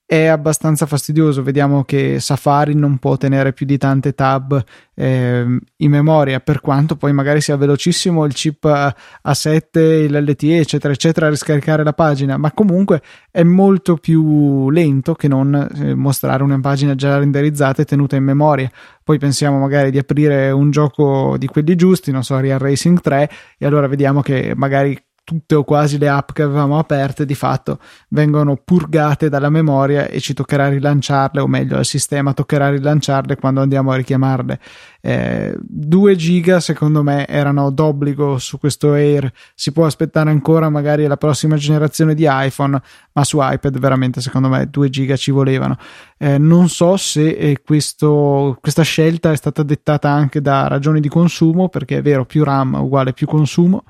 è 0.06 0.26
abbastanza 0.26 0.86
fastidioso. 0.86 1.42
Vediamo 1.42 1.84
che 1.84 2.20
Safari 2.20 2.76
non 2.76 2.98
può 2.98 3.18
tenere 3.18 3.54
più 3.54 3.66
di 3.66 3.78
tante 3.78 4.14
tab 4.14 4.64
eh, 4.94 5.60
in 5.78 5.90
memoria, 5.90 6.40
per 6.40 6.62
quanto 6.62 6.96
poi 6.96 7.12
magari 7.12 7.42
sia 7.42 7.58
velocissimo 7.58 8.24
il 8.26 8.34
chip 8.34 8.64
A7, 8.66 10.08
l'LTE, 10.08 10.60
eccetera, 10.60 10.94
eccetera, 10.94 11.26
a 11.26 11.30
riscaricare 11.30 11.84
la 11.84 11.94
pagina, 11.94 12.38
ma 12.38 12.52
comunque 12.52 13.02
è 13.32 13.44
molto 13.44 13.98
più 13.98 14.70
lento 14.70 15.16
che 15.16 15.28
non 15.28 15.54
eh, 15.56 15.96
mostrare 15.96 16.44
una 16.44 16.60
pagina 16.60 16.94
già 16.94 17.18
renderizzata 17.18 17.82
e 17.82 17.86
tenuta 17.86 18.16
in 18.16 18.24
memoria. 18.24 18.70
Poi 19.04 19.18
pensiamo 19.18 19.58
magari 19.58 19.90
di 19.90 19.98
aprire 19.98 20.52
un 20.52 20.70
gioco 20.70 21.36
di 21.38 21.48
quelli 21.48 21.76
giusti, 21.76 22.12
non 22.12 22.24
so, 22.24 22.40
Real 22.40 22.60
Racing 22.60 23.02
3, 23.02 23.30
e 23.58 23.66
allora 23.66 23.88
vediamo 23.88 24.22
che 24.22 24.54
magari 24.56 25.00
tutte 25.26 25.56
o 25.56 25.64
quasi 25.64 25.98
le 25.98 26.08
app 26.08 26.32
che 26.32 26.44
avevamo 26.44 26.78
aperte 26.78 27.26
di 27.26 27.34
fatto 27.34 27.80
vengono 28.10 28.56
purgate 28.64 29.28
dalla 29.28 29.50
memoria 29.50 30.08
e 30.08 30.20
ci 30.22 30.34
toccherà 30.34 30.70
rilanciarle, 30.70 31.42
o 31.42 31.48
meglio, 31.48 31.78
al 31.78 31.86
sistema 31.86 32.32
toccherà 32.32 32.70
rilanciarle 32.70 33.36
quando 33.36 33.62
andiamo 33.62 33.92
a 33.92 33.96
richiamarle. 33.96 34.60
Eh, 35.02 35.56
2 35.60 36.16
giga 36.16 36.60
secondo 36.60 37.04
me 37.04 37.28
erano 37.28 37.72
d'obbligo 37.72 38.38
su 38.38 38.60
questo 38.60 38.94
Air, 38.94 39.32
si 39.56 39.72
può 39.72 39.86
aspettare 39.86 40.30
ancora 40.30 40.70
magari 40.70 41.06
la 41.08 41.18
prossima 41.18 41.58
generazione 41.58 42.14
di 42.14 42.26
iPhone, 42.28 42.80
ma 43.12 43.24
su 43.24 43.40
iPad 43.42 43.80
veramente 43.80 44.22
secondo 44.22 44.48
me 44.48 44.70
2 44.70 44.90
giga 44.90 45.16
ci 45.16 45.32
volevano. 45.32 45.78
Eh, 46.18 46.38
non 46.38 46.70
so 46.70 46.98
se 46.98 47.30
eh, 47.30 47.62
questo, 47.64 48.58
questa 48.62 48.84
scelta 48.84 49.32
è 49.32 49.36
stata 49.36 49.64
dettata 49.64 50.08
anche 50.10 50.40
da 50.40 50.68
ragioni 50.68 51.00
di 51.00 51.10
consumo, 51.10 51.68
perché 51.68 51.98
è 51.98 52.02
vero, 52.04 52.26
più 52.26 52.44
RAM 52.44 52.76
uguale 52.76 53.12
più 53.14 53.26
consumo 53.26 53.86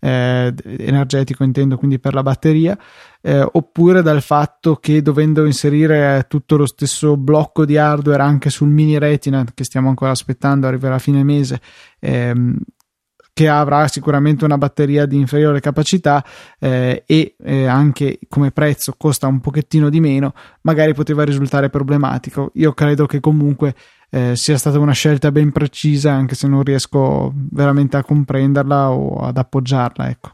eh, 0.00 0.54
energetico 0.64 1.44
intendo 1.44 1.76
quindi 1.76 1.98
per 1.98 2.14
la 2.14 2.22
batteria 2.22 2.76
eh, 3.20 3.46
oppure 3.52 4.02
dal 4.02 4.22
fatto 4.22 4.76
che 4.76 5.02
dovendo 5.02 5.44
inserire 5.44 6.26
tutto 6.28 6.56
lo 6.56 6.66
stesso 6.66 7.16
blocco 7.16 7.64
di 7.64 7.76
hardware 7.76 8.22
anche 8.22 8.50
sul 8.50 8.68
mini 8.68 8.98
retina 8.98 9.44
che 9.54 9.64
stiamo 9.64 9.88
ancora 9.88 10.10
aspettando 10.10 10.66
arriverà 10.66 10.96
a 10.96 10.98
fine 10.98 11.22
mese 11.22 11.60
ehm, 11.98 12.56
che 13.32 13.48
avrà 13.48 13.88
sicuramente 13.88 14.44
una 14.44 14.58
batteria 14.58 15.06
di 15.06 15.16
inferiore 15.16 15.60
capacità 15.60 16.22
eh, 16.58 17.04
e 17.06 17.36
eh, 17.42 17.64
anche 17.64 18.18
come 18.28 18.50
prezzo 18.50 18.94
costa 18.98 19.28
un 19.28 19.40
pochettino 19.40 19.88
di 19.88 19.98
meno, 19.98 20.34
magari 20.62 20.92
poteva 20.92 21.24
risultare 21.24 21.70
problematico. 21.70 22.50
Io 22.56 22.74
credo 22.74 23.06
che 23.06 23.20
comunque 23.20 23.74
eh, 24.10 24.36
sia 24.36 24.58
stata 24.58 24.78
una 24.78 24.92
scelta 24.92 25.30
ben 25.30 25.52
precisa, 25.52 26.12
anche 26.12 26.34
se 26.34 26.48
non 26.48 26.62
riesco 26.62 27.32
veramente 27.34 27.96
a 27.96 28.04
comprenderla 28.04 28.90
o 28.90 29.18
ad 29.18 29.36
appoggiarla. 29.36 30.08
Ecco. 30.08 30.30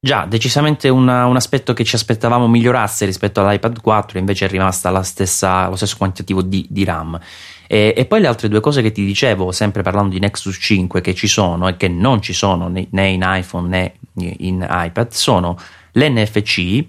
Già, 0.00 0.26
decisamente 0.26 0.88
una, 0.88 1.26
un 1.26 1.34
aspetto 1.34 1.72
che 1.72 1.82
ci 1.82 1.96
aspettavamo 1.96 2.46
migliorasse 2.46 3.04
rispetto 3.04 3.40
all'iPad 3.40 3.80
4, 3.80 4.18
invece 4.18 4.44
è 4.44 4.48
rimasta 4.48 5.02
stessa, 5.02 5.68
lo 5.68 5.74
stesso 5.74 5.96
quantitativo 5.96 6.40
di, 6.42 6.64
di 6.68 6.84
RAM. 6.84 7.18
E, 7.66 7.94
e, 7.96 8.06
poi 8.06 8.20
le 8.20 8.28
altre 8.28 8.48
due 8.48 8.60
cose 8.60 8.80
che 8.80 8.92
ti 8.92 9.04
dicevo, 9.04 9.50
sempre 9.50 9.82
parlando 9.82 10.14
di 10.14 10.20
Nexus 10.20 10.56
5, 10.60 11.00
che 11.00 11.14
ci 11.14 11.26
sono 11.26 11.66
e 11.66 11.76
che 11.76 11.88
non 11.88 12.22
ci 12.22 12.32
sono 12.32 12.68
né, 12.68 12.86
né 12.90 13.08
in 13.08 13.22
iPhone 13.24 13.68
né 13.68 13.94
in 14.38 14.64
iPad, 14.68 15.10
sono 15.10 15.58
l'NFC 15.92 16.84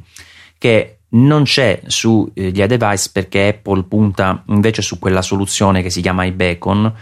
che 0.60 0.99
non 1.10 1.44
c'è 1.44 1.82
sugli 1.88 2.62
iDevice 2.62 3.10
perché 3.12 3.48
Apple 3.48 3.84
punta 3.84 4.44
invece 4.48 4.82
su 4.82 5.00
quella 5.00 5.22
soluzione 5.22 5.82
che 5.82 5.90
si 5.90 6.02
chiama 6.02 6.26
iBeacon 6.26 6.94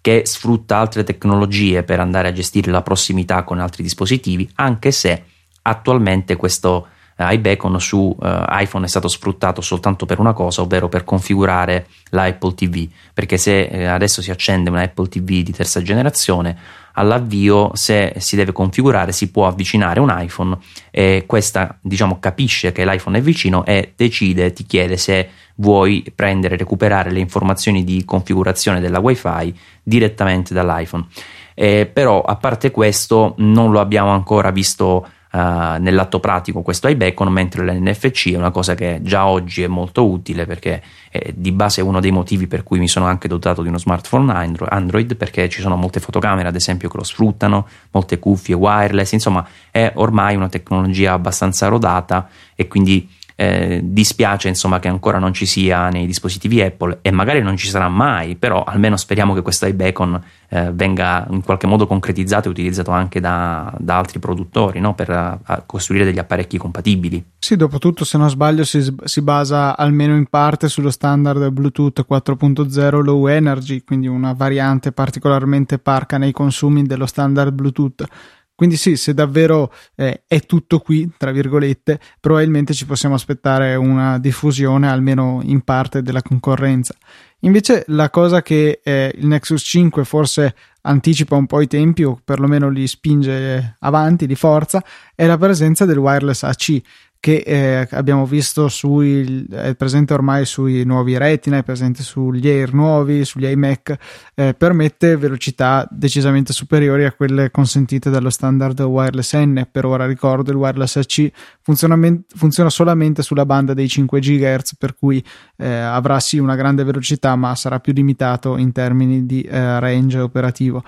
che 0.00 0.22
sfrutta 0.26 0.76
altre 0.76 1.02
tecnologie 1.02 1.82
per 1.82 1.98
andare 1.98 2.28
a 2.28 2.32
gestire 2.32 2.70
la 2.70 2.82
prossimità 2.82 3.42
con 3.42 3.58
altri 3.58 3.82
dispositivi, 3.82 4.46
anche 4.56 4.90
se 4.90 5.24
attualmente 5.62 6.36
questo 6.36 6.88
eh, 7.16 7.34
iBeacon 7.34 7.80
su 7.80 8.16
eh, 8.20 8.44
iPhone 8.48 8.84
è 8.84 8.88
stato 8.88 9.08
sfruttato 9.08 9.60
soltanto 9.60 10.06
per 10.06 10.18
una 10.18 10.32
cosa, 10.32 10.62
ovvero 10.62 10.88
per 10.88 11.04
configurare 11.04 11.86
l'Apple 12.10 12.54
TV, 12.54 12.88
perché 13.12 13.36
se 13.36 13.62
eh, 13.62 13.84
adesso 13.84 14.22
si 14.22 14.30
accende 14.30 14.70
un 14.70 14.76
Apple 14.76 15.08
TV 15.08 15.42
di 15.42 15.52
terza 15.52 15.82
generazione, 15.82 16.56
all'avvio 16.94 17.70
se 17.74 18.14
si 18.18 18.36
deve 18.36 18.52
configurare 18.52 19.12
si 19.12 19.30
può 19.30 19.46
avvicinare 19.46 20.00
un 20.00 20.14
iPhone 20.16 20.56
e 20.90 21.24
questa 21.26 21.76
diciamo 21.80 22.20
capisce 22.20 22.70
che 22.72 22.84
l'iPhone 22.84 23.18
è 23.18 23.20
vicino 23.20 23.64
e 23.64 23.92
decide, 23.96 24.52
ti 24.52 24.64
chiede 24.64 24.96
se 24.96 25.28
vuoi 25.56 26.04
prendere, 26.14 26.56
recuperare 26.56 27.10
le 27.10 27.20
informazioni 27.20 27.84
di 27.84 28.04
configurazione 28.04 28.80
della 28.80 29.00
WiFi 29.00 29.54
direttamente 29.82 30.54
dall'iPhone. 30.54 31.06
Eh, 31.54 31.86
però 31.86 32.22
a 32.22 32.34
parte 32.36 32.72
questo 32.72 33.34
non 33.38 33.70
lo 33.70 33.78
abbiamo 33.80 34.10
ancora 34.10 34.50
visto 34.50 35.06
uh, 35.34 35.80
nell'atto 35.80 36.20
pratico 36.20 36.62
questo 36.62 36.86
iBeacon, 36.88 37.28
mentre 37.32 37.64
l'NFC 37.64 38.32
è 38.32 38.36
una 38.36 38.52
cosa 38.52 38.74
che 38.74 39.00
già 39.02 39.26
oggi 39.26 39.62
è 39.62 39.66
molto 39.66 40.08
utile 40.08 40.46
perché 40.46 40.80
è 41.10 41.32
di 41.34 41.52
base 41.52 41.80
è 41.80 41.84
uno 41.84 42.00
dei 42.00 42.12
motivi 42.12 42.46
per 42.46 42.62
cui 42.62 42.78
mi 42.78 42.88
sono 42.88 43.06
anche 43.06 43.28
dotato 43.28 43.62
di 43.62 43.68
uno 43.68 43.78
smartphone 43.78 44.32
Android 44.68 45.16
perché 45.16 45.48
ci 45.48 45.60
sono 45.60 45.76
molte 45.76 46.00
fotocamere 46.00 46.48
ad 46.48 46.54
esempio 46.54 46.88
che 46.88 46.96
lo 46.96 47.04
sfruttano, 47.04 47.66
molte 47.90 48.18
cuffie 48.18 48.54
wireless, 48.54 49.12
insomma 49.12 49.46
è 49.70 49.92
ormai 49.96 50.36
una 50.36 50.48
tecnologia 50.48 51.12
abbastanza 51.12 51.66
rodata 51.66 52.28
e 52.54 52.68
quindi 52.68 53.08
eh, 53.36 53.80
dispiace 53.82 54.48
insomma 54.48 54.78
che 54.78 54.88
ancora 54.88 55.18
non 55.18 55.32
ci 55.32 55.46
sia 55.46 55.88
nei 55.88 56.06
dispositivi 56.06 56.62
Apple 56.62 56.98
e 57.02 57.10
magari 57.10 57.42
non 57.42 57.56
ci 57.56 57.68
sarà 57.68 57.88
mai, 57.88 58.36
però 58.36 58.62
almeno 58.62 58.96
speriamo 58.96 59.34
che 59.34 59.42
questo 59.42 59.66
iBeacon 59.66 60.22
eh, 60.48 60.70
venga 60.72 61.26
in 61.30 61.42
qualche 61.42 61.66
modo 61.66 61.86
concretizzato 61.86 62.48
e 62.48 62.50
utilizzato 62.52 62.92
anche 62.92 63.20
da, 63.20 63.72
da 63.78 63.98
altri 63.98 64.20
produttori 64.20 64.78
no? 64.78 64.94
per 64.94 65.10
a, 65.10 65.38
a 65.42 65.62
costruire 65.66 66.04
degli 66.04 66.18
apparecchi 66.18 66.58
compatibili. 66.58 67.24
Sì, 67.38 67.56
dopo 67.56 67.78
tutto 67.78 68.04
se 68.04 68.18
non 68.18 68.30
sbaglio 68.30 68.64
si, 68.64 68.94
si 69.04 69.20
basa 69.20 69.76
almeno 69.76 70.14
in 70.14 70.26
parte 70.26 70.68
sullo 70.68 70.90
standard 70.90 71.50
Bluetooth 71.50 72.04
4.0 72.08 73.02
Low 73.02 73.26
Energy, 73.26 73.82
quindi 73.82 74.06
una 74.06 74.32
variante 74.32 74.92
particolarmente 74.92 75.78
parca 75.78 76.18
nei 76.18 76.32
consumi 76.32 76.84
dello 76.84 77.06
standard 77.06 77.52
Bluetooth 77.52 78.06
quindi 78.54 78.76
sì, 78.76 78.96
se 78.96 79.14
davvero 79.14 79.72
eh, 79.96 80.22
è 80.26 80.40
tutto 80.40 80.78
qui, 80.78 81.10
tra 81.16 81.32
virgolette, 81.32 81.98
probabilmente 82.20 82.72
ci 82.72 82.86
possiamo 82.86 83.16
aspettare 83.16 83.74
una 83.74 84.18
diffusione 84.18 84.88
almeno 84.88 85.40
in 85.42 85.62
parte 85.62 86.02
della 86.02 86.22
concorrenza. 86.22 86.94
Invece 87.40 87.84
la 87.88 88.10
cosa 88.10 88.42
che 88.42 88.80
eh, 88.82 89.12
il 89.16 89.26
Nexus 89.26 89.62
5 89.62 90.04
forse 90.04 90.54
anticipa 90.82 91.34
un 91.34 91.46
po' 91.46 91.60
i 91.60 91.66
tempi 91.66 92.04
o 92.04 92.18
perlomeno 92.22 92.68
li 92.68 92.86
spinge 92.86 93.76
avanti 93.80 94.26
di 94.26 94.34
forza 94.34 94.82
è 95.14 95.26
la 95.26 95.36
presenza 95.36 95.84
del 95.84 95.98
wireless 95.98 96.42
AC 96.42 96.80
che 97.24 97.36
eh, 97.36 97.88
abbiamo 97.92 98.26
visto 98.26 98.68
sui, 98.68 99.46
è 99.50 99.74
presente 99.76 100.12
ormai 100.12 100.44
sui 100.44 100.84
nuovi 100.84 101.16
Retina, 101.16 101.56
è 101.56 101.62
presente 101.62 102.02
sugli 102.02 102.46
Air 102.46 102.74
nuovi, 102.74 103.24
sugli 103.24 103.46
iMac, 103.46 103.96
eh, 104.34 104.52
permette 104.52 105.16
velocità 105.16 105.88
decisamente 105.90 106.52
superiori 106.52 107.06
a 107.06 107.12
quelle 107.12 107.50
consentite 107.50 108.10
dallo 108.10 108.28
standard 108.28 108.78
wireless 108.80 109.34
N. 109.36 109.66
Per 109.72 109.86
ora 109.86 110.04
ricordo 110.04 110.50
il 110.50 110.58
wireless 110.58 110.96
AC 110.96 111.30
funziona, 111.62 111.98
funziona 112.36 112.68
solamente 112.68 113.22
sulla 113.22 113.46
banda 113.46 113.72
dei 113.72 113.88
5 113.88 114.20
GHz, 114.20 114.76
per 114.76 114.94
cui 114.94 115.24
eh, 115.56 115.66
avrà 115.66 116.20
sì 116.20 116.36
una 116.36 116.56
grande 116.56 116.84
velocità, 116.84 117.34
ma 117.36 117.54
sarà 117.54 117.80
più 117.80 117.94
limitato 117.94 118.58
in 118.58 118.70
termini 118.70 119.24
di 119.24 119.40
eh, 119.40 119.80
range 119.80 120.18
operativo. 120.18 120.84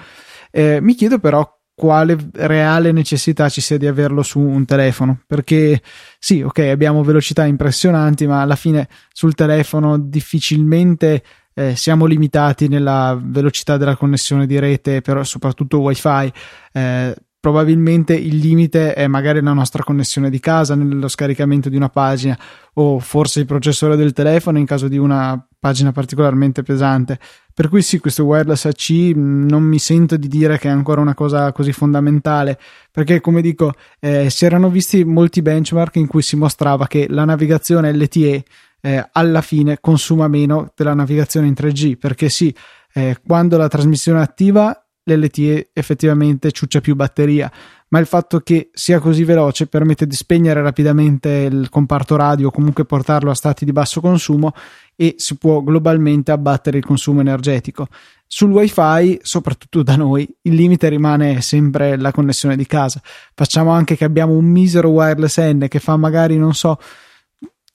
Eh, 0.51 0.81
mi 0.83 0.93
chiedo 0.93 1.19
però 1.19 1.56
quale 1.77 2.17
reale 2.33 2.91
necessità 2.91 3.51
ci 3.51 3.61
sia 3.61 3.77
di 3.77 3.87
averlo 3.87 4.23
su 4.23 4.41
un 4.41 4.65
telefono. 4.65 5.21
Perché 5.27 5.81
sì 6.19 6.41
ok 6.41 6.59
abbiamo 6.61 7.05
velocità 7.05 7.45
impressionanti 7.45 8.27
ma 8.27 8.41
alla 8.41 8.57
fine 8.57 8.89
sul 9.13 9.35
telefono 9.35 9.99
difficilmente 9.99 11.23
eh, 11.55 11.77
siamo 11.77 12.07
limitati 12.07 12.69
nella 12.69 13.19
velocità 13.23 13.77
della 13.77 13.95
connessione 13.95 14.47
di 14.47 14.59
rete 14.59 15.03
però 15.03 15.23
soprattutto 15.23 15.81
wifi. 15.81 16.33
Eh, 16.73 17.15
probabilmente 17.39 18.15
il 18.15 18.39
limite 18.39 18.95
è 18.95 19.07
magari 19.07 19.41
la 19.41 19.53
nostra 19.53 19.85
connessione 19.85 20.31
di 20.31 20.41
casa 20.41 20.75
nello 20.75 21.09
scaricamento 21.09 21.69
di 21.69 21.77
una 21.77 21.91
pagina 21.91 22.37
o 22.73 22.99
forse 22.99 23.41
il 23.41 23.47
processore 23.47 23.97
del 23.97 24.13
telefono 24.13 24.59
in 24.59 24.67
caso 24.67 24.89
di 24.89 24.99
una 24.99 25.47
pagina 25.67 25.91
particolarmente 25.91 26.63
pesante. 26.63 27.19
Per 27.53 27.69
cui 27.69 27.83
sì, 27.83 27.99
questo 27.99 28.25
wireless 28.25 28.67
AC 28.67 28.91
non 29.17 29.65
mi 29.65 29.81
sento 29.81 30.17
di 30.17 30.29
dire 30.29 30.59
che 30.59 30.69
è 30.69 30.71
ancora 30.71 31.01
una 31.01 31.15
cosa 31.15 31.51
così 31.51 31.73
fondamentale, 31.73 32.57
perché 32.93 33.21
come 33.21 33.41
dico, 33.41 33.73
eh, 33.99 34.31
si 34.31 34.45
erano 34.45 34.71
visti 34.71 35.05
molti 35.05 35.43
benchmark 35.43 35.97
in 35.97 36.07
cui 36.07 36.23
si 36.23 36.37
mostrava 36.37 36.87
che 36.87 37.07
la 37.09 37.25
navigazione 37.25 37.93
LTE 37.93 38.45
eh, 38.81 39.09
alla 39.11 39.41
fine 39.41 39.79
consuma 39.81 40.29
meno 40.29 40.71
della 40.77 40.95
navigazione 40.95 41.49
in 41.49 41.55
3G, 41.57 41.97
perché 41.97 42.29
sì, 42.29 42.55
eh, 42.93 43.17
quando 43.27 43.57
la 43.57 43.69
trasmissione 43.69 44.21
è 44.21 44.23
attiva 44.23 44.81
l'LTE 45.03 45.71
effettivamente 45.73 46.53
ciuccia 46.53 46.81
più 46.81 46.95
batteria, 46.95 47.51
ma 47.89 48.01
il 48.01 48.07
fatto 48.07 48.41
che 48.41 48.71
sia 48.73 48.99
così 48.99 49.25
veloce 49.25 49.69
permette 49.69 50.07
di 50.07 50.17
spegnere 50.17 50.61
rapidamente 50.61 51.49
il 51.51 51.69
comparto 51.69 52.17
radio 52.17 52.49
o 52.49 52.51
comunque 52.51 52.85
portarlo 52.85 53.31
a 53.31 53.35
stati 53.35 53.65
di 53.65 53.73
basso 53.73 54.01
consumo 54.01 54.53
e 54.97 55.15
si 55.19 55.37
può 55.37 55.61
globalmente 55.61 56.33
abbattere 56.33 56.79
il 56.79 56.85
consumo 56.85 57.21
energetico. 57.21 57.87
Sul 58.27 58.51
wifi, 58.51 59.21
soprattutto 59.23 59.83
da 59.83 59.95
noi, 59.95 60.29
il 60.43 60.55
limite 60.55 60.89
rimane 60.89 61.41
sempre 61.43 61.97
la 61.97 62.11
connessione 62.11 62.57
di 62.57 62.67
casa. 62.67 63.01
Facciamo 63.35 63.71
anche 63.71 63.97
che 63.97 64.05
abbiamo 64.05 64.33
un 64.33 64.47
misero 64.47 64.89
wireless 64.89 65.39
N 65.39 65.67
che 65.69 65.79
fa 65.79 65.97
magari, 65.97 66.37
non 66.37 66.55
so, 66.55 66.79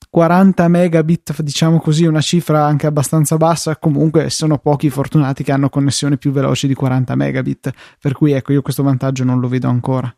40 0.10 0.68
megabit, 0.68 1.42
diciamo 1.42 1.80
così, 1.80 2.06
una 2.06 2.20
cifra 2.20 2.66
anche 2.66 2.86
abbastanza 2.86 3.38
bassa, 3.38 3.78
comunque 3.78 4.30
sono 4.30 4.58
pochi 4.58 4.90
fortunati 4.90 5.42
che 5.42 5.54
hanno 5.54 5.70
connessioni 5.70 6.18
più 6.18 6.32
veloci 6.32 6.68
di 6.68 6.74
40 6.74 7.16
megabit, 7.16 7.72
per 7.98 8.12
cui 8.12 8.34
ecco 8.34 8.52
io 8.52 8.62
questo 8.62 8.84
vantaggio 8.84 9.24
non 9.24 9.40
lo 9.40 9.48
vedo 9.48 9.70
ancora. 9.70 10.14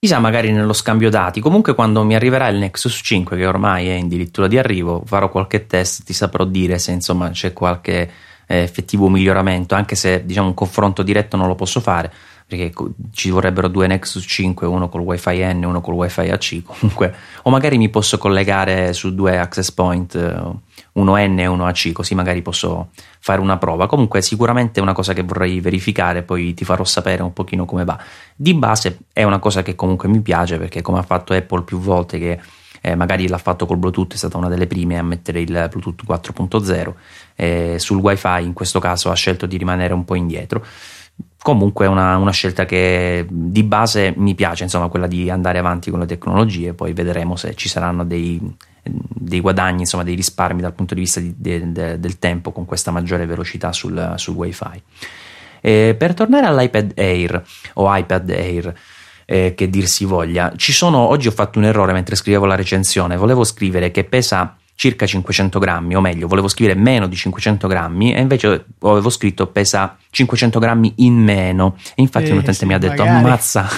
Chissà 0.00 0.20
magari 0.20 0.52
nello 0.52 0.74
scambio 0.74 1.10
dati, 1.10 1.40
comunque 1.40 1.74
quando 1.74 2.04
mi 2.04 2.14
arriverà 2.14 2.46
il 2.46 2.58
Nexus 2.58 3.00
5 3.02 3.36
che 3.36 3.44
ormai 3.44 3.88
è 3.88 3.94
in 3.94 4.06
dirittura 4.06 4.46
di 4.46 4.56
arrivo, 4.56 5.02
farò 5.04 5.28
qualche 5.28 5.66
test, 5.66 6.04
ti 6.04 6.12
saprò 6.12 6.44
dire 6.44 6.78
se 6.78 6.92
insomma 6.92 7.30
c'è 7.30 7.52
qualche 7.52 8.08
eh, 8.46 8.58
effettivo 8.58 9.08
miglioramento, 9.08 9.74
anche 9.74 9.96
se 9.96 10.24
diciamo 10.24 10.46
un 10.46 10.54
confronto 10.54 11.02
diretto 11.02 11.36
non 11.36 11.48
lo 11.48 11.56
posso 11.56 11.80
fare, 11.80 12.12
perché 12.48 12.72
ci 13.12 13.28
vorrebbero 13.28 13.68
due 13.68 13.86
Nexus 13.86 14.24
5, 14.26 14.66
uno 14.66 14.88
col 14.88 15.02
WiFi 15.02 15.52
N 15.52 15.64
e 15.64 15.66
uno 15.66 15.82
col 15.82 15.92
WiFi 15.92 16.30
AC 16.30 16.62
comunque, 16.64 17.14
o 17.42 17.50
magari 17.50 17.76
mi 17.76 17.90
posso 17.90 18.16
collegare 18.16 18.94
su 18.94 19.14
due 19.14 19.38
access 19.38 19.70
point, 19.70 20.14
eh, 20.14 20.34
uno 20.92 21.16
N 21.16 21.38
e 21.38 21.46
uno 21.46 21.66
AC, 21.66 21.92
così 21.92 22.14
magari 22.14 22.40
posso 22.40 22.88
fare 23.20 23.42
una 23.42 23.58
prova. 23.58 23.86
Comunque 23.86 24.22
sicuramente 24.22 24.80
è 24.80 24.82
una 24.82 24.94
cosa 24.94 25.12
che 25.12 25.22
vorrei 25.22 25.60
verificare, 25.60 26.22
poi 26.22 26.54
ti 26.54 26.64
farò 26.64 26.84
sapere 26.84 27.22
un 27.22 27.34
pochino 27.34 27.66
come 27.66 27.84
va. 27.84 27.98
Di 28.34 28.54
base 28.54 29.00
è 29.12 29.24
una 29.24 29.40
cosa 29.40 29.62
che 29.62 29.74
comunque 29.74 30.08
mi 30.08 30.22
piace 30.22 30.56
perché 30.56 30.80
come 30.80 31.00
ha 31.00 31.02
fatto 31.02 31.34
Apple 31.34 31.64
più 31.64 31.78
volte 31.78 32.18
che 32.18 32.40
eh, 32.80 32.94
magari 32.94 33.28
l'ha 33.28 33.36
fatto 33.36 33.66
col 33.66 33.76
Bluetooth, 33.76 34.14
è 34.14 34.16
stata 34.16 34.38
una 34.38 34.48
delle 34.48 34.66
prime 34.66 34.96
a 34.96 35.02
mettere 35.02 35.40
il 35.40 35.68
Bluetooth 35.70 36.02
4.0, 36.06 36.92
eh, 37.34 37.76
sul 37.78 37.98
WiFi 37.98 38.42
in 38.42 38.54
questo 38.54 38.78
caso 38.78 39.10
ha 39.10 39.14
scelto 39.14 39.44
di 39.44 39.58
rimanere 39.58 39.92
un 39.92 40.06
po' 40.06 40.14
indietro 40.14 40.64
comunque 41.40 41.86
è 41.86 41.88
una, 41.88 42.16
una, 42.16 42.32
scelta 42.32 42.64
che 42.64 43.26
di 43.28 43.62
base 43.62 44.12
mi 44.16 44.34
piace, 44.34 44.64
insomma, 44.64 44.88
quella 44.88 45.06
di 45.06 45.30
andare 45.30 45.58
avanti 45.58 45.90
con 45.90 46.00
le 46.00 46.06
tecnologie, 46.06 46.74
poi 46.74 46.92
vedremo 46.92 47.36
se 47.36 47.54
ci 47.54 47.68
saranno 47.68 48.04
dei, 48.04 48.40
dei 48.82 49.40
guadagni, 49.40 49.80
insomma, 49.80 50.02
dei 50.04 50.14
risparmi 50.14 50.60
dal 50.60 50.74
punto 50.74 50.94
di 50.94 51.00
vista 51.00 51.20
di, 51.20 51.34
de, 51.36 51.72
de, 51.72 52.00
del 52.00 52.18
tempo 52.18 52.52
con 52.52 52.64
questa 52.64 52.90
maggiore 52.90 53.26
velocità 53.26 53.72
sul, 53.72 54.14
sul 54.16 54.34
wifi. 54.34 54.82
E 55.60 55.94
per 55.96 56.14
tornare 56.14 56.46
all'iPad 56.46 56.92
Air 56.96 57.42
o 57.74 57.96
iPad 57.96 58.30
Air, 58.30 58.74
eh, 59.24 59.54
che 59.54 59.70
dir 59.70 59.86
si 59.86 60.04
voglia, 60.04 60.52
ci 60.56 60.72
sono, 60.72 60.98
oggi 60.98 61.28
ho 61.28 61.32
fatto 61.32 61.58
un 61.58 61.66
errore 61.66 61.92
mentre 61.92 62.16
scrivevo 62.16 62.46
la 62.46 62.54
recensione, 62.56 63.16
volevo 63.16 63.44
scrivere 63.44 63.90
che 63.90 64.04
pesa 64.04 64.56
circa 64.78 65.06
500 65.06 65.58
grammi, 65.58 65.96
o 65.96 66.00
meglio, 66.00 66.28
volevo 66.28 66.46
scrivere 66.46 66.78
meno 66.78 67.08
di 67.08 67.16
500 67.16 67.66
grammi 67.66 68.14
e 68.14 68.20
invece 68.20 68.64
avevo 68.78 69.10
scritto 69.10 69.48
pesa 69.48 69.96
500 70.08 70.60
grammi 70.60 70.92
in 70.98 71.14
meno. 71.14 71.74
E 71.96 72.02
infatti 72.02 72.26
eh, 72.26 72.30
un 72.30 72.38
utente 72.38 72.52
sì, 72.52 72.64
mi 72.64 72.74
ha 72.74 72.78
detto: 72.78 73.04
magari. 73.04 73.24
Ammazza, 73.24 73.68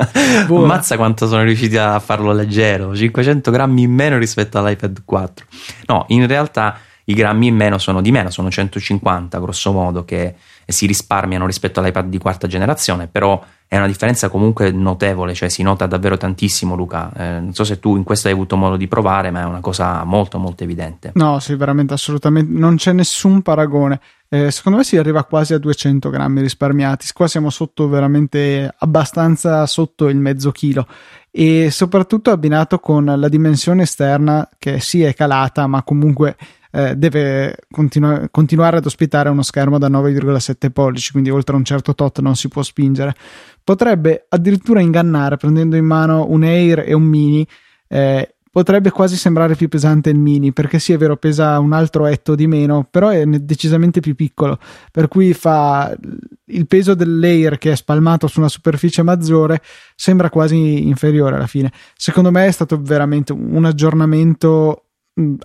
ammazza 0.48 0.96
quanto 0.96 1.26
sono 1.26 1.42
riusciti 1.42 1.76
a 1.76 2.00
farlo 2.00 2.32
leggero, 2.32 2.96
500 2.96 3.50
grammi 3.50 3.82
in 3.82 3.92
meno 3.92 4.16
rispetto 4.16 4.56
all'iPad 4.56 5.02
4. 5.04 5.46
No, 5.88 6.06
in 6.08 6.26
realtà 6.26 6.78
i 7.04 7.12
grammi 7.12 7.48
in 7.48 7.54
meno 7.54 7.76
sono 7.76 8.00
di 8.00 8.10
meno, 8.10 8.30
sono 8.30 8.50
150 8.50 9.38
grosso 9.38 9.72
modo 9.72 10.06
che 10.06 10.36
si 10.72 10.86
risparmiano 10.86 11.46
rispetto 11.46 11.80
all'iPad 11.80 12.08
di 12.08 12.18
quarta 12.18 12.46
generazione, 12.46 13.06
però 13.06 13.42
è 13.68 13.76
una 13.76 13.86
differenza 13.86 14.28
comunque 14.28 14.70
notevole, 14.70 15.34
cioè 15.34 15.48
si 15.48 15.62
nota 15.62 15.86
davvero 15.86 16.16
tantissimo 16.16 16.74
Luca. 16.74 17.12
Eh, 17.16 17.40
non 17.40 17.52
so 17.52 17.64
se 17.64 17.78
tu 17.78 17.96
in 17.96 18.04
questo 18.04 18.28
hai 18.28 18.34
avuto 18.34 18.56
modo 18.56 18.76
di 18.76 18.88
provare, 18.88 19.30
ma 19.30 19.40
è 19.40 19.44
una 19.44 19.60
cosa 19.60 20.04
molto 20.04 20.38
molto 20.38 20.64
evidente. 20.64 21.12
No, 21.14 21.38
sì, 21.40 21.54
veramente 21.54 21.94
assolutamente, 21.94 22.52
non 22.56 22.76
c'è 22.76 22.92
nessun 22.92 23.42
paragone. 23.42 24.00
Eh, 24.28 24.50
secondo 24.50 24.78
me 24.78 24.84
si 24.84 24.96
arriva 24.96 25.24
quasi 25.24 25.54
a 25.54 25.58
200 25.58 26.10
grammi 26.10 26.40
risparmiati, 26.40 27.06
qua 27.12 27.28
siamo 27.28 27.48
sotto 27.50 27.88
veramente 27.88 28.72
abbastanza 28.78 29.64
sotto 29.66 30.08
il 30.08 30.16
mezzo 30.16 30.50
chilo 30.50 30.86
e 31.30 31.70
soprattutto 31.70 32.30
abbinato 32.30 32.78
con 32.78 33.04
la 33.04 33.28
dimensione 33.28 33.82
esterna 33.82 34.48
che 34.58 34.80
sì 34.80 35.02
è 35.02 35.12
calata 35.12 35.66
ma 35.66 35.82
comunque 35.82 36.34
eh, 36.70 36.94
deve 36.96 37.56
continu- 37.70 38.28
continuare 38.30 38.78
ad 38.78 38.86
ospitare 38.86 39.28
uno 39.28 39.42
schermo 39.42 39.78
da 39.78 39.88
9,7 39.88 40.70
pollici 40.70 41.12
quindi 41.12 41.30
oltre 41.30 41.56
un 41.56 41.64
certo 41.64 41.94
tot 41.94 42.20
non 42.20 42.36
si 42.36 42.48
può 42.48 42.62
spingere 42.62 43.14
potrebbe 43.62 44.26
addirittura 44.28 44.80
ingannare 44.80 45.36
prendendo 45.36 45.76
in 45.76 45.84
mano 45.84 46.26
un 46.28 46.42
Air 46.42 46.84
e 46.86 46.92
un 46.94 47.04
Mini 47.04 47.46
eh, 47.88 48.36
potrebbe 48.56 48.90
quasi 48.90 49.18
sembrare 49.18 49.54
più 49.54 49.68
pesante 49.68 50.08
il 50.08 50.16
mini, 50.16 50.50
perché 50.50 50.78
sì, 50.78 50.94
è 50.94 50.96
vero, 50.96 51.18
pesa 51.18 51.58
un 51.58 51.74
altro 51.74 52.06
etto 52.06 52.34
di 52.34 52.46
meno, 52.46 52.88
però 52.90 53.10
è 53.10 53.22
decisamente 53.26 54.00
più 54.00 54.14
piccolo, 54.14 54.58
per 54.90 55.08
cui 55.08 55.34
fa 55.34 55.94
il 56.46 56.66
peso 56.66 56.94
del 56.94 57.18
layer 57.18 57.58
che 57.58 57.72
è 57.72 57.76
spalmato 57.76 58.26
su 58.28 58.38
una 58.38 58.48
superficie 58.48 59.02
maggiore 59.02 59.60
sembra 59.94 60.30
quasi 60.30 60.88
inferiore 60.88 61.36
alla 61.36 61.46
fine. 61.46 61.70
Secondo 61.96 62.30
me 62.30 62.46
è 62.46 62.50
stato 62.50 62.80
veramente 62.80 63.32
un 63.32 63.66
aggiornamento 63.66 64.85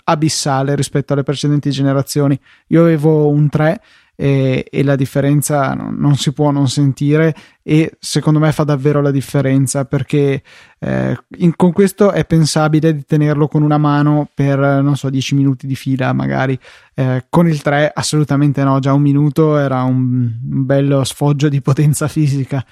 abissale 0.03 0.75
rispetto 0.75 1.13
alle 1.13 1.23
precedenti 1.23 1.71
generazioni. 1.71 2.39
Io 2.67 2.81
avevo 2.81 3.29
un 3.29 3.49
3 3.49 3.81
e, 4.21 4.67
e 4.69 4.83
la 4.83 4.95
differenza 4.95 5.73
non, 5.73 5.95
non, 5.95 6.15
si 6.15 6.31
può 6.31 6.51
non 6.51 6.67
sentire 6.67 7.33
e 7.63 7.95
secondo 7.99 8.37
me 8.37 8.51
fa 8.51 8.63
davvero 8.63 9.01
la 9.01 9.09
differenza 9.09 9.85
perché 9.85 10.43
eh, 10.77 11.17
in, 11.37 11.55
con 11.55 11.71
questo 11.71 12.11
è 12.11 12.23
pensabile 12.25 12.93
di 12.93 13.03
tenerlo 13.03 13.47
con 13.47 13.63
una 13.63 13.79
mano 13.79 14.29
per 14.31 14.59
non 14.59 14.95
so 14.95 15.09
10 15.09 15.33
minuti 15.33 15.65
di 15.65 15.75
fila 15.75 16.13
magari 16.13 16.59
eh, 16.93 17.25
con 17.29 17.47
il 17.47 17.63
3 17.63 17.91
assolutamente 17.95 18.63
no 18.63 18.77
già 18.77 18.93
un 18.93 19.01
minuto 19.01 19.57
era 19.57 19.81
un, 19.81 20.31
un 20.51 20.65
bello 20.65 21.03
sfoggio 21.03 21.49
di 21.49 21.61
potenza 21.61 22.07
fisica 22.07 22.63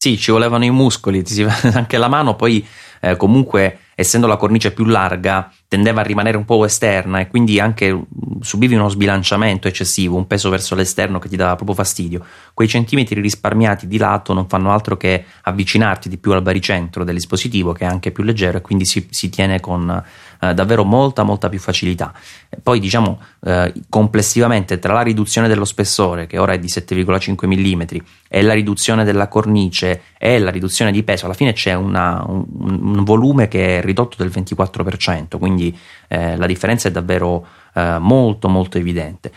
sì, 0.00 0.16
ci 0.16 0.30
volevano 0.30 0.64
i 0.64 0.70
muscoli, 0.70 1.24
anche 1.74 1.98
la 1.98 2.06
mano, 2.06 2.36
poi 2.36 2.64
eh, 3.00 3.16
comunque 3.16 3.78
essendo 3.96 4.28
la 4.28 4.36
cornice 4.36 4.70
più 4.70 4.84
larga 4.84 5.52
tendeva 5.66 6.02
a 6.02 6.04
rimanere 6.04 6.36
un 6.36 6.44
po' 6.44 6.64
esterna 6.64 7.18
e 7.18 7.26
quindi 7.26 7.58
anche 7.58 8.00
subivi 8.40 8.76
uno 8.76 8.88
sbilanciamento 8.88 9.66
eccessivo, 9.66 10.16
un 10.16 10.28
peso 10.28 10.50
verso 10.50 10.76
l'esterno 10.76 11.18
che 11.18 11.28
ti 11.28 11.34
dava 11.34 11.56
proprio 11.56 11.74
fastidio. 11.74 12.24
Quei 12.54 12.68
centimetri 12.68 13.20
risparmiati 13.20 13.88
di 13.88 13.98
lato 13.98 14.32
non 14.32 14.46
fanno 14.46 14.70
altro 14.70 14.96
che 14.96 15.24
avvicinarti 15.42 16.08
di 16.08 16.16
più 16.16 16.30
al 16.30 16.42
baricentro 16.42 17.02
del 17.02 17.16
dispositivo 17.16 17.72
che 17.72 17.84
è 17.84 17.88
anche 17.88 18.12
più 18.12 18.22
leggero 18.22 18.58
e 18.58 18.60
quindi 18.60 18.84
si, 18.84 19.08
si 19.10 19.30
tiene 19.30 19.58
con 19.58 20.00
eh, 20.40 20.54
davvero 20.54 20.84
molta 20.84 21.22
molta 21.22 21.48
più 21.48 21.58
facilità. 21.58 22.12
Poi 22.62 22.80
diciamo 22.80 23.20
eh, 23.44 23.72
complessivamente 23.88 24.78
tra 24.78 24.92
la 24.92 25.02
riduzione 25.02 25.48
dello 25.48 25.64
spessore 25.64 26.26
che 26.26 26.38
ora 26.38 26.52
è 26.52 26.58
di 26.58 26.68
7,5 26.68 27.46
mm 27.46 27.82
e 28.28 28.42
la 28.42 28.52
riduzione 28.52 29.04
della 29.04 29.28
cornice 29.28 30.02
e 30.18 30.38
la 30.38 30.50
riduzione 30.50 30.92
di 30.92 31.02
peso, 31.02 31.26
alla 31.26 31.34
fine 31.34 31.52
c'è 31.52 31.74
una, 31.74 32.24
un, 32.26 32.44
un 32.58 33.04
volume 33.04 33.48
che 33.48 33.78
è 33.78 33.82
ridotto 33.82 34.16
del 34.18 34.30
24%, 34.30 35.38
quindi 35.38 35.76
eh, 36.08 36.36
la 36.36 36.46
differenza 36.46 36.88
è 36.88 36.90
davvero 36.90 37.46
eh, 37.74 37.98
molto 37.98 38.48
molto 38.48 38.78
evidente. 38.78 39.32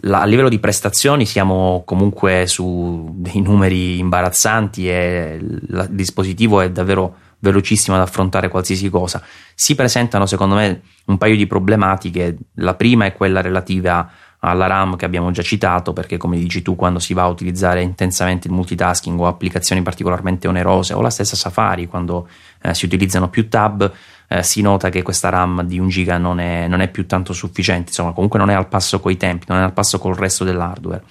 La, 0.00 0.20
a 0.20 0.24
livello 0.26 0.50
di 0.50 0.58
prestazioni 0.58 1.24
siamo 1.24 1.82
comunque 1.86 2.46
su 2.46 3.14
dei 3.14 3.40
numeri 3.40 3.98
imbarazzanti 3.98 4.90
e 4.90 5.38
il 5.40 5.86
dispositivo 5.90 6.60
è 6.60 6.70
davvero 6.70 7.16
velocissimo 7.38 7.96
ad 7.96 8.02
affrontare 8.02 8.48
qualsiasi 8.48 8.88
cosa. 8.90 9.22
Si 9.54 9.74
presentano 9.74 10.26
secondo 10.26 10.54
me 10.54 10.82
un 11.06 11.18
paio 11.18 11.36
di 11.36 11.46
problematiche, 11.46 12.36
la 12.54 12.74
prima 12.74 13.04
è 13.04 13.12
quella 13.12 13.40
relativa 13.40 14.10
alla 14.40 14.66
RAM 14.66 14.96
che 14.96 15.04
abbiamo 15.04 15.30
già 15.30 15.42
citato, 15.42 15.92
perché 15.92 16.16
come 16.16 16.38
dici 16.38 16.62
tu, 16.62 16.76
quando 16.76 16.98
si 16.98 17.14
va 17.14 17.22
a 17.22 17.28
utilizzare 17.28 17.82
intensamente 17.82 18.48
il 18.48 18.54
multitasking 18.54 19.18
o 19.18 19.26
applicazioni 19.26 19.82
particolarmente 19.82 20.46
onerose, 20.46 20.94
o 20.94 21.00
la 21.00 21.10
stessa 21.10 21.36
Safari, 21.36 21.86
quando 21.86 22.28
eh, 22.62 22.74
si 22.74 22.84
utilizzano 22.84 23.28
più 23.28 23.48
tab, 23.48 23.90
eh, 24.28 24.42
si 24.42 24.60
nota 24.60 24.88
che 24.88 25.02
questa 25.02 25.30
RAM 25.30 25.62
di 25.62 25.78
1 25.78 25.88
giga 25.88 26.18
non 26.18 26.38
è, 26.38 26.68
non 26.68 26.80
è, 26.80 26.88
più 26.88 27.06
tanto 27.06 27.32
sufficiente, 27.32 27.88
insomma, 27.88 28.12
comunque 28.12 28.38
non 28.38 28.50
è 28.50 28.54
al 28.54 28.68
passo 28.68 29.00
coi 29.00 29.16
tempi, 29.16 29.46
non 29.48 29.58
è 29.58 29.62
al 29.62 29.72
passo 29.72 29.98
col 29.98 30.14
resto 30.14 30.44
dell'hardware. 30.44 31.02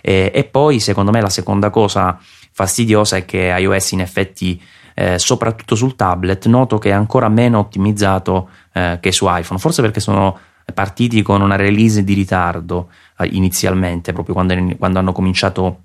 E, 0.00 0.32
e 0.34 0.44
poi, 0.44 0.80
secondo 0.80 1.12
me, 1.12 1.20
la 1.20 1.30
seconda 1.30 1.70
cosa 1.70 2.18
fastidiosa 2.54 3.16
è 3.16 3.24
che 3.24 3.54
iOS 3.56 3.92
in 3.92 4.00
effetti 4.00 4.60
eh, 5.02 5.18
soprattutto 5.18 5.74
sul 5.74 5.96
tablet, 5.96 6.46
noto 6.46 6.78
che 6.78 6.90
è 6.90 6.92
ancora 6.92 7.28
meno 7.28 7.58
ottimizzato 7.58 8.48
eh, 8.72 8.98
che 9.00 9.10
su 9.10 9.26
iPhone, 9.28 9.58
forse 9.58 9.82
perché 9.82 9.98
sono 9.98 10.38
partiti 10.72 11.22
con 11.22 11.40
una 11.40 11.56
release 11.56 12.04
di 12.04 12.14
ritardo 12.14 12.88
eh, 13.18 13.26
inizialmente, 13.32 14.12
proprio 14.12 14.32
quando, 14.32 14.54
quando, 14.78 15.00
hanno 15.00 15.10
cominciato 15.10 15.78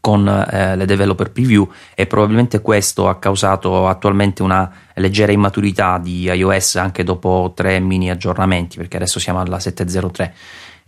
con 0.00 0.26
eh, 0.26 0.76
le 0.76 0.86
developer 0.86 1.30
preview 1.30 1.68
e 1.94 2.06
probabilmente 2.06 2.62
questo 2.62 3.08
ha 3.08 3.18
causato 3.18 3.86
attualmente 3.86 4.42
una 4.42 4.70
leggera 4.94 5.32
immaturità 5.32 5.98
di 5.98 6.22
iOS 6.22 6.76
anche 6.76 7.04
dopo 7.04 7.52
tre 7.54 7.80
mini 7.80 8.10
aggiornamenti 8.10 8.78
perché 8.78 8.96
adesso 8.96 9.18
siamo 9.18 9.40
alla 9.40 9.58
703 9.58 10.34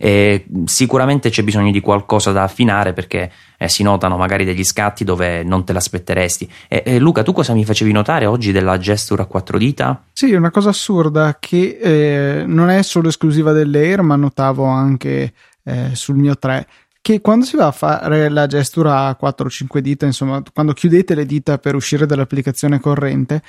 e 0.03 0.45
sicuramente 0.65 1.29
c'è 1.29 1.43
bisogno 1.43 1.69
di 1.69 1.79
qualcosa 1.79 2.31
da 2.31 2.41
affinare 2.41 2.91
perché 2.91 3.31
eh, 3.55 3.69
si 3.69 3.83
notano 3.83 4.17
magari 4.17 4.43
degli 4.43 4.63
scatti 4.63 5.03
dove 5.03 5.43
non 5.43 5.63
te 5.63 5.73
l'aspetteresti. 5.73 6.51
E, 6.67 6.81
e 6.83 6.97
Luca, 6.97 7.21
tu 7.21 7.33
cosa 7.33 7.53
mi 7.53 7.63
facevi 7.63 7.91
notare 7.91 8.25
oggi 8.25 8.51
della 8.51 8.79
gesture 8.79 9.21
a 9.21 9.25
quattro 9.25 9.59
dita? 9.59 10.05
Sì, 10.11 10.33
una 10.33 10.49
cosa 10.49 10.69
assurda 10.69 11.37
che 11.39 11.77
eh, 11.79 12.45
non 12.47 12.71
è 12.71 12.81
solo 12.81 13.09
esclusiva 13.09 13.51
dell'Air, 13.51 14.01
ma 14.01 14.15
notavo 14.15 14.65
anche 14.65 15.33
eh, 15.63 15.91
sul 15.93 16.15
mio 16.15 16.35
3 16.35 16.67
che 16.99 17.21
quando 17.21 17.45
si 17.45 17.55
va 17.55 17.67
a 17.67 17.71
fare 17.71 18.27
la 18.29 18.47
gestura 18.47 19.05
a 19.05 19.17
4-5 19.19 19.77
dita, 19.79 20.07
insomma, 20.07 20.41
quando 20.51 20.73
chiudete 20.73 21.13
le 21.13 21.27
dita 21.27 21.59
per 21.59 21.75
uscire 21.75 22.07
dall'applicazione 22.07 22.79
corrente, 22.79 23.43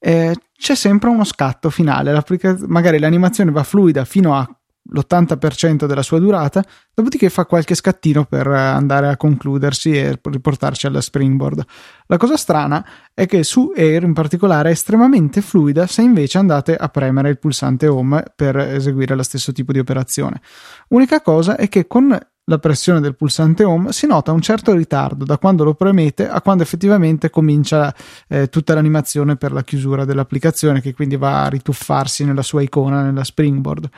eh, 0.00 0.34
c'è 0.56 0.74
sempre 0.74 1.10
uno 1.10 1.22
scatto 1.22 1.70
finale. 1.70 2.20
magari 2.66 2.98
l'animazione 2.98 3.52
va 3.52 3.62
fluida 3.62 4.04
fino 4.04 4.34
a 4.34 4.48
l'80% 4.90 5.86
della 5.86 6.02
sua 6.02 6.18
durata, 6.18 6.64
dopodiché 6.92 7.30
fa 7.30 7.46
qualche 7.46 7.74
scattino 7.74 8.24
per 8.24 8.46
andare 8.48 9.08
a 9.08 9.16
concludersi 9.16 9.92
e 9.92 10.18
riportarci 10.22 10.86
alla 10.86 11.00
springboard. 11.00 11.64
La 12.06 12.16
cosa 12.16 12.36
strana 12.36 12.84
è 13.14 13.26
che 13.26 13.44
su 13.44 13.72
Air 13.74 14.02
in 14.02 14.12
particolare 14.12 14.70
è 14.70 14.72
estremamente 14.72 15.40
fluida 15.40 15.86
se 15.86 16.02
invece 16.02 16.38
andate 16.38 16.76
a 16.76 16.88
premere 16.88 17.30
il 17.30 17.38
pulsante 17.38 17.86
home 17.86 18.24
per 18.34 18.56
eseguire 18.56 19.14
lo 19.14 19.22
stesso 19.22 19.52
tipo 19.52 19.72
di 19.72 19.78
operazione. 19.78 20.40
Unica 20.88 21.20
cosa 21.20 21.56
è 21.56 21.68
che 21.68 21.86
con 21.86 22.18
la 22.46 22.58
pressione 22.58 23.00
del 23.00 23.14
pulsante 23.14 23.62
home 23.62 23.92
si 23.92 24.06
nota 24.06 24.32
un 24.32 24.40
certo 24.40 24.74
ritardo 24.74 25.24
da 25.24 25.38
quando 25.38 25.62
lo 25.62 25.74
premete 25.74 26.28
a 26.28 26.40
quando 26.42 26.64
effettivamente 26.64 27.30
comincia 27.30 27.94
eh, 28.26 28.48
tutta 28.48 28.74
l'animazione 28.74 29.36
per 29.36 29.52
la 29.52 29.62
chiusura 29.62 30.04
dell'applicazione 30.04 30.80
che 30.80 30.92
quindi 30.92 31.16
va 31.16 31.44
a 31.44 31.48
rituffarsi 31.48 32.24
nella 32.24 32.42
sua 32.42 32.62
icona 32.62 33.02
nella 33.04 33.22
springboard 33.22 33.88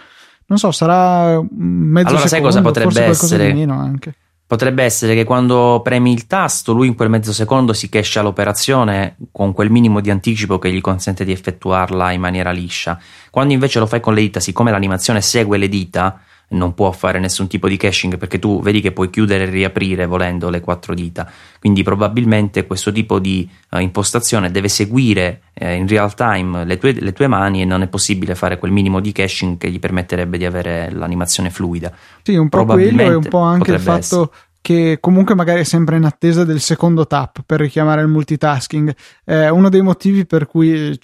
non 0.47 0.59
so, 0.59 0.71
sarà 0.71 1.41
mezzo 1.51 2.09
allora, 2.09 2.27
secondo, 2.27 2.29
sai 2.29 2.41
cosa 2.41 2.61
potrebbe 2.61 3.03
essere? 3.03 3.53
meno 3.53 3.79
anche. 3.79 4.15
Potrebbe 4.47 4.85
essere 4.85 5.15
che 5.15 5.25
quando 5.25 5.81
premi 5.83 6.13
il 6.13 6.27
tasto, 6.27 6.73
lui 6.73 6.87
in 6.87 6.95
quel 6.95 7.09
mezzo 7.09 7.33
secondo 7.33 7.73
si 7.73 7.89
cache 7.89 8.21
l'operazione 8.21 9.17
con 9.33 9.53
quel 9.53 9.71
minimo 9.71 10.01
di 10.01 10.11
anticipo 10.11 10.59
che 10.59 10.71
gli 10.71 10.83
consente 10.83 11.25
di 11.25 11.33
effettuarla 11.33 12.13
in 12.13 12.21
maniera 12.21 12.51
liscia. 12.51 13.01
Quando 13.31 13.55
invece 13.55 13.79
lo 13.79 13.87
fai 13.87 14.01
con 14.01 14.13
le 14.13 14.21
dita, 14.21 14.41
siccome 14.41 14.71
l'animazione 14.71 15.23
segue 15.23 15.57
le 15.57 15.69
dita, 15.69 16.21
non 16.49 16.75
può 16.75 16.91
fare 16.93 17.19
nessun 17.19 17.47
tipo 17.47 17.69
di 17.69 17.77
caching 17.77 18.17
perché 18.19 18.39
tu 18.39 18.61
vedi 18.63 18.81
che 18.81 18.93
puoi 18.93 19.11
chiudere 19.11 19.45
e 19.45 19.51
riaprire 19.51 20.07
volendo 20.07 20.49
le 20.51 20.61
quattro 20.61 20.95
dita. 20.95 21.31
Quindi 21.59 21.83
probabilmente 21.83 22.67
questo 22.67 22.93
tipo 22.93 23.19
di 23.19 23.49
uh, 23.71 23.79
impostazione 23.79 24.51
deve 24.51 24.69
seguire 24.69 25.43
uh, 25.61 25.69
in 25.69 25.87
real 25.87 26.15
time 26.15 26.65
le 26.65 26.79
tue, 26.79 26.93
le 26.93 27.13
tue, 27.13 27.27
mani 27.27 27.63
e 27.63 27.65
non 27.65 27.83
è 27.83 27.89
possibile 27.89 28.35
fare 28.35 28.59
quel 28.59 28.73
minimo 28.73 29.01
di 29.01 29.13
caching 29.13 29.59
che 29.59 29.71
gli 29.71 29.79
permetterebbe 29.79 30.39
di 30.39 30.45
avere 30.45 30.91
l'animazione 30.91 31.51
fluida. 31.51 31.93
Sì, 32.23 32.37
un 32.37 32.49
po' 32.49 32.65
quello 32.65 33.03
e 33.03 33.15
un 33.15 33.29
po' 33.29 33.41
anche 33.41 33.73
il 33.73 33.81
fatto 33.81 33.99
essere. 33.99 34.31
che 34.61 34.99
comunque 35.01 35.35
magari 35.35 35.61
è 35.61 35.65
sempre 35.65 35.97
in 35.97 36.05
attesa 36.05 36.45
del 36.45 36.61
secondo 36.61 37.07
tap 37.07 37.43
per 37.45 37.61
richiamare 37.61 38.03
il 38.03 38.09
multitasking. 38.09 38.95
È 39.25 39.49
uno 39.49 39.69
dei 39.69 39.83
motivi 39.83 40.27
per 40.27 40.47
cui... 40.47 40.99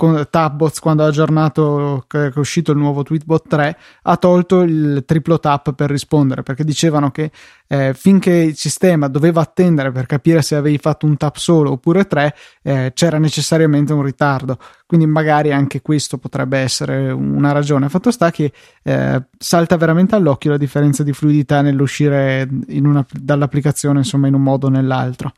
Mh, 0.00 0.22
Tabbots 0.30 0.80
quando 0.80 1.04
ha 1.04 1.06
aggiornato 1.06 2.04
che 2.06 2.26
è 2.28 2.32
uscito 2.36 2.72
il 2.72 2.78
nuovo 2.78 3.02
Tweetbot 3.02 3.48
3 3.48 3.78
ha 4.02 4.16
tolto 4.16 4.60
il 4.62 5.04
triplo 5.06 5.38
tap 5.38 5.72
per 5.74 5.90
rispondere 5.90 6.42
perché 6.42 6.64
dicevano 6.64 7.10
che 7.10 7.30
eh, 7.66 7.94
finché 7.94 8.32
il 8.32 8.56
sistema 8.56 9.06
doveva 9.08 9.42
attendere 9.42 9.92
per 9.92 10.06
capire 10.06 10.42
se 10.42 10.56
avevi 10.56 10.78
fatto 10.78 11.06
un 11.06 11.16
tap 11.16 11.36
solo 11.36 11.72
oppure 11.72 12.06
tre 12.06 12.34
eh, 12.62 12.90
c'era 12.94 13.18
necessariamente 13.18 13.92
un 13.92 14.02
ritardo. 14.02 14.58
Quindi 14.86 15.06
magari 15.06 15.52
anche 15.52 15.80
questo 15.80 16.18
potrebbe 16.18 16.58
essere 16.58 17.12
una 17.12 17.52
ragione. 17.52 17.88
Fatto 17.88 18.10
sta 18.10 18.32
che 18.32 18.52
eh, 18.82 19.22
salta 19.38 19.76
veramente 19.76 20.16
all'occhio 20.16 20.50
la 20.50 20.56
differenza 20.56 21.04
di 21.04 21.12
fluidità 21.12 21.62
nell'uscire 21.62 22.48
una, 22.70 23.06
dall'applicazione 23.12 23.98
insomma 23.98 24.26
in 24.26 24.34
un 24.34 24.42
modo 24.42 24.66
o 24.66 24.70
nell'altro 24.70 25.32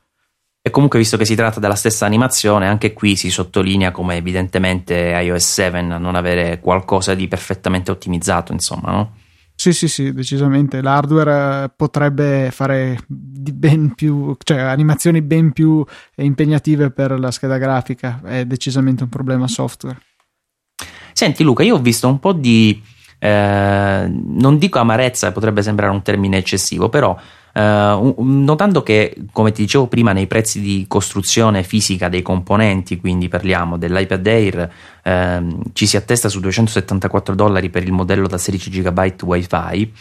e 0.64 0.70
comunque, 0.70 1.00
visto 1.00 1.16
che 1.16 1.24
si 1.24 1.34
tratta 1.34 1.58
della 1.58 1.74
stessa 1.74 2.06
animazione, 2.06 2.68
anche 2.68 2.92
qui 2.92 3.16
si 3.16 3.30
sottolinea 3.30 3.90
come 3.90 4.14
evidentemente 4.14 4.94
iOS 4.94 5.52
7 5.54 5.80
non 5.82 6.14
avere 6.14 6.60
qualcosa 6.60 7.14
di 7.14 7.26
perfettamente 7.26 7.90
ottimizzato, 7.90 8.52
insomma, 8.52 8.92
no? 8.92 9.14
Sì, 9.56 9.72
sì, 9.72 9.88
sì, 9.88 10.12
decisamente. 10.12 10.80
L'hardware 10.80 11.64
eh, 11.64 11.70
potrebbe 11.74 12.50
fare 12.52 12.96
ben 13.08 13.94
più, 13.94 14.36
cioè 14.44 14.58
animazioni 14.58 15.20
ben 15.20 15.50
più 15.50 15.84
impegnative 16.16 16.92
per 16.92 17.18
la 17.18 17.32
scheda 17.32 17.58
grafica. 17.58 18.20
È 18.24 18.44
decisamente 18.44 19.02
un 19.02 19.08
problema 19.08 19.48
software. 19.48 20.00
Senti, 21.12 21.42
Luca, 21.42 21.64
io 21.64 21.74
ho 21.74 21.80
visto 21.80 22.06
un 22.06 22.20
po' 22.20 22.32
di. 22.32 22.80
Eh, 23.18 24.06
non 24.08 24.58
dico 24.58 24.78
amarezza, 24.78 25.32
potrebbe 25.32 25.62
sembrare 25.62 25.92
un 25.92 26.02
termine 26.02 26.38
eccessivo, 26.38 26.88
però 26.88 27.16
Uh, 27.52 28.14
notando 28.18 28.82
che, 28.82 29.14
come 29.30 29.52
ti 29.52 29.62
dicevo 29.62 29.86
prima, 29.86 30.12
nei 30.12 30.26
prezzi 30.26 30.60
di 30.60 30.86
costruzione 30.88 31.62
fisica 31.62 32.08
dei 32.08 32.22
componenti, 32.22 32.98
quindi 32.98 33.28
parliamo 33.28 33.76
dell'iPad 33.76 34.26
Air, 34.26 34.70
uh, 35.04 35.60
ci 35.72 35.86
si 35.86 35.96
attesta 35.96 36.28
su 36.28 36.40
274 36.40 37.34
dollari 37.34 37.68
per 37.68 37.82
il 37.82 37.92
modello 37.92 38.26
da 38.26 38.38
16 38.38 38.70
GB 38.70 39.22
WiFi. 39.22 39.92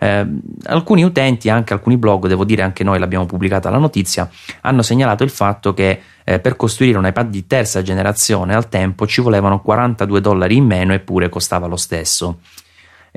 Uh, 0.00 0.40
alcuni 0.64 1.02
utenti, 1.02 1.48
anche 1.48 1.72
alcuni 1.72 1.96
blog, 1.96 2.26
devo 2.26 2.44
dire 2.44 2.62
anche 2.62 2.84
noi 2.84 2.98
l'abbiamo 2.98 3.26
pubblicata 3.26 3.70
la 3.70 3.78
notizia, 3.78 4.28
hanno 4.60 4.82
segnalato 4.82 5.24
il 5.24 5.30
fatto 5.30 5.72
che 5.72 6.00
eh, 6.28 6.40
per 6.40 6.56
costruire 6.56 6.98
un 6.98 7.06
iPad 7.06 7.30
di 7.30 7.46
terza 7.46 7.80
generazione 7.80 8.54
al 8.54 8.68
tempo 8.68 9.06
ci 9.06 9.22
volevano 9.22 9.62
42 9.62 10.20
dollari 10.20 10.56
in 10.56 10.66
meno 10.66 10.92
eppure 10.92 11.30
costava 11.30 11.66
lo 11.66 11.76
stesso. 11.76 12.40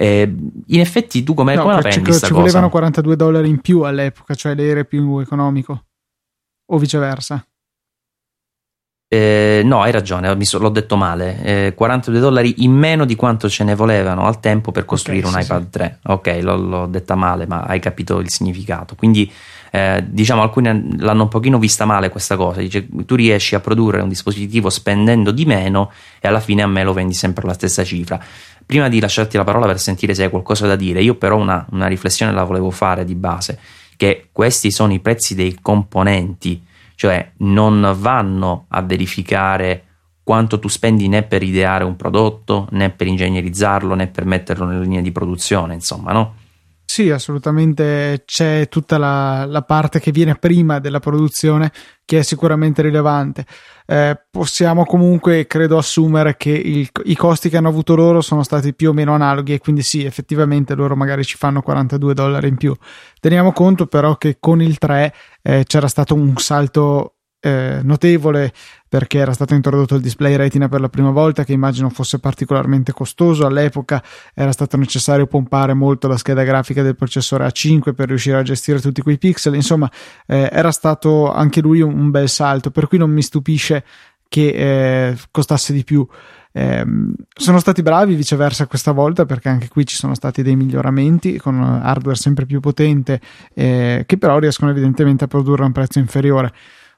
Eh, 0.01 0.35
in 0.65 0.79
effetti, 0.79 1.21
tu 1.21 1.35
come, 1.35 1.53
no, 1.53 1.61
come 1.61 1.75
la 1.75 1.81
prendi? 1.81 2.11
Ci, 2.11 2.25
ci 2.25 2.33
volevano 2.33 2.69
42 2.69 3.15
dollari 3.15 3.47
in 3.47 3.61
più 3.61 3.81
all'epoca, 3.81 4.33
cioè 4.33 4.55
l'era 4.55 4.83
più 4.83 5.19
economico, 5.19 5.85
o 6.71 6.77
viceversa. 6.79 7.45
Eh, 9.07 9.61
no, 9.63 9.81
hai 9.81 9.91
ragione, 9.91 10.43
so, 10.43 10.57
l'ho 10.57 10.69
detto 10.69 10.95
male. 10.95 11.67
Eh, 11.67 11.73
42 11.75 12.19
dollari 12.19 12.63
in 12.63 12.71
meno 12.71 13.05
di 13.05 13.15
quanto 13.15 13.47
ce 13.47 13.63
ne 13.63 13.75
volevano 13.75 14.25
al 14.25 14.39
tempo 14.39 14.71
per 14.71 14.85
costruire 14.85 15.27
okay, 15.27 15.41
un 15.41 15.45
sì, 15.45 15.51
iPad 15.51 15.63
sì. 15.65 15.69
3. 15.69 15.99
Ok, 16.05 16.39
l'ho, 16.41 16.55
l'ho, 16.55 16.85
detta 16.87 17.13
male, 17.13 17.45
ma 17.45 17.59
hai 17.61 17.79
capito 17.79 18.19
il 18.19 18.29
significato. 18.31 18.95
Quindi, 18.95 19.31
eh, 19.69 20.03
diciamo, 20.07 20.41
alcuni 20.41 20.97
l'hanno 20.97 21.23
un 21.23 21.27
pochino 21.27 21.59
vista 21.59 21.85
male 21.85 22.09
questa 22.09 22.37
cosa. 22.37 22.61
Dice, 22.61 22.87
tu 23.05 23.13
riesci 23.13 23.53
a 23.53 23.59
produrre 23.59 24.01
un 24.01 24.09
dispositivo 24.09 24.71
spendendo 24.71 25.29
di 25.29 25.45
meno 25.45 25.91
e 26.19 26.27
alla 26.27 26.39
fine 26.39 26.63
a 26.63 26.67
me 26.67 26.83
lo 26.83 26.93
vendi 26.93 27.13
sempre 27.13 27.45
la 27.45 27.53
stessa 27.53 27.83
cifra. 27.83 28.19
Prima 28.71 28.87
di 28.87 29.01
lasciarti 29.01 29.35
la 29.35 29.43
parola 29.43 29.65
per 29.65 29.81
sentire 29.81 30.13
se 30.13 30.23
hai 30.23 30.29
qualcosa 30.29 30.65
da 30.65 30.77
dire, 30.77 31.01
io 31.01 31.15
però 31.15 31.35
una, 31.35 31.67
una 31.71 31.87
riflessione 31.87 32.31
la 32.31 32.45
volevo 32.45 32.71
fare 32.71 33.03
di 33.03 33.15
base, 33.15 33.59
che 33.97 34.29
questi 34.31 34.71
sono 34.71 34.93
i 34.93 35.01
prezzi 35.01 35.35
dei 35.35 35.57
componenti, 35.61 36.63
cioè 36.95 37.33
non 37.39 37.93
vanno 37.99 38.67
a 38.69 38.81
verificare 38.81 39.83
quanto 40.23 40.57
tu 40.57 40.69
spendi 40.69 41.09
né 41.09 41.23
per 41.23 41.43
ideare 41.43 41.83
un 41.83 41.97
prodotto, 41.97 42.69
né 42.71 42.89
per 42.91 43.07
ingegnerizzarlo, 43.07 43.93
né 43.93 44.07
per 44.07 44.23
metterlo 44.23 44.63
nelle 44.63 44.83
linee 44.83 45.01
di 45.01 45.11
produzione, 45.11 45.73
insomma, 45.73 46.13
no? 46.13 46.35
Sì, 46.93 47.09
assolutamente 47.09 48.23
c'è 48.25 48.67
tutta 48.67 48.97
la, 48.97 49.45
la, 49.45 49.61
parte 49.61 50.01
che 50.01 50.11
viene 50.11 50.35
prima 50.35 50.79
della 50.79 50.99
produzione 50.99 51.71
che 52.03 52.19
è 52.19 52.21
sicuramente 52.21 52.81
rilevante. 52.81 53.45
Eh, 53.85 54.19
possiamo 54.29 54.83
comunque, 54.83 55.47
credo, 55.47 55.77
assumere 55.77 56.35
che 56.35 56.49
il, 56.49 56.89
i 57.05 57.15
costi 57.15 57.47
che 57.47 57.55
hanno 57.55 57.69
avuto 57.69 57.95
loro 57.95 58.19
sono 58.19 58.43
stati 58.43 58.75
più 58.75 58.89
o 58.89 58.93
meno 58.93 59.13
analoghi 59.13 59.53
e 59.53 59.59
quindi 59.59 59.83
sì, 59.83 60.03
effettivamente 60.03 60.75
loro 60.75 60.97
magari 60.97 61.23
ci 61.23 61.37
fanno 61.37 61.61
42 61.61 62.13
dollari 62.13 62.49
in 62.49 62.57
più. 62.57 62.75
Teniamo 63.21 63.53
conto 63.53 63.87
però 63.87 64.17
che 64.17 64.35
con 64.37 64.61
il 64.61 64.77
3 64.77 65.13
eh, 65.43 65.63
c'era 65.65 65.87
stato 65.87 66.13
un 66.13 66.35
salto 66.35 67.20
eh, 67.41 67.79
notevole 67.83 68.53
perché 68.87 69.17
era 69.17 69.33
stato 69.33 69.53
introdotto 69.53 69.95
il 69.95 70.01
display 70.01 70.35
retina 70.35 70.67
per 70.67 70.81
la 70.81 70.89
prima 70.89 71.11
volta 71.11 71.43
che 71.43 71.53
immagino 71.53 71.89
fosse 71.89 72.19
particolarmente 72.19 72.91
costoso. 72.91 73.45
All'epoca 73.45 74.03
era 74.33 74.51
stato 74.51 74.77
necessario 74.77 75.27
pompare 75.27 75.73
molto 75.73 76.07
la 76.07 76.17
scheda 76.17 76.43
grafica 76.43 76.83
del 76.83 76.95
processore 76.95 77.47
A5 77.47 77.93
per 77.93 78.09
riuscire 78.09 78.37
a 78.37 78.43
gestire 78.43 78.79
tutti 78.79 79.01
quei 79.01 79.17
pixel. 79.17 79.55
Insomma 79.55 79.89
eh, 80.27 80.49
era 80.51 80.71
stato 80.71 81.31
anche 81.31 81.61
lui 81.61 81.81
un, 81.81 82.11
bel 82.11 82.29
salto 82.29 82.69
per 82.69 82.87
cui 82.87 82.97
non 82.97 83.09
mi 83.09 83.21
stupisce 83.21 83.83
che 84.27 84.47
eh, 85.09 85.17
costasse 85.31 85.73
di 85.73 85.83
più. 85.83 86.05
Eh, 86.51 86.85
sono 87.33 87.59
stati 87.59 87.81
bravi 87.81 88.13
viceversa 88.13 88.67
questa 88.67 88.91
volta 88.91 89.25
perché 89.25 89.47
anche 89.47 89.69
qui 89.69 89.85
ci 89.85 89.95
sono 89.95 90.15
stati 90.15 90.43
dei 90.43 90.57
miglioramenti 90.57 91.37
con 91.37 91.61
hardware 91.61 92.17
sempre 92.17 92.45
più 92.45 92.59
potente 92.59 93.21
eh, 93.53 94.03
che 94.05 94.17
però 94.17 94.37
riescono 94.37 94.69
evidentemente 94.69 95.23
a 95.23 95.27
produrre 95.27 95.63
a 95.63 95.67
un 95.67 95.71
prezzo 95.71 95.99
inferiore 95.99 96.51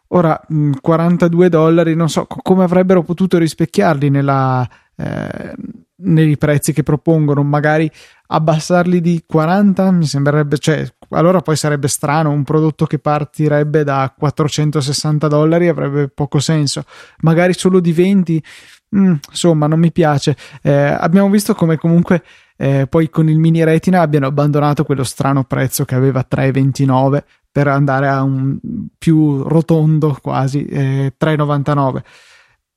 Ora, 0.10 0.40
42 0.80 1.46
mm, 1.46 1.50
dollari, 1.50 1.96
non 1.96 2.10
so 2.10 2.28
come 2.28 2.64
avrebbero 2.64 3.02
potuto 3.02 3.38
rispecchiarli 3.38 4.10
nella, 4.10 4.68
eh, 4.96 5.56
nei 5.96 6.38
prezzi 6.38 6.74
che 6.74 6.84
propongono, 6.84 7.44
magari 7.44 7.90
abbassarli 8.28 9.00
di 9.00 9.24
40 9.26 9.92
mi 9.92 10.06
sembrerebbe, 10.06 10.58
cioè, 10.58 10.86
allora 11.10 11.42
poi 11.42 11.56
sarebbe 11.56 11.88
strano, 11.88 12.32
un 12.32 12.44
prodotto 12.44 12.86
che 12.86 13.00
partirebbe 13.00 13.84
da 13.84 14.14
460 14.16 15.28
dollari 15.28 15.68
avrebbe 15.68 16.10
poco 16.10 16.40
senso, 16.40 16.84
magari 17.20 17.54
solo 17.54 17.80
di 17.80 17.92
20, 17.92 18.44
mm, 18.96 19.14
insomma, 19.30 19.68
non 19.68 19.80
mi 19.80 19.92
piace. 19.92 20.36
Eh, 20.62 20.72
abbiamo 20.72 21.30
visto 21.30 21.54
come 21.54 21.78
comunque 21.78 22.24
eh, 22.56 22.88
poi 22.88 23.10
con 23.10 23.30
il 23.30 23.40
mini 23.40 23.64
retina 23.64 24.02
abbiano 24.02 24.28
abbandonato 24.28 24.84
quello 24.84 25.04
strano 25.04 25.44
prezzo 25.44 25.86
che 25.86 25.96
aveva 25.96 26.26
3,29 26.30 27.24
per 27.54 27.68
andare 27.68 28.10
a 28.10 28.24
un 28.24 28.58
più 28.98 29.44
rotondo 29.44 30.18
quasi 30.22 30.66
eh, 30.66 31.14
3,99 31.18 32.02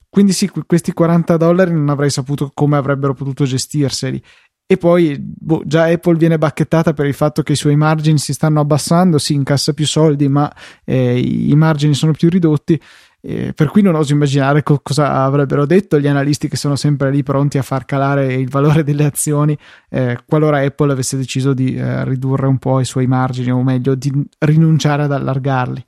quindi 0.09 0.33
sì 0.33 0.49
questi 0.67 0.93
40 0.93 1.37
dollari 1.37 1.73
non 1.73 1.89
avrei 1.89 2.11
saputo 2.11 2.51
come 2.55 2.77
avrebbero 2.77 3.15
potuto 3.15 3.45
gestirseli 3.45 4.23
e 4.69 4.77
poi 4.79 5.17
boh, 5.21 5.63
già 5.65 5.85
Apple 5.85 6.17
viene 6.17 6.39
bacchettata 6.39 6.93
per 6.93 7.07
il 7.07 7.15
fatto 7.15 7.45
che 7.45 7.53
i 7.53 7.57
suoi 7.57 7.77
margini 7.77 8.19
si 8.19 8.33
stanno 8.33 8.59
abbassando, 8.59 9.17
si 9.17 9.33
incassa 9.33 9.73
più 9.73 9.87
soldi, 9.87 10.27
ma 10.27 10.53
eh, 10.85 11.21
i 11.21 11.55
margini 11.55 11.95
sono 11.95 12.11
più 12.11 12.29
ridotti. 12.29 12.81
Eh, 13.29 13.53
per 13.55 13.71
cui 13.71 13.83
non 13.83 13.97
oso 13.97 14.13
immaginare 14.13 14.63
co- 14.63 14.79
cosa 14.81 15.25
avrebbero 15.25 15.67
detto 15.67 15.99
gli 15.99 16.07
analisti 16.07 16.47
che 16.47 16.57
sono 16.57 16.77
sempre 16.77 17.11
lì 17.11 17.25
pronti 17.25 17.59
a 17.59 17.63
far 17.63 17.85
calare 17.85 18.35
il 18.35 18.49
valore 18.49 18.85
delle 18.85 19.05
azioni 19.05 19.59
eh, 19.91 20.21
qualora 20.25 20.61
Apple 20.61 20.93
avesse 20.93 21.17
deciso 21.17 21.53
di 21.53 21.75
eh, 21.75 22.05
ridurre 22.05 22.47
un 22.47 22.59
po' 22.59 22.79
i 22.79 22.85
suoi 22.85 23.09
margini 23.09 23.51
o 23.51 23.61
meglio 23.65 23.97
di 23.97 24.13
rinunciare 24.39 25.03
ad 25.03 25.13
allargarli. 25.13 25.87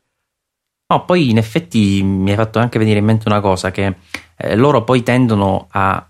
No, 0.90 1.04
poi 1.04 1.30
in 1.30 1.38
effetti 1.38 2.02
mi 2.02 2.30
hai 2.30 2.36
fatto 2.36 2.58
anche 2.58 2.80
venire 2.80 2.98
in 2.98 3.04
mente 3.04 3.28
una 3.28 3.40
cosa 3.40 3.70
che 3.70 3.94
eh, 4.36 4.56
loro 4.56 4.82
poi 4.82 5.04
tendono 5.04 5.68
a 5.70 6.07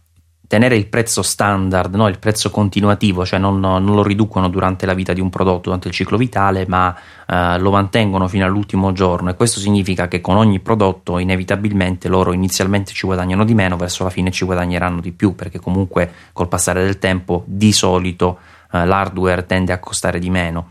tenere 0.48 0.76
il 0.76 0.86
prezzo 0.86 1.20
standard, 1.20 1.94
no? 1.94 2.08
il 2.08 2.18
prezzo 2.18 2.50
continuativo, 2.50 3.24
cioè 3.26 3.38
non, 3.38 3.60
non, 3.60 3.84
lo 3.84 4.02
riducono 4.02 4.48
durante 4.48 4.86
la 4.86 4.94
vita 4.94 5.12
di 5.12 5.20
un 5.20 5.28
prodotto, 5.28 5.64
durante 5.64 5.88
il 5.88 5.94
ciclo 5.94 6.16
vitale, 6.16 6.64
ma 6.66 6.96
eh, 7.28 7.58
lo 7.58 7.70
mantengono 7.70 8.26
fino 8.28 8.46
all'ultimo 8.46 8.92
giorno 8.92 9.28
e 9.28 9.34
questo 9.34 9.60
significa 9.60 10.08
che 10.08 10.22
con 10.22 10.36
ogni 10.36 10.58
prodotto 10.60 11.18
inevitabilmente 11.18 12.08
loro 12.08 12.32
inizialmente 12.32 12.94
ci 12.94 13.06
guadagnano 13.06 13.44
di 13.44 13.52
meno, 13.52 13.76
verso 13.76 14.04
la 14.04 14.10
fine 14.10 14.30
ci 14.30 14.46
guadagneranno 14.46 15.02
di 15.02 15.12
più, 15.12 15.34
perché 15.34 15.60
comunque 15.60 16.10
col 16.32 16.48
passare 16.48 16.82
del 16.82 16.98
tempo 16.98 17.44
di 17.46 17.70
solito 17.70 18.38
eh, 18.72 18.86
l'hardware 18.86 19.44
tende 19.44 19.74
a 19.74 19.78
costare 19.78 20.18
di 20.18 20.30
meno. 20.30 20.70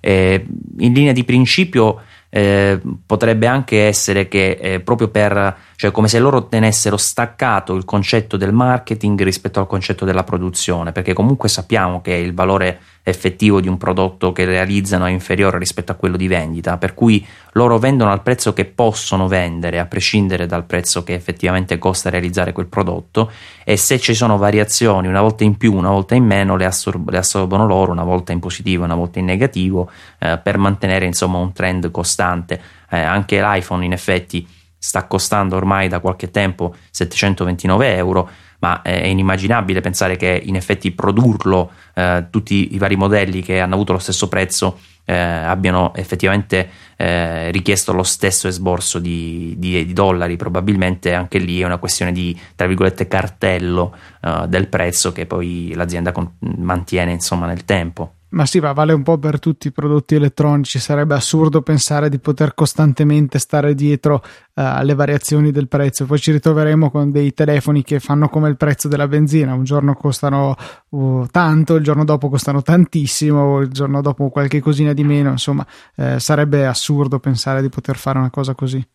E 0.00 0.46
in 0.78 0.94
linea 0.94 1.12
di 1.12 1.24
principio 1.24 2.00
eh, 2.30 2.80
potrebbe 3.04 3.46
anche 3.46 3.86
essere 3.86 4.28
che 4.28 4.52
eh, 4.52 4.80
proprio 4.80 5.08
per, 5.08 5.56
cioè 5.80 5.92
come 5.92 6.08
se 6.08 6.18
loro 6.18 6.46
tenessero 6.46 6.98
staccato 6.98 7.74
il 7.74 7.86
concetto 7.86 8.36
del 8.36 8.52
marketing 8.52 9.22
rispetto 9.22 9.60
al 9.60 9.66
concetto 9.66 10.04
della 10.04 10.24
produzione, 10.24 10.92
perché 10.92 11.14
comunque 11.14 11.48
sappiamo 11.48 12.02
che 12.02 12.12
il 12.12 12.34
valore 12.34 12.80
effettivo 13.02 13.62
di 13.62 13.68
un 13.68 13.78
prodotto 13.78 14.30
che 14.32 14.44
realizzano 14.44 15.06
è 15.06 15.10
inferiore 15.10 15.56
rispetto 15.56 15.90
a 15.90 15.94
quello 15.94 16.18
di 16.18 16.28
vendita, 16.28 16.76
per 16.76 16.92
cui 16.92 17.26
loro 17.52 17.78
vendono 17.78 18.12
al 18.12 18.20
prezzo 18.20 18.52
che 18.52 18.66
possono 18.66 19.26
vendere, 19.26 19.78
a 19.78 19.86
prescindere 19.86 20.44
dal 20.44 20.64
prezzo 20.64 21.02
che 21.02 21.14
effettivamente 21.14 21.78
costa 21.78 22.10
realizzare 22.10 22.52
quel 22.52 22.66
prodotto 22.66 23.30
e 23.64 23.78
se 23.78 23.98
ci 23.98 24.12
sono 24.12 24.36
variazioni 24.36 25.08
una 25.08 25.22
volta 25.22 25.44
in 25.44 25.56
più, 25.56 25.72
una 25.72 25.88
volta 25.88 26.14
in 26.14 26.26
meno, 26.26 26.56
le, 26.56 26.66
assorb- 26.66 27.08
le 27.08 27.16
assorbono 27.16 27.64
loro, 27.64 27.90
una 27.90 28.04
volta 28.04 28.32
in 28.32 28.38
positivo, 28.38 28.84
una 28.84 28.96
volta 28.96 29.18
in 29.18 29.24
negativo, 29.24 29.90
eh, 30.18 30.38
per 30.42 30.58
mantenere 30.58 31.06
insomma 31.06 31.38
un 31.38 31.54
trend 31.54 31.90
costante. 31.90 32.60
Eh, 32.90 32.98
anche 32.98 33.40
l'iPhone 33.40 33.84
in 33.84 33.92
effetti 33.92 34.46
sta 34.82 35.06
costando 35.06 35.56
ormai 35.56 35.88
da 35.88 36.00
qualche 36.00 36.30
tempo 36.30 36.74
729 36.90 37.96
euro, 37.96 38.30
ma 38.60 38.80
è 38.80 39.04
inimmaginabile 39.06 39.82
pensare 39.82 40.16
che 40.16 40.40
in 40.42 40.56
effetti 40.56 40.90
produrlo 40.90 41.70
eh, 41.94 42.26
tutti 42.30 42.74
i 42.74 42.78
vari 42.78 42.96
modelli 42.96 43.42
che 43.42 43.60
hanno 43.60 43.74
avuto 43.74 43.92
lo 43.92 43.98
stesso 43.98 44.28
prezzo 44.28 44.78
eh, 45.04 45.14
abbiano 45.14 45.92
effettivamente 45.94 46.68
eh, 46.96 47.50
richiesto 47.50 47.92
lo 47.92 48.02
stesso 48.02 48.48
esborso 48.48 48.98
di, 48.98 49.54
di, 49.58 49.84
di, 49.84 49.92
dollari, 49.92 50.36
probabilmente 50.36 51.12
anche 51.12 51.38
lì 51.38 51.60
è 51.60 51.64
una 51.64 51.78
questione 51.78 52.12
di 52.12 52.38
tra 52.56 52.66
virgolette 52.66 53.06
cartello 53.06 53.94
eh, 54.22 54.44
del 54.48 54.68
prezzo 54.68 55.12
che 55.12 55.26
poi 55.26 55.72
l'azienda 55.74 56.12
con- 56.12 56.32
mantiene 56.38 57.12
insomma 57.12 57.46
nel 57.46 57.64
tempo. 57.64 58.14
Ma 58.30 58.46
sì, 58.46 58.60
ma 58.60 58.72
vale 58.72 58.92
un 58.92 59.02
po' 59.02 59.18
per 59.18 59.40
tutti 59.40 59.68
i 59.68 59.72
prodotti 59.72 60.14
elettronici. 60.14 60.78
Sarebbe 60.78 61.14
assurdo 61.14 61.62
pensare 61.62 62.08
di 62.08 62.20
poter 62.20 62.54
costantemente 62.54 63.38
stare 63.38 63.74
dietro 63.74 64.14
uh, 64.14 64.22
alle 64.54 64.94
variazioni 64.94 65.50
del 65.50 65.66
prezzo. 65.66 66.06
Poi 66.06 66.18
ci 66.18 66.30
ritroveremo 66.30 66.90
con 66.90 67.10
dei 67.10 67.34
telefoni 67.34 67.82
che 67.82 67.98
fanno 67.98 68.28
come 68.28 68.48
il 68.48 68.56
prezzo 68.56 68.86
della 68.86 69.08
benzina. 69.08 69.54
Un 69.54 69.64
giorno 69.64 69.94
costano 69.94 70.54
uh, 70.90 71.26
tanto, 71.30 71.74
il 71.74 71.82
giorno 71.82 72.04
dopo 72.04 72.28
costano 72.28 72.62
tantissimo, 72.62 73.60
il 73.60 73.68
giorno 73.70 74.00
dopo 74.00 74.28
qualche 74.28 74.60
cosina 74.60 74.92
di 74.92 75.02
meno. 75.02 75.30
Insomma, 75.30 75.66
eh, 75.96 76.20
sarebbe 76.20 76.66
assurdo 76.66 77.18
pensare 77.18 77.62
di 77.62 77.68
poter 77.68 77.96
fare 77.96 78.18
una 78.18 78.30
cosa 78.30 78.54
così. 78.54 78.86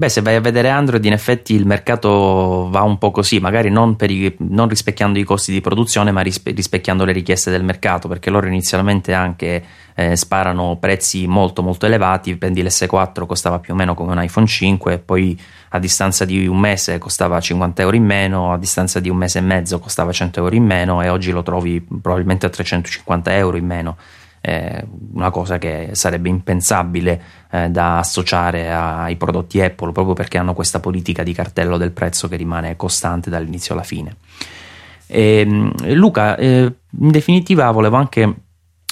Beh, 0.00 0.08
se 0.08 0.22
vai 0.22 0.34
a 0.34 0.40
vedere 0.40 0.70
Android, 0.70 1.04
in 1.04 1.12
effetti 1.12 1.52
il 1.52 1.66
mercato 1.66 2.68
va 2.70 2.80
un 2.80 2.96
po' 2.96 3.10
così, 3.10 3.38
magari 3.38 3.68
non, 3.68 3.96
i, 4.00 4.34
non 4.38 4.66
rispecchiando 4.66 5.18
i 5.18 5.24
costi 5.24 5.52
di 5.52 5.60
produzione, 5.60 6.10
ma 6.10 6.22
rispe, 6.22 6.52
rispecchiando 6.52 7.04
le 7.04 7.12
richieste 7.12 7.50
del 7.50 7.62
mercato, 7.62 8.08
perché 8.08 8.30
loro 8.30 8.46
inizialmente 8.46 9.12
anche 9.12 9.62
eh, 9.94 10.16
sparano 10.16 10.78
prezzi 10.80 11.26
molto 11.26 11.62
molto 11.62 11.84
elevati. 11.84 12.34
Prendi 12.36 12.62
l'S4 12.62 13.26
costava 13.26 13.58
più 13.58 13.74
o 13.74 13.76
meno 13.76 13.92
come 13.92 14.12
un 14.12 14.22
iPhone 14.22 14.46
5, 14.46 15.00
poi 15.00 15.38
a 15.68 15.78
distanza 15.78 16.24
di 16.24 16.46
un 16.46 16.58
mese 16.58 16.96
costava 16.96 17.38
50 17.38 17.82
euro 17.82 17.94
in 17.94 18.04
meno, 18.06 18.54
a 18.54 18.56
distanza 18.56 19.00
di 19.00 19.10
un 19.10 19.18
mese 19.18 19.40
e 19.40 19.42
mezzo 19.42 19.78
costava 19.80 20.12
100 20.12 20.40
euro 20.40 20.54
in 20.54 20.64
meno, 20.64 21.02
e 21.02 21.10
oggi 21.10 21.30
lo 21.30 21.42
trovi 21.42 21.78
probabilmente 21.78 22.46
a 22.46 22.48
350 22.48 23.36
euro 23.36 23.58
in 23.58 23.66
meno 23.66 23.98
eh, 24.40 24.84
una 25.12 25.30
cosa 25.30 25.58
che 25.58 25.90
sarebbe 25.92 26.28
impensabile 26.28 27.22
eh, 27.50 27.68
da 27.68 27.98
associare 27.98 28.72
ai 28.72 29.16
prodotti 29.16 29.60
Apple 29.60 29.92
proprio 29.92 30.14
perché 30.14 30.38
hanno 30.38 30.54
questa 30.54 30.80
politica 30.80 31.22
di 31.22 31.32
cartello 31.32 31.76
del 31.76 31.92
prezzo 31.92 32.28
che 32.28 32.36
rimane 32.36 32.76
costante 32.76 33.30
dall'inizio 33.30 33.74
alla 33.74 33.82
fine. 33.82 34.16
E, 35.06 35.40
ehm, 35.40 35.94
Luca, 35.94 36.36
eh, 36.36 36.72
in 36.98 37.10
definitiva 37.10 37.70
volevo 37.70 37.96
anche 37.96 38.34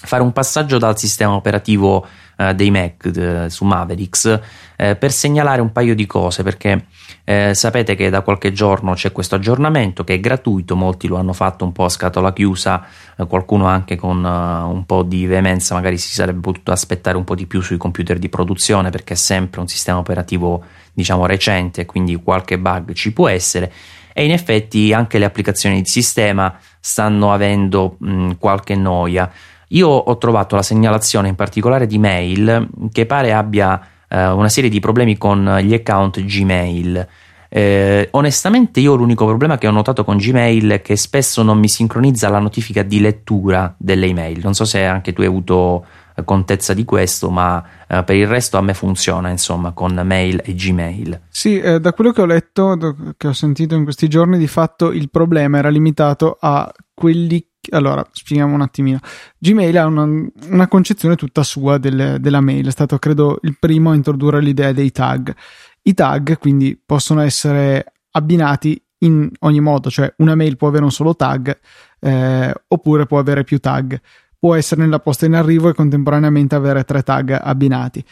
fare 0.01 0.23
un 0.23 0.33
passaggio 0.33 0.79
dal 0.79 0.97
sistema 0.97 1.35
operativo 1.35 2.07
eh, 2.37 2.55
dei 2.55 2.71
Mac 2.71 3.05
eh, 3.05 3.51
su 3.51 3.65
Mavericks 3.65 4.41
eh, 4.77 4.95
per 4.95 5.11
segnalare 5.11 5.61
un 5.61 5.73
paio 5.73 5.95
di 5.97 6.07
cose 6.07 6.45
perché 6.45 6.87
eh, 7.25 7.53
sapete 7.53 7.97
che 7.97 8.09
da 8.09 8.23
qualche 8.23 8.53
giorno 8.53 8.95
c'è 8.95 9.11
questo 9.11 9.35
aggiornamento 9.35 10.05
che 10.05 10.15
è 10.15 10.21
gratuito, 10.21 10.77
molti 10.77 11.09
lo 11.09 11.17
hanno 11.17 11.33
fatto 11.33 11.65
un 11.65 11.73
po' 11.73 11.85
a 11.85 11.89
scatola 11.89 12.33
chiusa, 12.33 12.87
eh, 13.17 13.27
qualcuno 13.27 13.67
anche 13.67 13.97
con 13.97 14.23
uh, 14.23 14.71
un 14.73 14.85
po' 14.87 15.03
di 15.03 15.27
veemenza 15.27 15.75
magari 15.75 15.99
si 15.99 16.13
sarebbe 16.13 16.41
potuto 16.41 16.71
aspettare 16.71 17.17
un 17.17 17.25
po' 17.25 17.35
di 17.35 17.47
più 17.47 17.61
sui 17.61 17.77
computer 17.77 18.19
di 18.19 18.29
produzione 18.29 18.91
perché 18.91 19.15
è 19.15 19.17
sempre 19.17 19.61
un 19.61 19.67
sistema 19.67 19.99
operativo 19.99 20.63
diciamo 20.93 21.27
recente, 21.27 21.87
quindi 21.87 22.15
qualche 22.17 22.57
bug 22.59 22.93
ci 22.93 23.13
può 23.13 23.29
essere 23.29 23.73
e 24.13 24.25
in 24.25 24.33
effetti 24.33 24.93
anche 24.93 25.19
le 25.19 25.25
applicazioni 25.25 25.81
di 25.81 25.89
sistema 25.89 26.59
stanno 26.81 27.33
avendo 27.33 27.97
mh, 27.99 28.33
qualche 28.39 28.75
noia. 28.75 29.31
Io 29.69 29.89
ho 29.89 30.19
trovato 30.19 30.57
la 30.57 30.63
segnalazione 30.63 31.29
in 31.29 31.35
particolare 31.35 31.87
di 31.87 31.99
mail 31.99 32.69
che 32.91 33.07
pare 33.07 33.33
abbia 33.33 33.81
eh, 34.09 34.29
una 34.29 34.49
serie 34.49 34.71
di 34.71 34.81
problemi 34.81 35.19
con 35.19 35.59
gli 35.63 35.75
account 35.75 36.21
Gmail. 36.21 37.07
Eh, 37.51 38.09
onestamente 38.13 38.81
io 38.81 38.95
l'unico 38.95 39.25
problema 39.25 39.57
che 39.57 39.67
ho 39.67 39.71
notato 39.71 40.05
con 40.05 40.19
Gmail 40.19 40.69
è 40.71 40.83
che 40.83 40.97
spesso 40.97 41.43
non 41.43 41.59
mi 41.59 41.69
sincronizza 41.69 42.29
la 42.29 42.39
notifica 42.39 42.83
di 42.83 43.01
lettura 43.01 43.75
delle 43.79 44.07
email. 44.07 44.41
Non 44.43 44.55
so 44.55 44.65
se 44.65 44.85
anche 44.85 45.13
tu 45.13 45.23
hai 45.23 45.29
avuto 45.29 45.87
eh, 46.15 46.25
contezza 46.25 46.75
di 46.75 46.85
questo, 46.85 47.31
ma 47.31 47.65
eh, 47.87 48.03
per 48.05 48.17
il 48.17 48.27
resto 48.27 48.59
a 48.59 48.61
me 48.61 48.75
funziona, 48.75 49.31
insomma, 49.31 49.73
con 49.73 49.99
mail 50.05 50.43
e 50.45 50.55
Gmail. 50.55 51.21
Sì, 51.29 51.59
eh, 51.59 51.81
da 51.81 51.93
quello 51.93 52.13
che 52.13 52.21
ho 52.21 52.27
letto, 52.27 52.77
che 53.17 53.29
ho 53.29 53.33
sentito 53.33 53.75
in 53.75 53.85
questi 53.85 54.09
giorni, 54.09 54.37
di 54.37 54.49
fatto 54.49 54.93
il 54.93 55.09
problema 55.11 55.59
era 55.59 55.71
limitato 55.71 56.37
a 56.39 56.71
quelli 56.93 57.48
allora, 57.71 58.07
spieghiamo 58.11 58.55
un 58.55 58.61
attimino. 58.61 58.99
Gmail 59.39 59.77
ha 59.77 59.87
una, 59.87 60.29
una 60.49 60.69
concezione 60.69 61.17
tutta 61.17 61.43
sua 61.43 61.79
del, 61.79 62.17
della 62.21 62.41
mail, 62.41 62.67
è 62.67 62.71
stato 62.71 62.99
credo 62.99 63.39
il 63.43 63.57
primo 63.59 63.91
a 63.91 63.95
introdurre 63.95 64.41
l'idea 64.41 64.73
dei 64.73 64.91
tag. 64.91 65.35
I 65.83 65.95
tag 65.95 66.39
quindi 66.39 66.81
possono 66.85 67.21
essere 67.21 67.93
abbinati 68.11 68.81
in 68.99 69.31
ogni 69.41 69.61
modo, 69.61 69.91
cioè 69.91 70.13
una 70.19 70.35
mail 70.35 70.57
può 70.57 70.69
avere 70.69 70.85
un 70.85 70.91
solo 70.91 71.15
tag 71.15 71.57
eh, 72.01 72.55
oppure 72.69 73.07
può 73.07 73.19
avere 73.19 73.45
più 73.45 73.59
tag. 73.59 74.01
Può 74.39 74.55
essere 74.55 74.83
nella 74.83 75.01
posta 75.01 75.27
in 75.27 75.35
arrivo 75.35 75.69
e 75.69 75.75
contemporaneamente 75.75 76.55
avere 76.55 76.85
tre 76.85 77.03
tag 77.03 77.39
abbinati. 77.41 78.05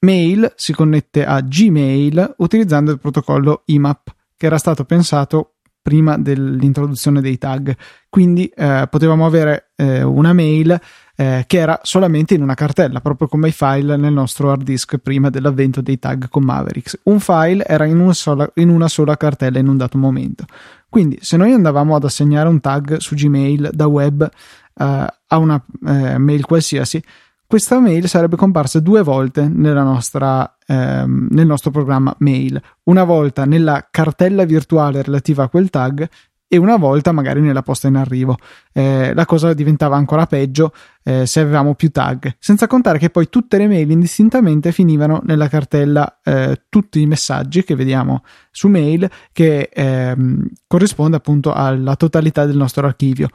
Mail 0.00 0.52
si 0.56 0.72
connette 0.72 1.24
a 1.24 1.40
Gmail 1.40 2.34
utilizzando 2.38 2.92
il 2.92 3.00
protocollo 3.00 3.62
IMAP 3.66 4.14
che 4.36 4.46
era 4.46 4.56
stato 4.56 4.84
pensato 4.84 5.56
prima 5.80 6.18
dell'introduzione 6.18 7.20
dei 7.20 7.38
tag. 7.38 7.76
Quindi 8.08 8.46
eh, 8.46 8.86
potevamo 8.90 9.26
avere 9.26 9.70
eh, 9.76 10.02
una 10.02 10.32
mail 10.32 10.78
eh, 11.16 11.44
che 11.46 11.58
era 11.58 11.80
solamente 11.82 12.34
in 12.34 12.42
una 12.42 12.54
cartella, 12.54 13.00
proprio 13.00 13.26
come 13.26 13.48
i 13.48 13.52
file 13.52 13.96
nel 13.96 14.12
nostro 14.12 14.50
hard 14.50 14.62
disk 14.62 14.98
prima 14.98 15.30
dell'avvento 15.30 15.80
dei 15.80 15.98
tag 15.98 16.28
con 16.28 16.44
Mavericks. 16.44 17.00
Un 17.04 17.20
file 17.20 17.64
era 17.66 17.84
in 17.86 17.98
una 17.98 18.12
sola, 18.12 18.48
in 18.54 18.68
una 18.68 18.88
sola 18.88 19.16
cartella 19.16 19.58
in 19.58 19.68
un 19.68 19.76
dato 19.76 19.98
momento. 19.98 20.44
Quindi, 20.88 21.18
se 21.20 21.36
noi 21.36 21.52
andavamo 21.52 21.96
ad 21.96 22.04
assegnare 22.04 22.48
un 22.48 22.60
tag 22.60 22.98
su 22.98 23.14
Gmail 23.14 23.70
da 23.72 23.86
web 23.86 24.22
eh, 24.22 25.06
a 25.26 25.36
una 25.36 25.62
eh, 25.86 26.18
mail 26.18 26.44
qualsiasi, 26.44 27.02
questa 27.48 27.80
mail 27.80 28.06
sarebbe 28.08 28.36
comparsa 28.36 28.78
due 28.78 29.02
volte 29.02 29.48
nostra, 29.48 30.58
ehm, 30.66 31.28
nel 31.30 31.46
nostro 31.46 31.70
programma 31.70 32.14
mail, 32.18 32.60
una 32.84 33.04
volta 33.04 33.46
nella 33.46 33.88
cartella 33.90 34.44
virtuale 34.44 35.00
relativa 35.00 35.44
a 35.44 35.48
quel 35.48 35.70
tag 35.70 36.06
e 36.46 36.58
una 36.58 36.76
volta 36.76 37.10
magari 37.10 37.40
nella 37.40 37.62
posta 37.62 37.88
in 37.88 37.96
arrivo. 37.96 38.36
Eh, 38.70 39.14
la 39.14 39.24
cosa 39.24 39.54
diventava 39.54 39.96
ancora 39.96 40.26
peggio 40.26 40.74
eh, 41.02 41.24
se 41.24 41.40
avevamo 41.40 41.74
più 41.74 41.90
tag, 41.90 42.36
senza 42.38 42.66
contare 42.66 42.98
che 42.98 43.08
poi 43.08 43.30
tutte 43.30 43.56
le 43.56 43.66
mail 43.66 43.90
indistintamente 43.90 44.70
finivano 44.70 45.22
nella 45.24 45.48
cartella 45.48 46.20
eh, 46.22 46.64
tutti 46.68 47.00
i 47.00 47.06
messaggi 47.06 47.64
che 47.64 47.74
vediamo 47.74 48.24
su 48.50 48.68
mail 48.68 49.10
che 49.32 49.70
ehm, 49.72 50.46
corrisponde 50.66 51.16
appunto 51.16 51.54
alla 51.54 51.96
totalità 51.96 52.44
del 52.44 52.58
nostro 52.58 52.86
archivio. 52.86 53.30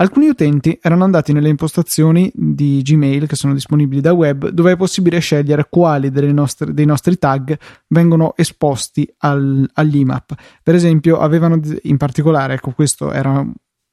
Alcuni 0.00 0.28
utenti 0.28 0.78
erano 0.80 1.04
andati 1.04 1.34
nelle 1.34 1.50
impostazioni 1.50 2.32
di 2.34 2.80
Gmail 2.82 3.26
che 3.26 3.36
sono 3.36 3.52
disponibili 3.52 4.00
da 4.00 4.14
web, 4.14 4.48
dove 4.48 4.72
è 4.72 4.76
possibile 4.76 5.18
scegliere 5.18 5.66
quali 5.68 6.10
nostre, 6.32 6.72
dei 6.72 6.86
nostri 6.86 7.18
tag 7.18 7.54
vengono 7.88 8.32
esposti 8.34 9.06
al, 9.18 9.68
all'IMAP. 9.74 10.32
Per 10.62 10.74
esempio, 10.74 11.18
avevano 11.18 11.60
in 11.82 11.98
particolare, 11.98 12.54
ecco, 12.54 12.70
questo 12.70 13.12
era 13.12 13.46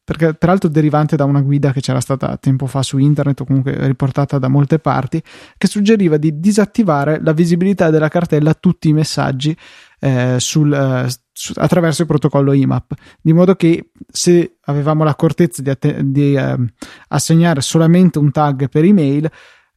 perché 0.08 0.36
peraltro 0.36 0.70
derivante 0.70 1.18
da 1.18 1.26
una 1.26 1.41
guida 1.41 1.74
che 1.74 1.82
c'era 1.82 1.99
stata 1.99 2.38
tempo 2.38 2.66
fa 2.66 2.82
su 2.82 2.97
internet 2.97 3.41
o 3.41 3.43
comunque 3.43 3.76
riportata 3.88 4.39
da 4.39 4.47
molte 4.47 4.80
parti, 4.80 5.22
che 5.58 5.68
suggeriva 5.68 6.16
di 6.16 6.39
disattivare 6.39 7.20
la 7.22 7.34
visibilità 7.34 7.89
della 7.89 8.08
cartella 8.08 8.51
a 8.51 8.58
tutti 8.58 8.88
i 8.88 8.93
messaggi 8.93 9.53
eh, 10.00 10.36
sul, 10.39 10.72
eh, 10.74 11.08
su, 11.32 11.54
attraverso 11.56 12.02
il 12.02 12.08
protocollo 12.08 12.54
IMAP, 12.54 12.93
di 13.22 13.34
modo 13.34 13.56
che 13.56 13.91
se 14.08 14.58
avevamo 14.66 15.04
l'accortezza 15.04 15.62
di, 15.62 15.70
att- 15.70 16.00
di 16.00 16.36
eh, 16.36 16.58
assegnare 17.10 17.62
solamente 17.62 18.20
un 18.20 18.32
tag 18.32 18.70
per 18.70 18.84
email, 18.84 19.30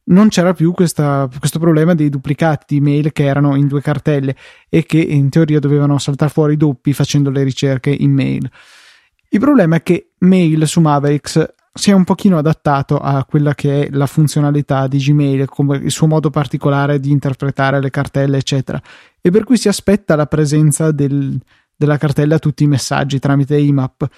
non 0.03 0.29
c'era 0.29 0.53
più 0.53 0.73
questa, 0.73 1.29
questo 1.37 1.59
problema 1.59 1.93
dei 1.93 2.09
duplicati 2.09 2.65
di 2.67 2.77
email 2.77 3.11
che 3.11 3.23
erano 3.23 3.55
in 3.55 3.67
due 3.67 3.81
cartelle 3.81 4.35
e 4.67 4.83
che 4.83 4.97
in 4.97 5.29
teoria 5.29 5.59
dovevano 5.59 5.97
saltare 5.99 6.31
fuori 6.31 6.57
doppi 6.57 6.91
facendo 6.93 7.29
le 7.29 7.43
ricerche 7.43 7.91
in 7.91 8.11
mail. 8.11 8.49
Il 9.29 9.39
problema 9.39 9.77
è 9.77 9.83
che 9.83 10.11
mail 10.19 10.67
su 10.67 10.81
Mavericks 10.81 11.53
si 11.73 11.89
è 11.89 11.93
un 11.93 12.03
pochino 12.03 12.37
adattato 12.37 12.97
a 12.97 13.23
quella 13.23 13.55
che 13.55 13.85
è 13.85 13.89
la 13.91 14.05
funzionalità 14.05 14.87
di 14.87 14.97
Gmail, 14.97 15.47
come 15.47 15.77
il 15.77 15.91
suo 15.91 16.07
modo 16.07 16.29
particolare 16.29 16.99
di 16.99 17.11
interpretare 17.11 17.79
le 17.79 17.89
cartelle, 17.89 18.37
eccetera. 18.37 18.81
E 19.21 19.31
per 19.31 19.43
cui 19.43 19.57
si 19.57 19.67
aspetta 19.67 20.15
la 20.15 20.27
presenza 20.27 20.91
del, 20.91 21.39
della 21.75 21.97
cartella 21.97 22.35
a 22.35 22.39
tutti 22.39 22.63
i 22.63 22.67
messaggi 22.67 23.19
tramite 23.19 23.57
IMAP. 23.57 24.09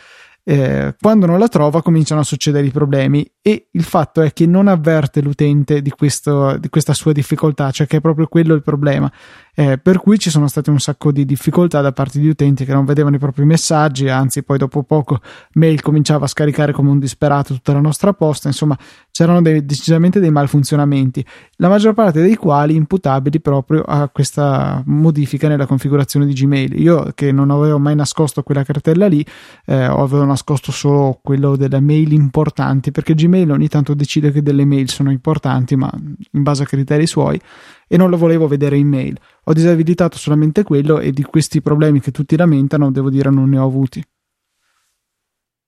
Eh, 0.44 0.96
quando 1.00 1.26
non 1.26 1.40
la 1.40 1.48
trova 1.48 1.82
cominciano 1.82 2.22
a 2.22 2.26
succedere 2.26 2.66
i 2.66 2.72
problemi 2.72 3.26
e 3.46 3.68
il 3.72 3.84
fatto 3.84 4.22
è 4.22 4.32
che 4.32 4.46
non 4.46 4.70
avverte 4.70 5.22
l'utente 5.22 5.82
di, 5.82 5.90
questo, 5.90 6.58
di 6.58 6.70
questa 6.70 6.94
sua 6.94 7.12
difficoltà, 7.12 7.72
cioè 7.72 7.86
che 7.86 7.98
è 7.98 8.00
proprio 8.02 8.28
quello 8.28 8.54
il 8.54 8.64
problema. 8.64 9.12
Eh, 9.56 9.78
per 9.78 10.00
cui 10.00 10.18
ci 10.18 10.32
sono 10.32 10.48
state 10.48 10.72
un 10.72 10.80
sacco 10.80 11.12
di 11.12 11.26
difficoltà 11.26 11.82
da 11.82 11.92
parte 11.92 12.20
di 12.20 12.28
utenti 12.28 12.66
che 12.66 12.74
non 12.74 12.86
vedevano 12.86 13.18
i 13.18 13.20
propri 13.20 13.46
messaggi, 13.46 14.10
anzi 14.10 14.44
poi 14.44 14.58
dopo 14.58 14.82
poco 14.82 15.20
mail 15.56 15.82
cominciava 15.82 16.26
a 16.26 16.28
scaricare 16.28 16.72
come 16.72 16.90
un 16.90 16.98
disperato 16.98 17.54
tutta 17.54 17.74
la 17.74 17.82
nostra 17.82 18.14
posta, 18.14 18.48
insomma 18.48 18.76
c'erano 19.12 19.44
dei, 19.44 19.64
decisamente 19.64 20.20
dei 20.20 20.32
malfunzionamenti, 20.32 21.24
la 21.58 21.70
maggior 21.70 21.94
parte 21.94 22.22
dei 22.22 22.36
quali 22.36 22.76
imputabili 22.76 23.42
proprio 23.42 23.84
a 23.84 24.08
questa 24.08 24.82
modifica 24.88 25.48
nella 25.48 25.68
configurazione 25.68 26.26
di 26.26 26.34
Gmail. 26.34 26.82
Io 26.82 27.12
che 27.14 27.32
non 27.32 27.52
avevo 27.52 27.78
mai 27.78 27.94
nascosto 27.94 28.42
quella 28.42 28.64
cartella 28.64 29.06
lì, 29.06 29.24
eh, 29.66 29.76
avevo 29.76 30.26
nascosto 30.26 30.72
solo 30.72 31.20
quello 31.22 31.56
delle 31.56 31.80
mail 31.80 32.14
importanti, 32.14 32.92
perché 32.92 33.14
Gmail 33.14 33.33
ogni 33.42 33.68
tanto 33.68 33.94
decide 33.94 34.32
che 34.32 34.42
delle 34.42 34.66
mail 34.66 34.90
sono 34.90 35.12
importanti, 35.12 35.76
ma 35.76 35.92
in 35.94 36.44
base 36.44 36.64
a 36.64 36.66
criteri 36.66 37.08
suoi 37.08 37.40
e 37.88 37.98
non 37.98 38.10
lo 38.10 38.18
volevo 38.18 38.48
vedere 38.48 38.78
in 38.78 38.88
mail. 38.88 39.18
Ho 39.46 39.54
disabilitato 39.54 40.18
solamente 40.18 40.64
quello 40.64 41.00
e 41.00 41.12
di 41.12 41.24
questi 41.24 41.62
problemi 41.62 42.00
che 42.00 42.12
tutti 42.12 42.38
lamentano, 42.38 42.92
devo 42.92 43.10
dire, 43.10 43.30
non 43.30 43.50
ne 43.50 43.58
ho 43.58 43.66
avuti. 43.66 44.04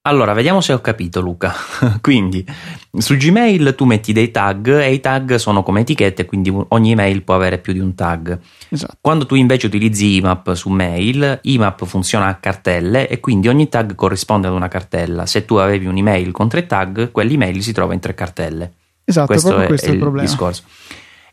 Allora, 0.07 0.33
vediamo 0.33 0.61
se 0.61 0.71
ho 0.71 0.81
capito 0.81 1.19
Luca. 1.19 1.53
quindi, 1.99 2.45
su 2.95 3.15
Gmail 3.15 3.73
tu 3.75 3.85
metti 3.85 4.13
dei 4.13 4.29
tag 4.29 4.79
e 4.79 4.93
i 4.93 4.99
tag 4.99 5.35
sono 5.35 5.63
come 5.63 5.79
etichette, 5.79 6.25
quindi 6.25 6.53
ogni 6.67 6.91
email 6.91 7.23
può 7.23 7.33
avere 7.33 7.57
più 7.57 7.73
di 7.73 7.79
un 7.79 7.95
tag. 7.95 8.39
Esatto. 8.69 8.97
Quando 9.01 9.25
tu 9.25 9.33
invece 9.33 9.65
utilizzi 9.65 10.17
IMAP 10.17 10.53
su 10.53 10.69
mail, 10.69 11.39
IMAP 11.41 11.85
funziona 11.85 12.27
a 12.27 12.35
cartelle 12.35 13.07
e 13.07 13.19
quindi 13.19 13.47
ogni 13.47 13.67
tag 13.67 13.95
corrisponde 13.95 14.47
ad 14.47 14.53
una 14.53 14.67
cartella. 14.67 15.25
Se 15.25 15.43
tu 15.43 15.55
avevi 15.55 15.87
un'email 15.87 16.31
con 16.31 16.49
tre 16.49 16.67
tag, 16.67 17.11
quell'email 17.11 17.63
si 17.63 17.73
trova 17.73 17.95
in 17.95 17.99
tre 17.99 18.13
cartelle. 18.13 18.73
Esatto, 19.03 19.27
questo 19.27 19.57
è, 19.57 19.65
questo 19.65 19.87
è 19.87 19.89
il, 19.89 19.95
il 19.95 20.01
problema. 20.01 20.27
discorso. 20.27 20.63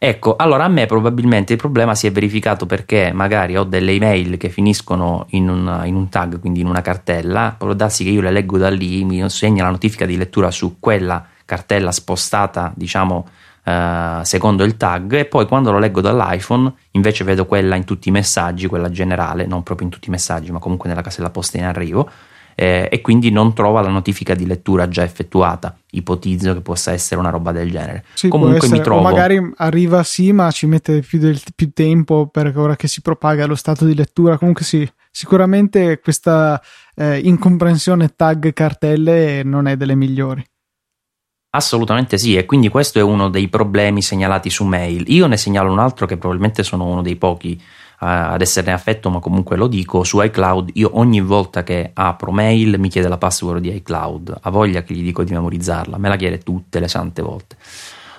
Ecco, 0.04 0.34
allora 0.34 0.64
a 0.64 0.68
me 0.68 0.86
probabilmente 0.86 1.52
il 1.52 1.60
problema 1.60 1.94
si 1.94 2.08
è 2.08 2.10
verificato 2.10 2.66
perché 2.66 3.12
magari 3.12 3.56
ho 3.56 3.62
delle 3.62 3.92
email 3.92 4.36
che 4.36 4.48
finiscono 4.48 5.26
in, 5.28 5.48
una, 5.48 5.84
in 5.84 5.94
un 5.94 6.08
tag, 6.08 6.40
quindi 6.40 6.58
in 6.58 6.66
una 6.66 6.80
cartella, 6.80 7.54
può 7.56 7.72
darsi 7.72 8.02
che 8.02 8.10
io 8.10 8.20
le 8.20 8.32
leggo 8.32 8.58
da 8.58 8.68
lì, 8.68 9.04
mi 9.04 9.30
segna 9.30 9.62
la 9.62 9.70
notifica 9.70 10.04
di 10.04 10.16
lettura 10.16 10.50
su 10.50 10.80
quella 10.80 11.24
cartella 11.44 11.92
spostata, 11.92 12.72
diciamo, 12.74 13.28
eh, 13.62 14.18
secondo 14.24 14.64
il 14.64 14.76
tag 14.76 15.12
e 15.12 15.24
poi 15.26 15.46
quando 15.46 15.70
lo 15.70 15.78
leggo 15.78 16.00
dall'iPhone 16.00 16.72
invece 16.90 17.22
vedo 17.22 17.46
quella 17.46 17.76
in 17.76 17.84
tutti 17.84 18.08
i 18.08 18.12
messaggi, 18.12 18.66
quella 18.66 18.90
generale, 18.90 19.46
non 19.46 19.62
proprio 19.62 19.86
in 19.86 19.92
tutti 19.92 20.08
i 20.08 20.10
messaggi, 20.10 20.50
ma 20.50 20.58
comunque 20.58 20.88
nella 20.88 21.02
casella 21.02 21.30
posta 21.30 21.58
in 21.58 21.64
arrivo 21.64 22.10
eh, 22.62 22.88
e 22.92 23.00
quindi 23.00 23.32
non 23.32 23.54
trova 23.54 23.80
la 23.80 23.88
notifica 23.88 24.36
di 24.36 24.46
lettura 24.46 24.86
già 24.86 25.02
effettuata. 25.02 25.76
Ipotizzo 25.90 26.54
che 26.54 26.60
possa 26.60 26.92
essere 26.92 27.18
una 27.18 27.30
roba 27.30 27.50
del 27.50 27.68
genere. 27.68 28.04
Sì, 28.14 28.28
Comunque 28.28 28.68
mi 28.68 28.80
trovo. 28.80 29.00
O 29.00 29.02
magari 29.02 29.40
arriva 29.56 30.04
sì, 30.04 30.30
ma 30.30 30.48
ci 30.52 30.66
mette 30.66 31.00
più, 31.00 31.18
del, 31.18 31.40
più 31.56 31.72
tempo 31.72 32.28
per 32.28 32.56
ora 32.56 32.76
che 32.76 32.86
si 32.86 33.00
propaga 33.00 33.46
lo 33.46 33.56
stato 33.56 33.84
di 33.84 33.96
lettura. 33.96 34.38
Comunque 34.38 34.64
sì, 34.64 34.88
sicuramente 35.10 35.98
questa 35.98 36.62
eh, 36.94 37.18
incomprensione 37.18 38.14
tag 38.14 38.52
cartelle 38.52 39.42
non 39.42 39.66
è 39.66 39.76
delle 39.76 39.96
migliori. 39.96 40.44
Assolutamente 41.54 42.16
sì, 42.16 42.36
e 42.36 42.46
quindi 42.46 42.68
questo 42.68 43.00
è 43.00 43.02
uno 43.02 43.28
dei 43.28 43.48
problemi 43.48 44.02
segnalati 44.02 44.50
su 44.50 44.64
mail. 44.64 45.04
Io 45.08 45.26
ne 45.26 45.36
segnalo 45.36 45.72
un 45.72 45.80
altro 45.80 46.06
che 46.06 46.16
probabilmente 46.16 46.62
sono 46.62 46.86
uno 46.86 47.02
dei 47.02 47.16
pochi 47.16 47.60
ad 48.04 48.40
esserne 48.40 48.72
affetto, 48.72 49.10
ma 49.10 49.20
comunque 49.20 49.56
lo 49.56 49.68
dico, 49.68 50.02
su 50.02 50.20
iCloud 50.20 50.70
io 50.74 50.90
ogni 50.94 51.20
volta 51.20 51.62
che 51.62 51.90
apro 51.94 52.32
mail 52.32 52.78
mi 52.78 52.88
chiede 52.88 53.08
la 53.08 53.16
password 53.16 53.60
di 53.60 53.72
iCloud, 53.76 54.38
ha 54.42 54.50
voglia 54.50 54.82
che 54.82 54.92
gli 54.92 55.02
dico 55.02 55.22
di 55.22 55.32
memorizzarla, 55.32 55.98
me 55.98 56.08
la 56.08 56.16
chiede 56.16 56.38
tutte 56.38 56.80
le 56.80 56.88
sante 56.88 57.22
volte. 57.22 57.56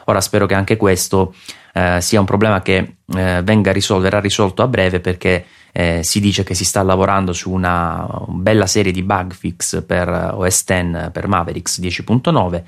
Ora 0.05 0.21
spero 0.21 0.45
che 0.45 0.53
anche 0.53 0.77
questo 0.77 1.33
eh, 1.73 1.99
sia 2.01 2.19
un 2.19 2.25
problema 2.25 2.61
che 2.61 2.95
eh, 3.13 3.41
venga 3.43 3.71
risolto, 3.71 4.03
verrà 4.03 4.19
risolto 4.19 4.61
a 4.61 4.67
breve 4.67 4.99
perché 4.99 5.45
eh, 5.71 6.01
si 6.03 6.19
dice 6.19 6.43
che 6.43 6.53
si 6.53 6.65
sta 6.65 6.81
lavorando 6.83 7.33
su 7.33 7.51
una 7.51 8.07
bella 8.27 8.67
serie 8.67 8.91
di 8.91 9.01
bug 9.01 9.33
fix 9.33 9.83
per 9.83 10.07
OS 10.33 10.63
X 10.63 11.11
per 11.11 11.27
Mavericks 11.27 11.81
10.9 11.81 12.63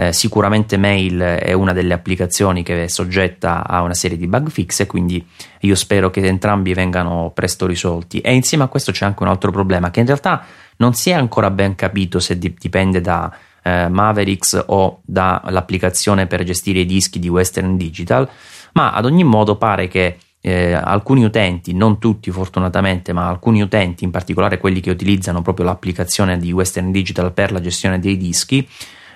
eh, 0.00 0.14
sicuramente 0.14 0.78
Mail 0.78 1.18
è 1.18 1.52
una 1.52 1.74
delle 1.74 1.92
applicazioni 1.92 2.62
che 2.62 2.84
è 2.84 2.86
soggetta 2.86 3.66
a 3.66 3.82
una 3.82 3.92
serie 3.92 4.16
di 4.16 4.26
bug 4.26 4.48
fix 4.48 4.80
e 4.80 4.86
quindi 4.86 5.22
io 5.60 5.74
spero 5.74 6.08
che 6.08 6.26
entrambi 6.26 6.72
vengano 6.72 7.32
presto 7.34 7.66
risolti. 7.66 8.20
E 8.20 8.32
insieme 8.32 8.64
a 8.64 8.68
questo 8.68 8.92
c'è 8.92 9.04
anche 9.04 9.22
un 9.22 9.28
altro 9.28 9.50
problema 9.50 9.90
che 9.90 10.00
in 10.00 10.06
realtà 10.06 10.42
non 10.76 10.94
si 10.94 11.10
è 11.10 11.12
ancora 11.12 11.50
ben 11.50 11.74
capito 11.74 12.18
se 12.18 12.38
dipende 12.38 13.02
da 13.02 13.30
eh, 13.62 13.88
Mavericks 13.90 14.64
o 14.68 15.02
dall'applicazione 15.04 16.26
per 16.26 16.44
gestire 16.44 16.80
i 16.80 16.86
dischi 16.86 17.18
di 17.18 17.28
Western 17.28 17.76
Digital, 17.76 18.26
ma 18.72 18.92
ad 18.94 19.04
ogni 19.04 19.24
modo 19.24 19.56
pare 19.56 19.86
che 19.86 20.16
eh, 20.40 20.72
alcuni 20.72 21.24
utenti, 21.24 21.74
non 21.74 21.98
tutti 21.98 22.30
fortunatamente, 22.30 23.12
ma 23.12 23.28
alcuni 23.28 23.60
utenti, 23.60 24.04
in 24.04 24.10
particolare 24.10 24.56
quelli 24.56 24.80
che 24.80 24.90
utilizzano 24.90 25.42
proprio 25.42 25.66
l'applicazione 25.66 26.38
di 26.38 26.50
Western 26.52 26.90
Digital 26.90 27.32
per 27.32 27.52
la 27.52 27.60
gestione 27.60 27.98
dei 27.98 28.16
dischi, 28.16 28.66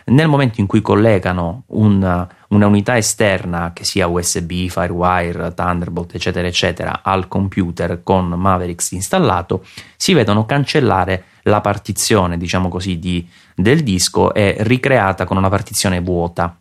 nel 0.06 0.28
momento 0.28 0.60
in 0.60 0.66
cui 0.66 0.82
collegano 0.82 1.64
un, 1.68 2.26
una 2.48 2.66
unità 2.66 2.96
esterna 2.96 3.72
che 3.72 3.84
sia 3.84 4.06
USB, 4.06 4.68
Firewire, 4.68 5.54
Thunderbolt, 5.54 6.14
eccetera, 6.14 6.46
eccetera, 6.46 7.00
al 7.02 7.28
computer 7.28 8.02
con 8.02 8.28
Mavericks 8.28 8.92
installato, 8.92 9.64
si 9.96 10.12
vedono 10.12 10.44
cancellare 10.44 11.24
la 11.44 11.60
partizione, 11.60 12.36
diciamo 12.36 12.68
così, 12.68 12.98
di, 12.98 13.26
del 13.54 13.82
disco 13.82 14.34
e 14.34 14.56
ricreata 14.60 15.24
con 15.24 15.36
una 15.36 15.48
partizione 15.48 16.00
vuota. 16.00 16.58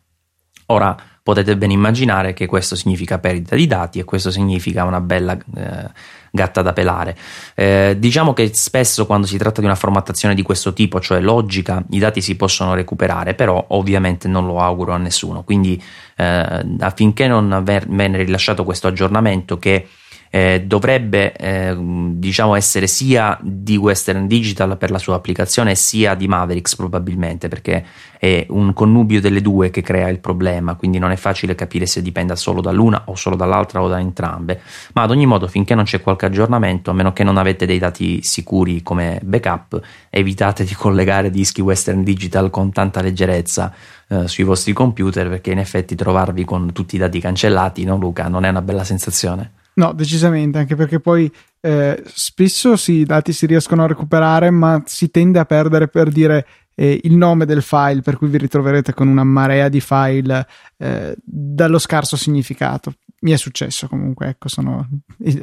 Ora, 0.68 0.96
potete 1.22 1.56
ben 1.58 1.72
immaginare 1.72 2.34
che 2.34 2.46
questo 2.46 2.76
significa 2.76 3.18
perdita 3.20 3.56
di 3.56 3.68
dati 3.68 4.00
e 4.00 4.04
questo 4.04 4.30
significa 4.30 4.84
una 4.84 5.00
bella 5.00 5.38
eh, 5.56 5.90
gatta 6.36 6.64
da 6.64 6.74
pelare. 6.74 7.16
Eh, 7.54 7.96
diciamo 8.00 8.34
che 8.34 8.50
spesso 8.56 9.06
quando 9.06 9.28
si 9.28 9.38
tratta 9.38 9.60
di 9.60 9.68
una 9.68 9.76
formattazione 9.76 10.34
di 10.34 10.42
questo 10.42 10.74
tipo, 10.74 11.00
cioè 11.00 11.20
logica, 11.20 11.84
i 11.92 12.00
dati 12.00 12.22
si 12.22 12.36
possono 12.36 12.74
recuperare, 12.74 13.36
però 13.36 13.64
ovviamente 13.70 14.28
non 14.28 14.48
lo 14.48 14.60
auguro 14.60 14.94
a 14.94 14.98
nessuno. 14.98 15.44
Quindi 15.44 15.82
eh, 16.16 16.66
affinché 16.80 17.28
non 17.28 17.62
venne 17.64 18.18
rilasciato 18.18 18.64
questo 18.64 18.88
aggiornamento 18.88 19.60
che 19.60 19.88
eh, 20.36 20.64
dovrebbe 20.66 21.32
eh, 21.34 21.76
diciamo 21.78 22.56
essere 22.56 22.88
sia 22.88 23.38
di 23.40 23.78
Western 23.78 24.26
Digital 24.26 24.78
per 24.80 24.90
la 24.90 24.98
sua 24.98 25.14
applicazione 25.14 25.76
sia 25.76 26.16
di 26.16 26.28
Mavericks 26.28 26.76
probabilmente 26.76 27.50
perché 27.50 27.86
è 28.18 28.48
un 28.50 28.74
connubio 28.74 29.22
delle 29.22 29.42
due 29.42 29.70
che 29.70 29.84
crea 29.84 30.10
il 30.10 30.18
problema 30.18 30.74
quindi 30.74 30.98
non 30.98 31.12
è 31.12 31.18
facile 31.18 31.54
capire 31.54 31.86
se 31.86 32.02
dipenda 32.02 32.36
solo 32.36 32.62
dall'una 32.62 33.04
o 33.06 33.16
solo 33.16 33.36
dall'altra 33.36 33.84
o 33.84 33.88
da 33.88 34.00
entrambe. 34.00 34.60
Ma 34.94 35.04
ad 35.04 35.12
ogni 35.12 35.28
modo 35.28 35.48
finché 35.48 35.76
non 35.76 35.84
c'è 35.84 36.02
qualche 36.02 36.26
aggiornamento 36.26 36.90
a 36.90 36.94
meno 36.94 37.14
che 37.14 37.24
non 37.24 37.38
avete 37.38 37.68
dei 37.68 37.78
dati 37.78 38.24
sicuri 38.24 38.82
come 38.82 39.20
backup 39.24 39.80
evitate 40.10 40.64
di 40.64 40.74
collegare 40.74 41.30
dischi 41.30 41.62
Western 41.62 42.02
Digital 42.02 42.50
con 42.50 42.72
tanta 42.72 43.02
leggerezza 43.02 43.72
eh, 44.08 44.28
sui 44.28 44.46
vostri 44.46 44.74
computer 44.74 45.30
perché 45.30 45.52
in 45.52 45.60
effetti 45.60 45.94
trovarvi 45.94 46.44
con 46.44 46.72
tutti 46.74 46.96
i 46.96 46.98
dati 46.98 47.20
cancellati 47.20 47.84
no 47.84 47.98
Luca? 47.98 48.28
Non 48.30 48.46
è 48.46 48.50
una 48.50 48.64
bella 48.64 48.84
sensazione 48.84 49.62
No, 49.76 49.94
decisamente, 49.94 50.60
anche 50.60 50.76
perché 50.76 51.00
poi 51.00 51.32
eh, 51.60 52.04
spesso 52.06 52.76
sì, 52.76 52.94
i 52.94 53.06
dati 53.06 53.34
si 53.34 53.46
riescono 53.46 53.84
a 53.84 53.88
recuperare, 53.88 54.52
ma 54.52 54.84
si 54.86 55.10
tende 55.10 55.40
a 55.40 55.46
perdere 55.46 55.88
per 55.88 56.10
dire 56.10 56.46
eh, 56.76 57.00
il 57.04 57.16
nome 57.16 57.46
del 57.46 57.62
file, 57.62 58.02
per 58.02 58.18
cui 58.18 58.28
vi 58.28 58.38
ritroverete 58.38 58.94
con 58.94 59.08
una 59.08 59.24
marea 59.24 59.70
di 59.70 59.80
file 59.80 60.48
eh, 60.78 61.16
dallo 61.24 61.80
scarso 61.80 62.18
significato. 62.18 62.96
Mi 63.22 63.32
è 63.32 63.38
successo 63.38 63.88
comunque, 63.88 64.28
ecco, 64.28 64.50
sono, 64.50 64.86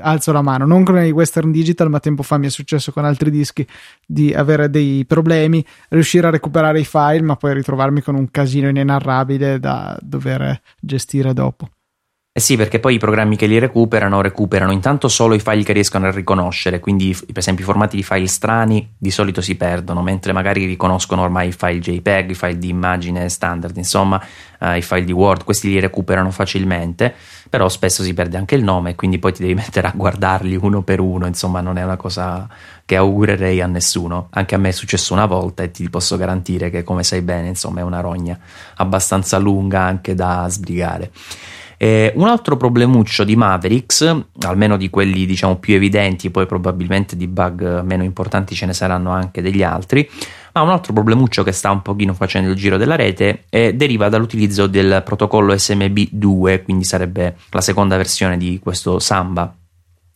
alzo 0.00 0.32
la 0.32 0.42
mano, 0.42 0.66
non 0.66 0.84
con 0.84 1.02
i 1.02 1.10
Western 1.10 1.50
Digital, 1.50 1.88
ma 1.88 1.98
tempo 1.98 2.22
fa 2.22 2.36
mi 2.36 2.46
è 2.46 2.50
successo 2.50 2.92
con 2.92 3.06
altri 3.06 3.30
dischi 3.30 3.66
di 4.06 4.34
avere 4.34 4.68
dei 4.68 5.06
problemi, 5.06 5.64
riuscire 5.88 6.26
a 6.26 6.30
recuperare 6.30 6.80
i 6.80 6.84
file, 6.84 7.22
ma 7.22 7.36
poi 7.36 7.54
ritrovarmi 7.54 8.02
con 8.02 8.14
un 8.16 8.30
casino 8.30 8.68
inenarrabile 8.68 9.58
da 9.58 9.98
dover 10.02 10.60
gestire 10.78 11.32
dopo. 11.32 11.70
Eh 12.32 12.38
sì, 12.38 12.56
perché 12.56 12.78
poi 12.78 12.94
i 12.94 12.98
programmi 12.98 13.34
che 13.34 13.46
li 13.46 13.58
recuperano 13.58 14.20
recuperano 14.20 14.70
intanto 14.70 15.08
solo 15.08 15.34
i 15.34 15.40
file 15.40 15.64
che 15.64 15.72
riescono 15.72 16.06
a 16.06 16.12
riconoscere, 16.12 16.78
quindi 16.78 17.12
per 17.26 17.38
esempio 17.38 17.64
i 17.64 17.66
formati 17.66 17.96
di 17.96 18.04
file 18.04 18.28
strani 18.28 18.94
di 18.96 19.10
solito 19.10 19.40
si 19.40 19.56
perdono, 19.56 20.00
mentre 20.00 20.32
magari 20.32 20.64
riconoscono 20.64 21.22
ormai 21.22 21.48
i 21.48 21.52
file 21.52 21.80
JPEG, 21.80 22.30
i 22.30 22.34
file 22.36 22.56
di 22.56 22.68
immagine 22.68 23.28
standard, 23.28 23.76
insomma 23.76 24.24
eh, 24.60 24.78
i 24.78 24.82
file 24.82 25.02
di 25.02 25.10
Word, 25.10 25.42
questi 25.42 25.70
li 25.70 25.80
recuperano 25.80 26.30
facilmente, 26.30 27.12
però 27.48 27.68
spesso 27.68 28.04
si 28.04 28.14
perde 28.14 28.36
anche 28.36 28.54
il 28.54 28.62
nome, 28.62 28.94
quindi 28.94 29.18
poi 29.18 29.32
ti 29.32 29.42
devi 29.42 29.54
mettere 29.58 29.88
a 29.88 29.92
guardarli 29.92 30.54
uno 30.54 30.82
per 30.82 31.00
uno, 31.00 31.26
insomma 31.26 31.60
non 31.60 31.78
è 31.78 31.82
una 31.82 31.96
cosa 31.96 32.46
che 32.84 32.94
augurerei 32.94 33.60
a 33.60 33.66
nessuno, 33.66 34.28
anche 34.30 34.54
a 34.54 34.58
me 34.58 34.68
è 34.68 34.72
successo 34.72 35.14
una 35.14 35.26
volta 35.26 35.64
e 35.64 35.72
ti 35.72 35.90
posso 35.90 36.16
garantire 36.16 36.70
che 36.70 36.84
come 36.84 37.02
sai 37.02 37.22
bene, 37.22 37.48
insomma 37.48 37.80
è 37.80 37.82
una 37.82 37.98
rogna 37.98 38.38
abbastanza 38.76 39.36
lunga 39.38 39.80
anche 39.80 40.14
da 40.14 40.46
sbrigare. 40.48 41.10
Eh, 41.82 42.12
un 42.16 42.28
altro 42.28 42.58
problemuccio 42.58 43.24
di 43.24 43.36
Mavericks, 43.36 44.24
almeno 44.42 44.76
di 44.76 44.90
quelli 44.90 45.24
diciamo 45.24 45.56
più 45.56 45.74
evidenti, 45.74 46.28
poi 46.28 46.44
probabilmente 46.44 47.16
di 47.16 47.26
bug 47.26 47.80
meno 47.80 48.02
importanti 48.02 48.54
ce 48.54 48.66
ne 48.66 48.74
saranno 48.74 49.12
anche 49.12 49.40
degli 49.40 49.62
altri, 49.62 50.06
ma 50.52 50.60
un 50.60 50.68
altro 50.68 50.92
problemuccio 50.92 51.42
che 51.42 51.52
sta 51.52 51.70
un 51.70 51.80
pochino 51.80 52.12
facendo 52.12 52.50
il 52.50 52.56
giro 52.56 52.76
della 52.76 52.96
rete 52.96 53.44
eh, 53.48 53.72
deriva 53.72 54.10
dall'utilizzo 54.10 54.66
del 54.66 55.00
protocollo 55.02 55.54
SMB2, 55.54 56.64
quindi 56.64 56.84
sarebbe 56.84 57.36
la 57.48 57.62
seconda 57.62 57.96
versione 57.96 58.36
di 58.36 58.58
questo 58.62 58.98
Samba 58.98 59.50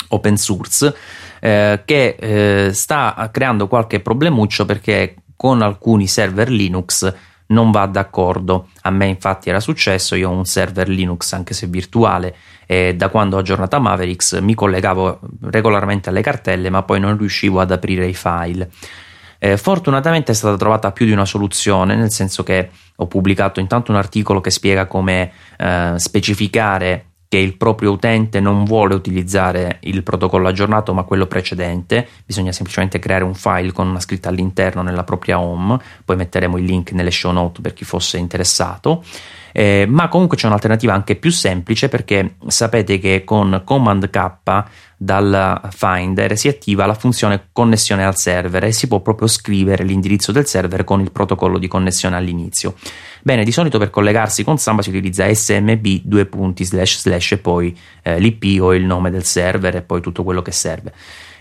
open 0.08 0.36
source, 0.36 0.94
eh, 1.40 1.80
che 1.86 2.16
eh, 2.18 2.74
sta 2.74 3.30
creando 3.32 3.68
qualche 3.68 4.00
problemuccio 4.00 4.66
perché 4.66 5.14
con 5.34 5.62
alcuni 5.62 6.08
server 6.08 6.50
Linux 6.50 7.10
non 7.46 7.70
va 7.70 7.86
d'accordo. 7.86 8.68
A 8.82 8.90
me 8.90 9.06
infatti 9.06 9.48
era 9.48 9.60
successo, 9.60 10.14
io 10.14 10.30
ho 10.30 10.32
un 10.32 10.44
server 10.44 10.88
Linux 10.88 11.32
anche 11.32 11.54
se 11.54 11.66
virtuale 11.66 12.34
e 12.66 12.94
da 12.94 13.08
quando 13.08 13.36
ho 13.36 13.40
aggiornato 13.40 13.78
Mavericks 13.80 14.38
mi 14.40 14.54
collegavo 14.54 15.20
regolarmente 15.42 16.08
alle 16.08 16.22
cartelle 16.22 16.70
ma 16.70 16.82
poi 16.82 17.00
non 17.00 17.16
riuscivo 17.16 17.60
ad 17.60 17.70
aprire 17.70 18.06
i 18.06 18.14
file. 18.14 18.70
Eh, 19.38 19.58
fortunatamente 19.58 20.32
è 20.32 20.34
stata 20.34 20.56
trovata 20.56 20.90
più 20.92 21.04
di 21.04 21.12
una 21.12 21.26
soluzione, 21.26 21.96
nel 21.96 22.10
senso 22.10 22.42
che 22.42 22.70
ho 22.96 23.06
pubblicato 23.06 23.60
intanto 23.60 23.90
un 23.90 23.98
articolo 23.98 24.40
che 24.40 24.50
spiega 24.50 24.86
come 24.86 25.32
eh, 25.58 25.92
specificare 25.96 27.13
che 27.28 27.38
il 27.38 27.56
proprio 27.56 27.90
utente 27.92 28.40
non 28.40 28.64
vuole 28.64 28.94
utilizzare 28.94 29.78
il 29.82 30.02
protocollo 30.02 30.48
aggiornato 30.48 30.94
ma 30.94 31.02
quello 31.02 31.26
precedente, 31.26 32.06
bisogna 32.24 32.52
semplicemente 32.52 32.98
creare 32.98 33.24
un 33.24 33.34
file 33.34 33.72
con 33.72 33.88
una 33.88 34.00
scritta 34.00 34.28
all'interno 34.28 34.82
nella 34.82 35.04
propria 35.04 35.40
home, 35.40 35.78
poi 36.04 36.16
metteremo 36.16 36.56
il 36.58 36.64
link 36.64 36.92
nelle 36.92 37.10
show 37.10 37.32
note 37.32 37.60
per 37.60 37.72
chi 37.72 37.84
fosse 37.84 38.18
interessato. 38.18 39.02
Eh, 39.56 39.86
ma 39.88 40.08
comunque 40.08 40.36
c'è 40.36 40.48
un'alternativa 40.48 40.92
anche 40.92 41.14
più 41.14 41.30
semplice 41.30 41.88
perché 41.88 42.34
sapete 42.48 42.98
che 42.98 43.22
con 43.22 43.62
Command 43.64 44.10
K 44.10 44.64
dal 44.96 45.60
Finder 45.70 46.36
si 46.36 46.48
attiva 46.48 46.86
la 46.86 46.94
funzione 46.94 47.50
connessione 47.52 48.04
al 48.04 48.16
server 48.16 48.64
e 48.64 48.72
si 48.72 48.88
può 48.88 48.98
proprio 48.98 49.28
scrivere 49.28 49.84
l'indirizzo 49.84 50.32
del 50.32 50.46
server 50.46 50.82
con 50.82 51.00
il 51.00 51.12
protocollo 51.12 51.58
di 51.58 51.68
connessione 51.68 52.16
all'inizio. 52.16 52.74
Bene, 53.22 53.44
di 53.44 53.52
solito 53.52 53.78
per 53.78 53.90
collegarsi 53.90 54.42
con 54.42 54.58
Samba 54.58 54.82
si 54.82 54.88
utilizza 54.88 55.32
smb 55.32 56.00
due 56.02 56.26
punti 56.26 56.64
slash 56.64 56.98
slash 56.98 57.32
e 57.32 57.38
poi 57.38 57.78
eh, 58.02 58.18
l'IP 58.18 58.60
o 58.60 58.74
il 58.74 58.84
nome 58.84 59.12
del 59.12 59.24
server 59.24 59.76
e 59.76 59.82
poi 59.82 60.00
tutto 60.00 60.24
quello 60.24 60.42
che 60.42 60.50
serve. 60.50 60.92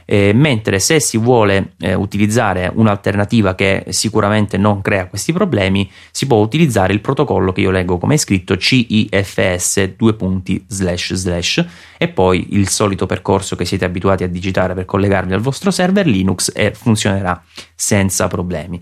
Eh, 0.05 0.31
mentre 0.33 0.79
se 0.79 0.99
si 0.99 1.17
vuole 1.17 1.73
eh, 1.79 1.93
utilizzare 1.93 2.71
un'alternativa 2.73 3.55
che 3.55 3.85
sicuramente 3.89 4.57
non 4.57 4.81
crea 4.81 5.07
questi 5.07 5.31
problemi, 5.31 5.89
si 6.11 6.27
può 6.27 6.37
utilizzare 6.37 6.93
il 6.93 7.01
protocollo 7.01 7.51
che 7.51 7.61
io 7.61 7.71
leggo 7.71 7.97
come 7.97 8.15
è 8.15 8.17
scritto 8.17 8.57
CIFS 8.57 9.93
due 9.95 10.13
punti 10.15 10.63
slash 10.67 11.13
slash 11.13 11.65
e 11.97 12.07
poi 12.09 12.47
il 12.51 12.67
solito 12.67 13.05
percorso 13.05 13.55
che 13.55 13.65
siete 13.65 13.85
abituati 13.85 14.23
a 14.23 14.27
digitare 14.27 14.73
per 14.73 14.85
collegarvi 14.85 15.33
al 15.33 15.41
vostro 15.41 15.71
server 15.71 16.05
Linux 16.05 16.51
e 16.53 16.73
funzionerà 16.73 17.41
senza 17.75 18.27
problemi. 18.27 18.81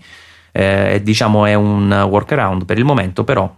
Eh, 0.54 1.00
diciamo 1.02 1.46
è 1.46 1.54
un 1.54 1.90
workaround 1.90 2.64
per 2.66 2.78
il 2.78 2.84
momento, 2.84 3.24
però 3.24 3.50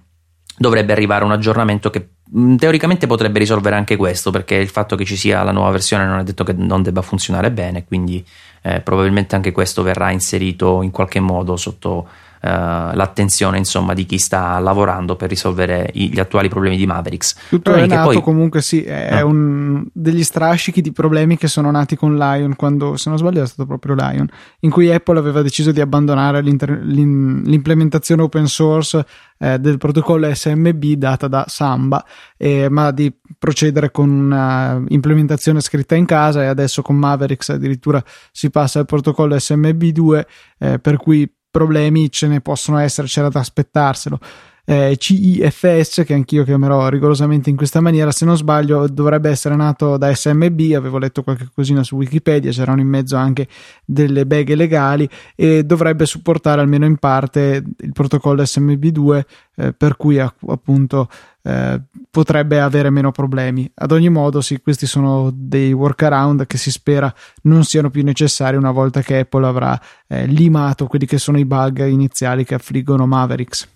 dovrebbe 0.57 0.93
arrivare 0.93 1.25
un 1.25 1.33
aggiornamento 1.33 1.91
che 1.91 2.09
Mm, 2.37 2.57
teoricamente 2.57 3.07
potrebbe 3.07 3.39
risolvere 3.39 3.77
anche 3.77 3.97
questo 3.97 4.31
perché 4.31 4.55
il 4.55 4.69
fatto 4.69 4.97
che 4.97 5.05
ci 5.05 5.15
sia 5.15 5.43
la 5.45 5.53
nuova 5.53 5.71
versione 5.71 6.05
non 6.05 6.19
è 6.19 6.25
detto 6.25 6.43
che 6.43 6.53
non 6.53 6.83
debba 6.83 7.01
funzionare 7.01 7.53
bene 7.53 7.85
quindi 7.85 8.25
eh, 8.63 8.81
probabilmente 8.81 9.37
anche 9.37 9.53
questo 9.53 9.83
verrà 9.83 10.11
inserito 10.11 10.83
in 10.83 10.91
qualche 10.91 11.21
modo 11.21 11.57
sotto 11.57 12.09
eh, 12.45 12.95
l'attenzione 12.95 13.57
insomma 13.57 13.95
di 13.95 14.05
chi 14.05 14.19
sta 14.19 14.59
lavorando 14.59 15.17
per 15.17 15.31
risolvere 15.31 15.89
gli 15.95 16.21
attuali 16.21 16.49
problemi 16.49 16.77
di 16.77 16.85
Mavericks. 16.85 17.37
Tutto 17.49 17.73
è 17.73 17.87
nato 17.87 18.11
poi... 18.11 18.21
comunque 18.21 18.61
sì, 18.61 18.83
è 18.83 19.21
no. 19.21 19.29
un, 19.29 19.87
degli 19.91 20.23
strascichi 20.23 20.83
di 20.83 20.93
problemi 20.93 21.39
che 21.39 21.49
sono 21.49 21.71
nati 21.71 21.97
con 21.97 22.19
Lion 22.19 22.55
quando 22.55 22.99
se 22.99 23.09
non 23.09 23.19
sbaglio 23.19 23.43
è 23.43 23.47
stato 23.47 23.67
proprio 23.67 23.95
Lion 23.95 24.29
in 24.61 24.71
cui 24.71 24.93
Apple 24.93 25.19
aveva 25.19 25.41
deciso 25.41 25.73
di 25.73 25.81
abbandonare 25.81 26.43
l'implementazione 26.43 28.21
open 28.21 28.47
source 28.47 29.07
eh, 29.39 29.59
del 29.59 29.79
protocollo 29.79 30.33
SMB 30.33 30.85
data 30.97 31.29
da 31.29 31.47
Samba 31.49 32.05
eh, 32.37 32.69
ma 32.69 32.91
di 32.91 33.11
procedere 33.39 33.91
con 33.91 34.11
un'implementazione 34.11 35.61
scritta 35.61 35.95
in 35.95 36.05
casa 36.05 36.43
e 36.43 36.47
adesso 36.47 36.83
con 36.83 36.97
Mavericks 36.97 37.49
addirittura 37.49 38.05
si 38.33 38.51
passa 38.51 38.81
al 38.81 38.87
protocollo 38.87 39.35
SMB2 39.35 40.25
eh, 40.59 40.79
per 40.79 40.99
cui 40.99 41.27
problemi 41.55 42.11
ce 42.11 42.27
ne 42.27 42.41
possono 42.41 42.79
essere, 42.79 43.07
c'era 43.07 43.29
da 43.29 43.39
aspettarselo. 43.39 44.19
Eh, 44.67 44.97
CIFS, 44.99 46.03
che 46.07 46.15
anch'io 46.15 46.43
chiamerò 46.43 46.89
rigorosamente 46.89 47.51
in 47.51 47.55
questa 47.55 47.81
maniera, 47.81 48.11
se 48.11 48.25
non 48.25 48.37
sbaglio 48.37 48.89
dovrebbe 48.89 49.29
essere 49.29 49.55
nato 49.55 49.97
da 49.97 50.13
SMB, 50.13 50.73
avevo 50.75 50.99
letto 50.99 51.23
qualche 51.23 51.49
cosina 51.55 51.85
su 51.85 51.97
Wikipedia, 51.97 52.51
c'erano 52.51 52.81
in 52.81 52.89
mezzo 52.89 53.15
anche 53.15 53.47
delle 53.85 54.27
beghe 54.27 54.57
legali 54.57 55.09
e 55.37 55.65
dovrebbe 55.65 56.07
supportare 56.07 56.61
almeno 56.63 56.87
in 56.87 56.97
parte 56.97 57.63
il 57.77 57.93
protocollo 57.93 58.43
SMB2, 58.43 59.23
eh, 59.57 59.73
per 59.75 59.97
cui 59.97 60.19
appunto 60.19 61.09
eh, 61.47 61.79
potrebbe 62.11 62.59
avere 62.59 62.89
meno 62.89 63.13
problemi. 63.13 63.71
Ad 63.75 63.93
ogni 63.93 64.09
modo, 64.09 64.41
sì, 64.41 64.61
questi 64.61 64.87
sono 64.87 65.31
dei 65.33 65.73
workaround 65.73 66.47
che 66.47 66.57
si 66.57 66.71
spera 66.71 67.13
non 67.43 67.65
siano 67.65 67.91
più 67.91 68.03
necessari 68.03 68.57
una 68.57 68.71
volta 68.71 69.03
che 69.03 69.19
Apple 69.19 69.47
avrà 69.47 69.79
eh, 70.09 70.27
limato 70.27 70.87
quelli 70.87 71.05
che 71.05 71.19
sono 71.19 71.39
i 71.39 71.45
bug 71.45 71.87
iniziali 71.87 72.45
che 72.45 72.55
affliggono 72.55 73.07
Mavericks. 73.07 73.69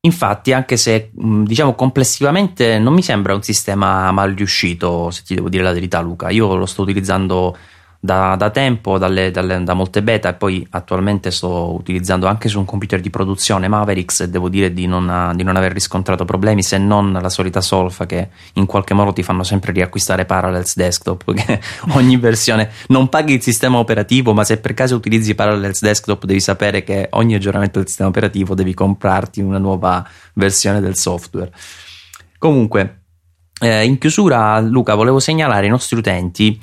Infatti, 0.00 0.52
anche 0.52 0.76
se 0.76 1.10
diciamo 1.12 1.74
complessivamente 1.74 2.78
non 2.78 2.94
mi 2.94 3.02
sembra 3.02 3.34
un 3.34 3.42
sistema 3.42 4.10
mal 4.10 4.32
riuscito, 4.32 5.10
se 5.10 5.22
ti 5.22 5.34
devo 5.34 5.48
dire 5.48 5.62
la 5.62 5.72
verità, 5.72 6.00
Luca, 6.00 6.30
io 6.30 6.54
lo 6.56 6.66
sto 6.66 6.82
utilizzando 6.82 7.56
da, 8.00 8.36
da 8.36 8.50
tempo, 8.50 8.96
dalle, 8.96 9.32
dalle, 9.32 9.62
da 9.64 9.74
molte 9.74 10.02
beta 10.02 10.28
e 10.28 10.34
poi 10.34 10.64
attualmente 10.70 11.32
sto 11.32 11.74
utilizzando 11.74 12.26
anche 12.26 12.48
su 12.48 12.58
un 12.58 12.64
computer 12.64 13.00
di 13.00 13.10
produzione 13.10 13.66
Mavericks 13.66 14.20
e 14.20 14.28
devo 14.28 14.48
dire 14.48 14.72
di 14.72 14.86
non, 14.86 15.32
di 15.34 15.42
non 15.42 15.56
aver 15.56 15.72
riscontrato 15.72 16.24
problemi 16.24 16.62
se 16.62 16.78
non 16.78 17.12
la 17.12 17.28
solita 17.28 17.60
solfa 17.60 18.06
che 18.06 18.28
in 18.54 18.66
qualche 18.66 18.94
modo 18.94 19.12
ti 19.12 19.24
fanno 19.24 19.42
sempre 19.42 19.72
riacquistare 19.72 20.26
Parallels 20.26 20.76
Desktop 20.76 21.24
perché 21.34 21.60
ogni 21.94 22.16
versione 22.18 22.70
non 22.88 23.08
paghi 23.08 23.34
il 23.34 23.42
sistema 23.42 23.78
operativo 23.78 24.32
ma 24.32 24.44
se 24.44 24.58
per 24.58 24.74
caso 24.74 24.94
utilizzi 24.94 25.34
Parallels 25.34 25.80
Desktop 25.80 26.24
devi 26.24 26.40
sapere 26.40 26.84
che 26.84 27.08
ogni 27.12 27.34
aggiornamento 27.34 27.78
del 27.78 27.88
sistema 27.88 28.10
operativo 28.10 28.54
devi 28.54 28.74
comprarti 28.74 29.40
una 29.40 29.58
nuova 29.58 30.06
versione 30.34 30.80
del 30.80 30.96
software. 30.96 31.50
Comunque 32.38 33.00
eh, 33.60 33.84
in 33.84 33.98
chiusura 33.98 34.60
Luca 34.60 34.94
volevo 34.94 35.18
segnalare 35.18 35.64
ai 35.64 35.70
nostri 35.70 35.96
utenti 35.96 36.60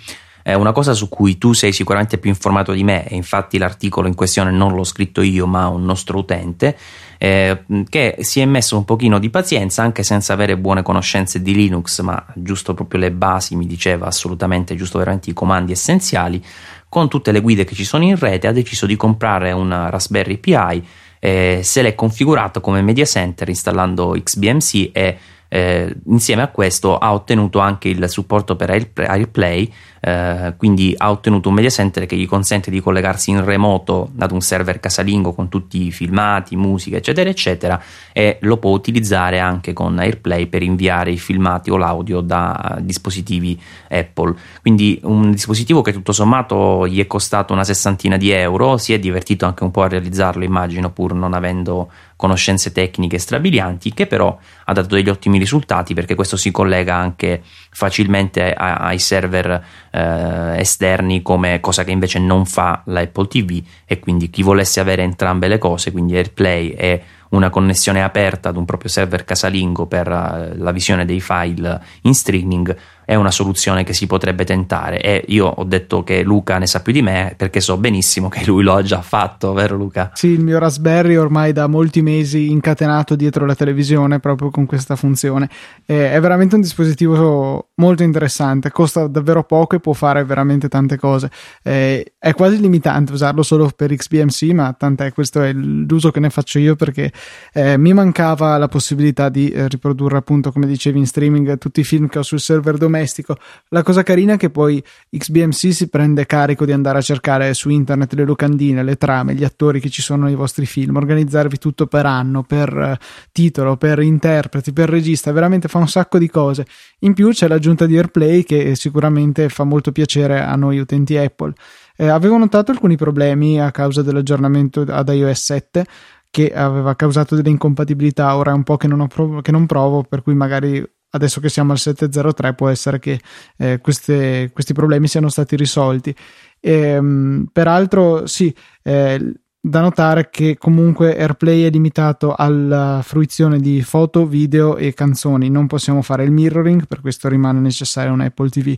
è 0.47 0.53
una 0.53 0.73
cosa 0.73 0.93
su 0.93 1.09
cui 1.09 1.39
tu 1.39 1.53
sei 1.53 1.73
sicuramente 1.73 2.19
più 2.19 2.29
informato 2.29 2.71
di 2.71 2.83
me 2.83 3.07
e 3.07 3.15
infatti 3.15 3.57
l'articolo 3.57 4.07
in 4.07 4.13
questione 4.13 4.51
non 4.51 4.75
l'ho 4.75 4.83
scritto 4.83 5.23
io 5.23 5.47
ma 5.47 5.69
un 5.69 5.83
nostro 5.83 6.19
utente 6.19 6.77
eh, 7.17 7.63
che 7.89 8.17
si 8.19 8.41
è 8.41 8.45
messo 8.45 8.77
un 8.77 8.85
pochino 8.85 9.17
di 9.17 9.31
pazienza 9.31 9.81
anche 9.81 10.03
senza 10.03 10.33
avere 10.33 10.55
buone 10.55 10.83
conoscenze 10.83 11.41
di 11.41 11.55
Linux 11.55 11.99
ma 12.01 12.23
giusto 12.35 12.75
proprio 12.75 12.99
le 12.99 13.11
basi 13.11 13.55
mi 13.55 13.65
diceva 13.65 14.05
assolutamente 14.05 14.75
giusto 14.75 14.99
veramente 14.99 15.31
i 15.31 15.33
comandi 15.33 15.71
essenziali. 15.71 16.39
Con 16.87 17.09
tutte 17.09 17.31
le 17.31 17.41
guide 17.41 17.63
che 17.63 17.73
ci 17.73 17.83
sono 17.83 18.03
in 18.03 18.15
rete 18.15 18.45
ha 18.45 18.51
deciso 18.51 18.85
di 18.85 18.95
comprare 18.95 19.51
un 19.51 19.87
Raspberry 19.89 20.37
Pi 20.37 20.85
eh, 21.17 21.61
se 21.63 21.81
l'è 21.81 21.95
configurato 21.95 22.61
come 22.61 22.83
media 22.83 23.05
center 23.05 23.49
installando 23.49 24.15
XBMC 24.23 24.89
e 24.93 25.17
eh, 25.47 25.95
insieme 26.07 26.41
a 26.41 26.49
questo 26.49 26.97
ha 26.97 27.13
ottenuto 27.13 27.59
anche 27.59 27.89
il 27.89 28.09
supporto 28.09 28.55
per 28.55 28.69
AirPlay 28.71 29.71
eh, 30.07 30.53
quindi 30.55 30.93
ha 30.95 31.09
ottenuto 31.09 31.49
un 31.49 31.55
media 31.55 31.71
center 31.71 32.05
che 32.05 32.15
gli 32.15 32.27
consente 32.27 32.69
di 32.69 32.79
collegarsi 32.79 33.31
in 33.31 33.43
remoto 33.43 34.11
ad 34.19 34.31
un 34.31 34.39
server 34.39 34.79
casalingo 34.79 35.33
con 35.33 35.49
tutti 35.49 35.87
i 35.87 35.91
filmati, 35.91 36.55
musica, 36.55 36.97
eccetera, 36.97 37.27
eccetera, 37.27 37.81
e 38.13 38.37
lo 38.41 38.57
può 38.57 38.69
utilizzare 38.69 39.39
anche 39.39 39.73
con 39.73 39.97
AirPlay 39.97 40.45
per 40.45 40.61
inviare 40.61 41.09
i 41.09 41.17
filmati 41.17 41.71
o 41.71 41.77
l'audio 41.77 42.21
da 42.21 42.77
dispositivi 42.81 43.59
Apple. 43.89 44.35
Quindi 44.61 44.99
un 45.05 45.31
dispositivo 45.31 45.81
che 45.81 45.91
tutto 45.91 46.11
sommato 46.11 46.87
gli 46.87 46.99
è 46.99 47.07
costato 47.07 47.53
una 47.53 47.63
sessantina 47.63 48.15
di 48.15 48.29
euro, 48.29 48.77
si 48.77 48.93
è 48.93 48.99
divertito 48.99 49.47
anche 49.47 49.63
un 49.63 49.71
po' 49.71 49.81
a 49.81 49.87
realizzarlo, 49.87 50.43
immagino, 50.43 50.91
pur 50.91 51.15
non 51.15 51.33
avendo 51.33 51.89
conoscenze 52.15 52.71
tecniche 52.71 53.17
strabilianti, 53.17 53.93
che 53.93 54.07
però 54.07 54.37
ha 54.65 54.73
dato 54.73 54.95
degli 54.95 55.09
ottimi 55.09 55.37
risultati 55.37 55.93
perché 55.93 56.15
questo 56.15 56.37
si 56.37 56.51
collega 56.51 56.95
anche 56.95 57.41
facilmente 57.71 58.53
ai 58.53 58.99
server 58.99 59.63
eh, 59.95 60.59
esterni 60.59 61.21
come 61.21 61.61
cosa 61.61 61.85
che 61.85 61.91
invece 61.91 62.19
non 62.19 62.45
fa 62.45 62.81
la 62.85 62.99
Apple 62.99 63.27
TV 63.27 63.63
e 63.85 63.99
quindi 63.99 64.29
chi 64.29 64.43
volesse 64.43 64.81
avere 64.81 65.03
entrambe 65.03 65.47
le 65.47 65.57
cose, 65.57 65.91
quindi 65.91 66.15
AirPlay 66.15 66.69
e 66.71 67.03
una 67.29 67.49
connessione 67.49 68.03
aperta 68.03 68.49
ad 68.49 68.57
un 68.57 68.65
proprio 68.65 68.89
server 68.89 69.23
casalingo 69.23 69.85
per 69.85 70.07
uh, 70.07 70.61
la 70.61 70.71
visione 70.71 71.05
dei 71.05 71.21
file 71.21 71.81
in 72.01 72.13
streaming 72.13 72.75
è 73.05 73.15
una 73.15 73.31
soluzione 73.31 73.83
che 73.83 73.93
si 73.93 74.07
potrebbe 74.07 74.43
tentare 74.43 74.99
e 74.99 75.23
io 75.27 75.45
ho 75.45 75.63
detto 75.63 76.03
che 76.03 76.23
Luca 76.23 76.57
ne 76.57 76.65
sa 76.65 76.81
più 76.81 76.91
di 76.91 77.03
me 77.03 77.35
perché 77.37 77.61
so 77.61 77.77
benissimo 77.77 78.29
che 78.29 78.43
lui 78.45 78.63
lo 78.63 78.73
ha 78.73 78.81
già 78.81 79.01
fatto, 79.01 79.53
vero 79.53 79.75
Luca? 79.75 80.11
Sì, 80.15 80.27
il 80.27 80.41
mio 80.41 80.57
Raspberry 80.57 81.15
ormai 81.15 81.53
da 81.53 81.67
molti 81.67 82.01
mesi 82.01 82.49
incatenato 82.49 83.15
dietro 83.15 83.45
la 83.45 83.53
televisione 83.53 84.19
proprio 84.19 84.49
con 84.49 84.65
questa 84.65 84.95
funzione. 84.95 85.49
Eh, 85.85 86.11
è 86.11 86.19
veramente 86.19 86.55
un 86.55 86.61
dispositivo 86.61 87.69
molto 87.75 88.01
interessante, 88.01 88.71
costa 88.71 89.07
davvero 89.07 89.43
poco 89.43 89.75
e 89.75 89.79
può 89.79 89.93
fare 89.93 90.23
veramente 90.23 90.67
tante 90.67 90.97
cose. 90.97 91.29
Eh, 91.61 92.13
è 92.17 92.33
quasi 92.33 92.59
limitante 92.59 93.13
usarlo 93.13 93.43
solo 93.43 93.71
per 93.75 93.93
XBMC, 93.93 94.43
ma 94.53 94.73
tant'è, 94.73 95.13
questo 95.13 95.43
è 95.43 95.53
l'uso 95.53 96.09
che 96.09 96.19
ne 96.19 96.31
faccio 96.31 96.57
io 96.57 96.75
perché 96.75 97.11
eh, 97.53 97.77
mi 97.77 97.93
mancava 97.93 98.57
la 98.57 98.67
possibilità 98.67 99.29
di 99.29 99.49
eh, 99.49 99.67
riprodurre 99.67 100.17
appunto, 100.17 100.51
come 100.51 100.65
dicevi, 100.65 100.97
in 100.97 101.05
streaming 101.05 101.57
tutti 101.59 101.81
i 101.81 101.83
film 101.83 102.07
che 102.07 102.19
ho 102.19 102.23
sul 102.23 102.39
server 102.39 102.77
domestico 102.77 102.93
domestico. 102.95 103.37
La 103.69 103.83
cosa 103.83 104.03
carina 104.03 104.33
è 104.33 104.37
che 104.37 104.49
poi 104.49 104.81
XBMC 105.09 105.73
si 105.73 105.89
prende 105.89 106.25
carico 106.25 106.65
di 106.65 106.71
andare 106.71 106.99
a 106.99 107.01
cercare 107.01 107.53
su 107.53 107.69
internet 107.69 108.13
le 108.13 108.23
locandine, 108.23 108.83
le 108.83 108.95
trame, 108.95 109.35
gli 109.35 109.43
attori 109.43 109.79
che 109.79 109.89
ci 109.89 110.01
sono 110.01 110.25
nei 110.25 110.35
vostri 110.35 110.65
film, 110.65 110.95
organizzarvi 110.95 111.57
tutto 111.57 111.87
per 111.87 112.05
anno, 112.05 112.43
per 112.43 112.73
uh, 112.73 113.05
titolo, 113.31 113.75
per 113.75 113.99
interpreti, 113.99 114.71
per 114.71 114.89
regista, 114.89 115.31
veramente 115.31 115.67
fa 115.67 115.79
un 115.79 115.87
sacco 115.87 116.17
di 116.17 116.29
cose. 116.29 116.65
In 116.99 117.13
più 117.13 117.29
c'è 117.29 117.47
l'aggiunta 117.47 117.85
di 117.85 117.97
AirPlay 117.97 118.43
che 118.43 118.75
sicuramente 118.75 119.49
fa 119.49 119.63
molto 119.63 119.91
piacere 119.91 120.41
a 120.41 120.55
noi 120.55 120.79
utenti 120.79 121.17
Apple. 121.17 121.53
Eh, 121.97 122.07
avevo 122.07 122.37
notato 122.37 122.71
alcuni 122.71 122.97
problemi 122.97 123.59
a 123.61 123.71
causa 123.71 124.01
dell'aggiornamento 124.01 124.85
ad 124.87 125.07
iOS 125.09 125.43
7 125.43 125.85
che 126.29 126.51
aveva 126.53 126.95
causato 126.95 127.35
delle 127.35 127.49
incompatibilità. 127.49 128.35
Ora 128.35 128.51
è 128.51 128.53
un 128.53 128.63
po' 128.63 128.75
che 128.75 128.87
non, 128.87 129.07
provo, 129.07 129.39
che 129.39 129.51
non 129.51 129.65
provo, 129.65 130.03
per 130.03 130.21
cui 130.21 130.35
magari 130.35 130.85
adesso 131.15 131.39
che 131.39 131.49
siamo 131.49 131.71
al 131.71 131.79
703 131.79 132.53
può 132.53 132.69
essere 132.69 132.99
che 132.99 133.19
eh, 133.57 133.79
queste, 133.81 134.51
questi 134.53 134.73
problemi 134.73 135.07
siano 135.07 135.29
stati 135.29 135.55
risolti. 135.55 136.13
E, 136.59 136.71
ehm, 136.71 137.47
peraltro, 137.51 138.27
sì, 138.27 138.53
eh, 138.83 139.33
da 139.59 139.81
notare 139.81 140.29
che 140.29 140.57
comunque 140.57 141.17
AirPlay 141.17 141.63
è 141.63 141.69
limitato 141.71 142.35
alla 142.35 143.01
fruizione 143.03 143.59
di 143.59 143.81
foto, 143.81 144.27
video 144.27 144.75
e 144.77 144.93
canzoni, 144.93 145.49
non 145.49 145.65
possiamo 145.65 146.03
fare 146.03 146.23
il 146.23 146.31
mirroring, 146.31 146.85
per 146.85 147.01
questo 147.01 147.29
rimane 147.29 147.59
necessaria 147.59 148.11
un 148.11 148.21
Apple 148.21 148.49
TV. 148.49 148.75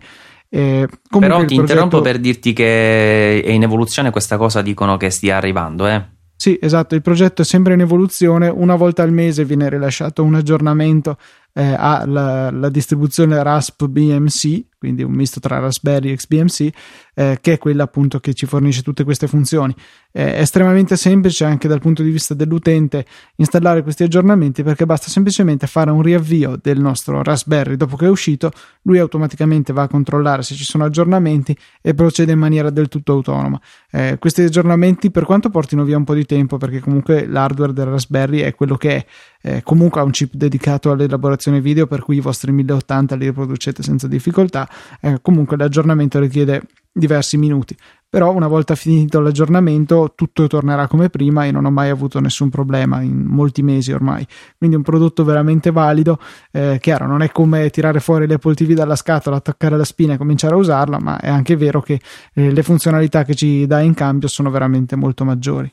Eh, 0.50 0.88
Però 1.10 1.20
ti 1.20 1.20
progetto... 1.20 1.54
interrompo 1.54 2.02
per 2.02 2.20
dirti 2.20 2.54
che 2.54 3.42
è 3.42 3.50
in 3.50 3.64
evoluzione 3.64 4.12
questa 4.12 4.38
cosa, 4.38 4.62
dicono 4.62 4.96
che 4.96 5.10
stia 5.10 5.36
arrivando, 5.36 5.88
eh? 5.88 6.16
Sì, 6.40 6.60
esatto, 6.62 6.94
il 6.94 7.02
progetto 7.02 7.42
è 7.42 7.46
sempre 7.46 7.74
in 7.74 7.80
evoluzione, 7.80 8.48
una 8.48 8.76
volta 8.76 9.02
al 9.02 9.12
mese 9.12 9.44
viene 9.44 9.70
rilasciato 9.70 10.24
un 10.24 10.36
aggiornamento 10.36 11.18
eh, 11.54 11.74
alla 11.76 12.70
distribuzione 12.70 13.42
Rasp 13.42 13.86
BMC, 13.86 14.66
quindi 14.78 15.02
un 15.02 15.14
misto 15.14 15.40
tra 15.40 15.58
Raspberry 15.58 16.12
e 16.12 16.16
XBMC, 16.16 16.70
eh, 17.18 17.40
che 17.42 17.54
è 17.54 17.58
quella 17.58 17.84
appunto 17.84 18.20
che 18.20 18.36
ci 18.36 18.46
fornisce 18.46 18.84
tutte 18.84 19.04
queste 19.04 19.26
funzioni. 19.28 19.76
Eh, 20.12 20.36
è 20.36 20.42
estremamente 20.42 20.96
semplice 20.96 21.46
anche 21.46 21.68
dal 21.68 21.80
punto 21.80 22.04
di 22.04 22.12
vista 22.12 22.36
dell'utente 22.36 23.06
installare 23.38 23.82
questi 23.82 24.04
aggiornamenti 24.04 24.62
perché 24.62 24.86
basta 24.86 25.10
semplicemente 25.10 25.66
fare 25.66 25.90
un 25.90 26.04
riavvio 26.04 26.60
del 26.62 26.80
nostro 26.80 27.24
Raspberry 27.24 27.76
dopo 27.76 27.96
che 27.96 28.06
è 28.06 28.10
uscito, 28.10 28.52
lui 28.84 29.00
automaticamente 29.00 29.74
va 29.74 29.84
a 29.84 29.88
controllare 29.88 30.44
se 30.44 30.54
ci 30.54 30.64
sono 30.64 30.84
aggiornamenti 30.84 31.58
e 31.82 31.96
procede 31.96 32.34
in 32.34 32.40
maniera 32.40 32.70
del 32.70 32.88
tutto 32.88 33.14
autonoma. 33.14 33.60
Eh, 33.90 34.18
questi 34.20 34.44
aggiornamenti, 34.44 35.10
per 35.10 35.24
quanto 35.26 35.50
portino 35.50 35.84
via 35.84 35.98
un 35.98 36.04
po' 36.04 36.14
di 36.14 36.26
tempo, 36.26 36.58
perché 36.58 36.82
comunque 36.82 37.26
l'hardware 37.26 37.74
del 37.74 37.86
Raspberry 37.86 38.42
è 38.42 38.54
quello 38.54 38.76
che 38.76 38.96
è, 38.96 39.06
eh, 39.42 39.64
comunque 39.64 40.02
ha 40.02 40.04
un 40.04 40.12
chip 40.12 40.36
dedicato 40.36 40.92
all'elaborazione 40.92 41.62
video 41.62 41.88
per 41.88 42.02
cui 42.02 42.18
i 42.18 42.22
vostri 42.22 42.52
1080 42.52 43.16
li 43.16 43.26
riproducete 43.26 43.82
senza 43.82 44.08
difficoltà 44.08 44.68
eh, 45.02 45.20
comunque 45.22 45.58
l'aggiornamento 45.58 46.20
richiede 46.20 46.64
diversi 46.98 47.38
minuti. 47.38 47.76
Però 48.10 48.32
una 48.32 48.48
volta 48.48 48.76
finito 48.76 49.20
l'aggiornamento 49.20 50.14
tutto 50.16 50.48
tornerà 50.48 50.88
come 50.88 51.10
prima 51.10 51.46
e 51.46 51.52
non 51.52 51.66
ho 51.66 51.72
mai 51.72 51.90
avuto 51.90 52.22
nessun 52.22 52.50
problema 52.50 53.02
in 53.02 53.26
molti 53.26 53.62
mesi 53.62 53.92
ormai. 53.92 54.26
Quindi 54.58 54.78
un 54.78 54.82
prodotto 54.82 55.26
veramente 55.26 55.72
valido. 55.72 56.18
Eh, 56.52 56.78
chiaro 56.80 57.06
non 57.06 57.22
è 57.22 57.30
come 57.32 57.70
tirare 57.70 58.00
fuori 58.00 58.26
l'Apple 58.26 58.56
TV 58.56 58.74
dalla 58.74 58.96
scatola 58.96 59.36
attaccare 59.36 59.76
la 59.76 59.84
spina 59.84 60.14
e 60.14 60.18
cominciare 60.18 60.54
a 60.54 60.58
usarla 60.58 61.00
ma 61.00 61.20
è 61.20 61.30
anche 61.30 61.56
vero 61.58 61.82
che 61.82 62.00
eh, 62.34 62.52
le 62.52 62.64
funzionalità 62.64 63.24
che 63.24 63.36
ci 63.36 63.68
dà 63.68 63.82
in 63.82 63.94
cambio 63.94 64.28
sono 64.28 64.50
veramente 64.50 64.96
molto 64.96 65.26
maggiori 65.26 65.72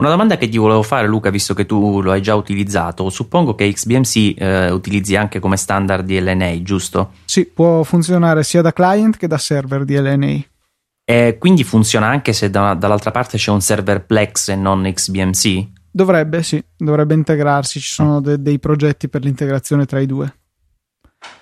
una 0.00 0.08
domanda 0.08 0.38
che 0.38 0.48
ti 0.48 0.56
volevo 0.56 0.82
fare, 0.82 1.06
Luca, 1.06 1.28
visto 1.28 1.52
che 1.52 1.66
tu 1.66 2.00
lo 2.00 2.10
hai 2.10 2.22
già 2.22 2.34
utilizzato, 2.34 3.10
suppongo 3.10 3.54
che 3.54 3.70
XBMC 3.70 4.34
eh, 4.36 4.70
utilizzi 4.70 5.14
anche 5.14 5.40
come 5.40 5.56
standard 5.56 6.06
DLNA, 6.06 6.62
giusto? 6.62 7.12
Sì, 7.26 7.44
può 7.44 7.82
funzionare 7.82 8.42
sia 8.42 8.62
da 8.62 8.72
client 8.72 9.18
che 9.18 9.26
da 9.26 9.36
server 9.36 9.84
DLNA. 9.84 10.38
E 11.04 11.36
quindi 11.38 11.64
funziona 11.64 12.06
anche 12.06 12.32
se 12.32 12.48
da, 12.48 12.74
dall'altra 12.74 13.10
parte 13.10 13.36
c'è 13.36 13.50
un 13.50 13.60
server 13.60 14.04
Plex 14.06 14.48
e 14.48 14.56
non 14.56 14.90
XBMC? 14.90 15.68
Dovrebbe, 15.90 16.42
sì, 16.42 16.62
dovrebbe 16.76 17.14
integrarsi. 17.14 17.78
Ci 17.80 17.90
sono 17.90 18.20
de- 18.20 18.40
dei 18.40 18.58
progetti 18.58 19.08
per 19.08 19.22
l'integrazione 19.22 19.84
tra 19.84 20.00
i 20.00 20.06
due. 20.06 20.34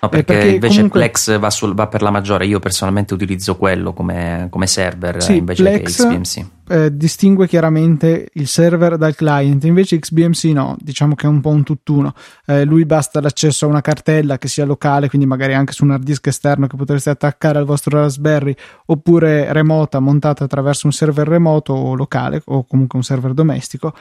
No, 0.01 0.09
perché, 0.09 0.33
perché 0.33 0.47
invece 0.49 0.75
comunque... 0.75 0.99
Plex 0.99 1.39
va, 1.39 1.49
sul, 1.49 1.73
va, 1.73 1.87
per 1.87 2.01
la 2.01 2.09
maggiore. 2.09 2.45
Io 2.45 2.59
personalmente 2.59 3.13
utilizzo 3.13 3.55
quello 3.55 3.93
come, 3.93 4.47
come 4.49 4.67
server 4.67 5.21
sì, 5.21 5.37
invece 5.37 5.63
Plex, 5.63 5.77
che 5.77 5.83
XBMC. 5.83 6.45
Eh, 6.71 6.95
distingue 6.95 7.47
chiaramente 7.47 8.29
il 8.33 8.47
server 8.47 8.97
dal 8.97 9.15
client, 9.15 9.63
invece 9.63 9.97
XBMC 9.97 10.43
no, 10.53 10.77
diciamo 10.79 11.15
che 11.15 11.25
è 11.25 11.29
un 11.29 11.41
po' 11.41 11.49
un 11.49 11.63
tutt'uno. 11.63 12.13
Eh, 12.45 12.63
lui 12.63 12.85
basta 12.85 13.19
l'accesso 13.21 13.65
a 13.65 13.69
una 13.69 13.81
cartella 13.81 14.37
che 14.37 14.47
sia 14.47 14.65
locale, 14.65 15.09
quindi 15.09 15.25
magari 15.25 15.55
anche 15.55 15.73
su 15.73 15.83
un 15.83 15.91
hard 15.91 16.03
disk 16.03 16.27
esterno 16.27 16.67
che 16.67 16.77
potreste 16.77 17.09
attaccare 17.09 17.57
al 17.57 17.65
vostro 17.65 17.99
Raspberry, 17.99 18.55
oppure 18.85 19.51
remota, 19.51 19.99
montata 19.99 20.43
attraverso 20.43 20.85
un 20.85 20.93
server 20.93 21.27
remoto 21.27 21.73
o 21.73 21.95
locale 21.95 22.43
o 22.45 22.63
comunque 22.65 22.99
un 22.99 23.03
server 23.03 23.33
domestico 23.33 23.95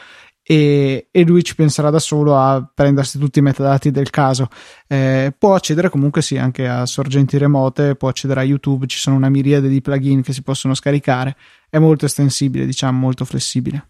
e, 0.51 1.09
e, 1.11 1.25
lui 1.27 1.45
ci 1.45 1.55
penserà 1.55 1.91
da 1.91 1.99
solo 1.99 2.35
a 2.35 2.67
prendersi 2.73 3.19
tutti 3.19 3.39
i 3.39 3.43
metadati 3.43 3.91
del 3.91 4.09
caso. 4.09 4.49
Eh, 4.87 5.31
può 5.37 5.55
accedere 5.55 5.91
comunque 5.91 6.23
sì 6.23 6.39
anche 6.39 6.67
a 6.67 6.87
sorgenti 6.87 7.37
remote, 7.37 7.97
può 7.97 8.09
accedere 8.09 8.41
a 8.41 8.45
YouTube, 8.45 8.87
ci 8.87 8.97
sono 8.97 9.15
una 9.15 9.29
miriade 9.29 9.69
di 9.69 9.83
plugin 9.83 10.23
che 10.23 10.33
si 10.33 10.41
possono 10.41 10.73
scaricare, 10.73 11.37
è 11.69 11.77
molto 11.77 12.07
estensibile, 12.07 12.65
diciamo, 12.65 12.99
molto 12.99 13.27
flessibile. 13.27 13.89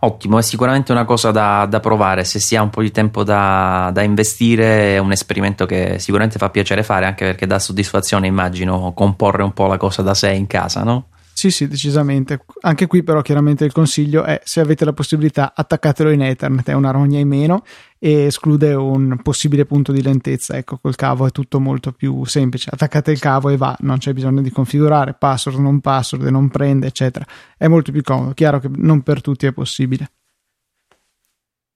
Ottimo, 0.00 0.38
è 0.38 0.42
sicuramente 0.42 0.90
una 0.90 1.04
cosa 1.04 1.30
da, 1.30 1.66
da, 1.70 1.78
provare, 1.78 2.24
se 2.24 2.40
si 2.40 2.56
ha 2.56 2.62
un 2.62 2.70
po' 2.70 2.82
di 2.82 2.90
tempo 2.90 3.22
da, 3.22 3.90
da, 3.92 4.02
investire 4.02 4.94
è 4.94 4.98
un 4.98 5.12
esperimento 5.12 5.66
che 5.66 6.00
sicuramente 6.00 6.38
fa 6.38 6.50
piacere 6.50 6.82
fare 6.82 7.06
anche 7.06 7.24
perché 7.24 7.46
dà 7.46 7.60
soddisfazione, 7.60 8.26
immagino, 8.26 8.92
comporre 8.92 9.44
un 9.44 9.52
po' 9.52 9.68
la 9.68 9.76
cosa 9.76 10.02
da 10.02 10.14
sé 10.14 10.32
in 10.32 10.48
casa, 10.48 10.82
no? 10.82 11.10
Sì, 11.38 11.52
sì, 11.52 11.68
decisamente. 11.68 12.44
Anche 12.62 12.88
qui 12.88 13.04
però 13.04 13.22
chiaramente 13.22 13.64
il 13.64 13.70
consiglio 13.70 14.24
è 14.24 14.40
se 14.42 14.58
avete 14.58 14.84
la 14.84 14.92
possibilità 14.92 15.52
attaccatelo 15.54 16.10
in 16.10 16.20
Ethernet, 16.20 16.68
è 16.68 16.72
una 16.72 16.90
rogna 16.90 17.20
in 17.20 17.28
meno 17.28 17.62
e 17.96 18.24
esclude 18.24 18.74
un 18.74 19.20
possibile 19.22 19.64
punto 19.64 19.92
di 19.92 20.02
lentezza. 20.02 20.56
Ecco, 20.56 20.78
col 20.78 20.96
cavo 20.96 21.28
è 21.28 21.30
tutto 21.30 21.60
molto 21.60 21.92
più 21.92 22.24
semplice. 22.24 22.70
Attaccate 22.72 23.12
il 23.12 23.20
cavo 23.20 23.50
e 23.50 23.56
va, 23.56 23.76
non 23.82 23.98
c'è 23.98 24.12
bisogno 24.14 24.42
di 24.42 24.50
configurare 24.50 25.14
password, 25.14 25.60
non 25.60 25.78
password, 25.78 26.26
non 26.26 26.48
prende, 26.48 26.88
eccetera. 26.88 27.24
È 27.56 27.68
molto 27.68 27.92
più 27.92 28.02
comodo. 28.02 28.34
Chiaro 28.34 28.58
che 28.58 28.68
non 28.74 29.02
per 29.02 29.20
tutti 29.20 29.46
è 29.46 29.52
possibile. 29.52 30.10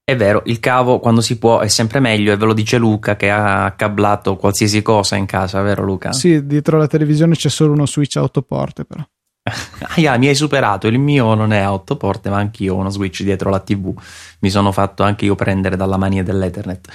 È 0.02 0.16
vero, 0.16 0.42
il 0.46 0.58
cavo 0.58 0.98
quando 0.98 1.20
si 1.20 1.38
può 1.38 1.60
è 1.60 1.68
sempre 1.68 2.00
meglio 2.00 2.32
e 2.32 2.36
ve 2.36 2.46
lo 2.46 2.52
dice 2.52 2.78
Luca 2.78 3.14
che 3.14 3.30
ha 3.30 3.72
cablato 3.76 4.34
qualsiasi 4.34 4.82
cosa 4.82 5.14
in 5.14 5.26
casa, 5.26 5.62
vero 5.62 5.84
Luca? 5.84 6.12
Sì, 6.12 6.44
dietro 6.44 6.78
la 6.78 6.88
televisione 6.88 7.36
c'è 7.36 7.48
solo 7.48 7.74
uno 7.74 7.86
switch 7.86 8.16
a 8.16 8.22
otto 8.22 8.42
porte 8.42 8.84
però. 8.84 9.06
Ah, 10.06 10.16
mi 10.18 10.28
hai 10.28 10.34
superato. 10.34 10.86
Il 10.86 10.98
mio 10.98 11.34
non 11.34 11.52
è 11.52 11.60
a 11.60 11.72
8 11.72 11.96
porte, 11.96 12.30
ma 12.30 12.38
anch'io 12.38 12.74
ho 12.74 12.78
uno 12.78 12.90
switch 12.90 13.22
dietro 13.22 13.50
la 13.50 13.60
TV. 13.60 13.92
Mi 14.40 14.50
sono 14.50 14.72
fatto 14.72 15.02
anche 15.02 15.24
io 15.24 15.34
prendere 15.34 15.76
dalla 15.76 15.96
mania 15.96 16.22
dell'Ethernet. 16.22 16.88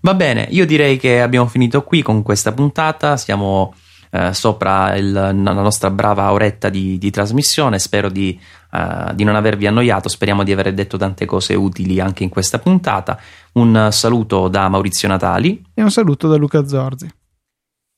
Va 0.00 0.14
bene, 0.14 0.46
io 0.50 0.66
direi 0.66 0.98
che 0.98 1.20
abbiamo 1.20 1.46
finito 1.46 1.82
qui 1.82 2.02
con 2.02 2.22
questa 2.22 2.52
puntata. 2.52 3.16
Siamo 3.16 3.74
eh, 4.10 4.32
sopra 4.32 4.94
il, 4.94 5.12
la 5.12 5.30
nostra 5.32 5.90
brava 5.90 6.32
oretta 6.32 6.68
di, 6.68 6.98
di 6.98 7.10
trasmissione. 7.10 7.78
Spero 7.78 8.08
di, 8.08 8.38
eh, 8.72 9.14
di, 9.14 9.24
non 9.24 9.36
avervi 9.36 9.66
annoiato. 9.66 10.08
Speriamo 10.08 10.42
di 10.42 10.52
aver 10.52 10.72
detto 10.72 10.96
tante 10.96 11.24
cose 11.24 11.54
utili 11.54 12.00
anche 12.00 12.22
in 12.22 12.28
questa 12.28 12.58
puntata. 12.58 13.18
Un 13.52 13.88
saluto 13.90 14.48
da 14.48 14.68
Maurizio 14.68 15.08
Natali 15.08 15.62
e 15.74 15.82
un 15.82 15.90
saluto 15.90 16.28
da 16.28 16.36
Luca 16.36 16.66
Zorzi. 16.66 17.08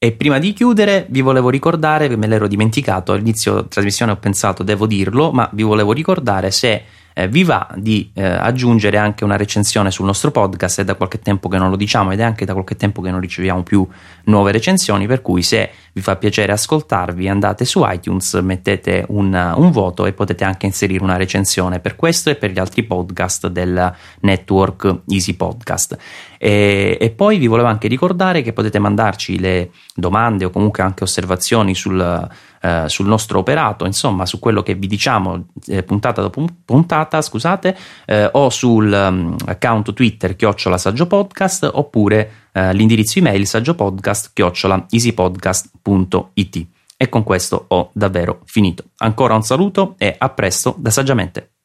E 0.01 0.13
prima 0.13 0.39
di 0.39 0.53
chiudere 0.53 1.07
vi 1.09 1.23
volevo 1.23 1.51
ricordare, 1.51 2.17
me 2.17 2.29
l'ero 2.29 2.47
dimenticato, 2.47 3.11
all'inizio 3.11 3.67
trasmissione 3.67 4.13
ho 4.13 4.17
pensato 4.17 4.63
devo 4.63 4.87
dirlo, 4.87 5.33
ma 5.33 5.51
vi 5.55 5.65
volevo 5.65 5.93
ricordare 5.93 6.53
se 6.53 6.85
eh, 7.13 7.27
vi 7.27 7.43
va 7.43 7.69
di 7.75 8.09
eh, 8.15 8.23
aggiungere 8.23 8.97
anche 8.97 9.25
una 9.25 9.37
recensione 9.37 9.91
sul 9.91 10.07
nostro 10.07 10.31
podcast, 10.31 10.83
è 10.83 10.85
da 10.85 10.95
qualche 10.95 11.19
tempo 11.19 11.49
che 11.49 11.59
non 11.59 11.69
lo 11.69 11.75
diciamo 11.75 12.13
ed 12.13 12.21
è 12.21 12.23
anche 12.23 12.45
da 12.45 12.53
qualche 12.53 12.77
tempo 12.77 13.03
che 13.03 13.11
non 13.11 13.19
riceviamo 13.19 13.65
più 13.65 13.85
nuove 14.27 14.53
recensioni, 14.53 15.09
per 15.09 15.21
cui 15.21 15.43
se 15.43 15.69
vi 15.99 16.05
fa 16.05 16.17
piacere 16.17 16.53
ascoltarvi, 16.53 17.29
andate 17.29 17.65
su 17.65 17.85
iTunes, 17.85 18.35
mettete 18.35 19.05
un, 19.09 19.35
un 19.57 19.71
voto 19.73 20.07
e 20.07 20.13
potete 20.13 20.45
anche 20.45 20.67
inserire 20.67 21.03
una 21.03 21.17
recensione 21.17 21.81
per 21.81 21.97
questo 21.97 22.31
e 22.31 22.37
per 22.37 22.53
gli 22.53 22.59
altri 22.59 22.85
podcast 22.85 23.49
del 23.49 23.93
network 24.21 25.01
Easy 25.09 25.35
Podcast. 25.35 25.99
E, 26.39 26.97
e, 27.01 27.11
poi 27.11 27.39
vi 27.39 27.49
volevo 27.49 27.67
anche 27.67 27.89
ricordare 27.89 28.43
che 28.43 28.53
potete 28.53 28.79
mandarci 28.79 29.41
le 29.41 29.71
domande 29.93 30.45
o 30.45 30.51
comunque 30.51 30.85
anche 30.85 31.03
osservazioni 31.03 31.75
sul, 31.75 32.01
eh, 32.61 32.85
sul 32.87 33.07
nostro 33.07 33.41
operato, 33.41 33.85
insomma 33.85 34.25
su 34.25 34.39
quello 34.39 34.63
che 34.63 34.75
vi 34.75 34.87
diciamo 34.87 35.47
eh, 35.67 35.83
puntata 35.83 36.23
dopo 36.23 36.45
puntata, 36.65 37.21
scusate, 37.21 37.77
eh, 38.07 38.29
o 38.33 38.51
sul 38.51 38.93
um, 38.93 39.35
account 39.47 39.93
Twitter 39.93 40.37
chiocciola 40.37 40.79
saggio 40.79 41.09
podcast 41.09 41.69
oppure 41.73 42.47
eh, 42.53 42.73
l'indirizzo 42.73 43.19
email 43.19 43.47
saggiopodcast 43.47 44.31
chiocciola. 44.33 44.87
E 46.97 47.09
con 47.09 47.23
questo 47.23 47.65
ho 47.69 47.91
davvero 47.93 48.41
finito. 48.45 48.85
Ancora 48.97 49.35
un 49.35 49.43
saluto 49.43 49.95
e 49.99 50.15
a 50.19 50.29
presto 50.31 50.75
da 50.79 50.91
Saggiamente. 50.91 51.58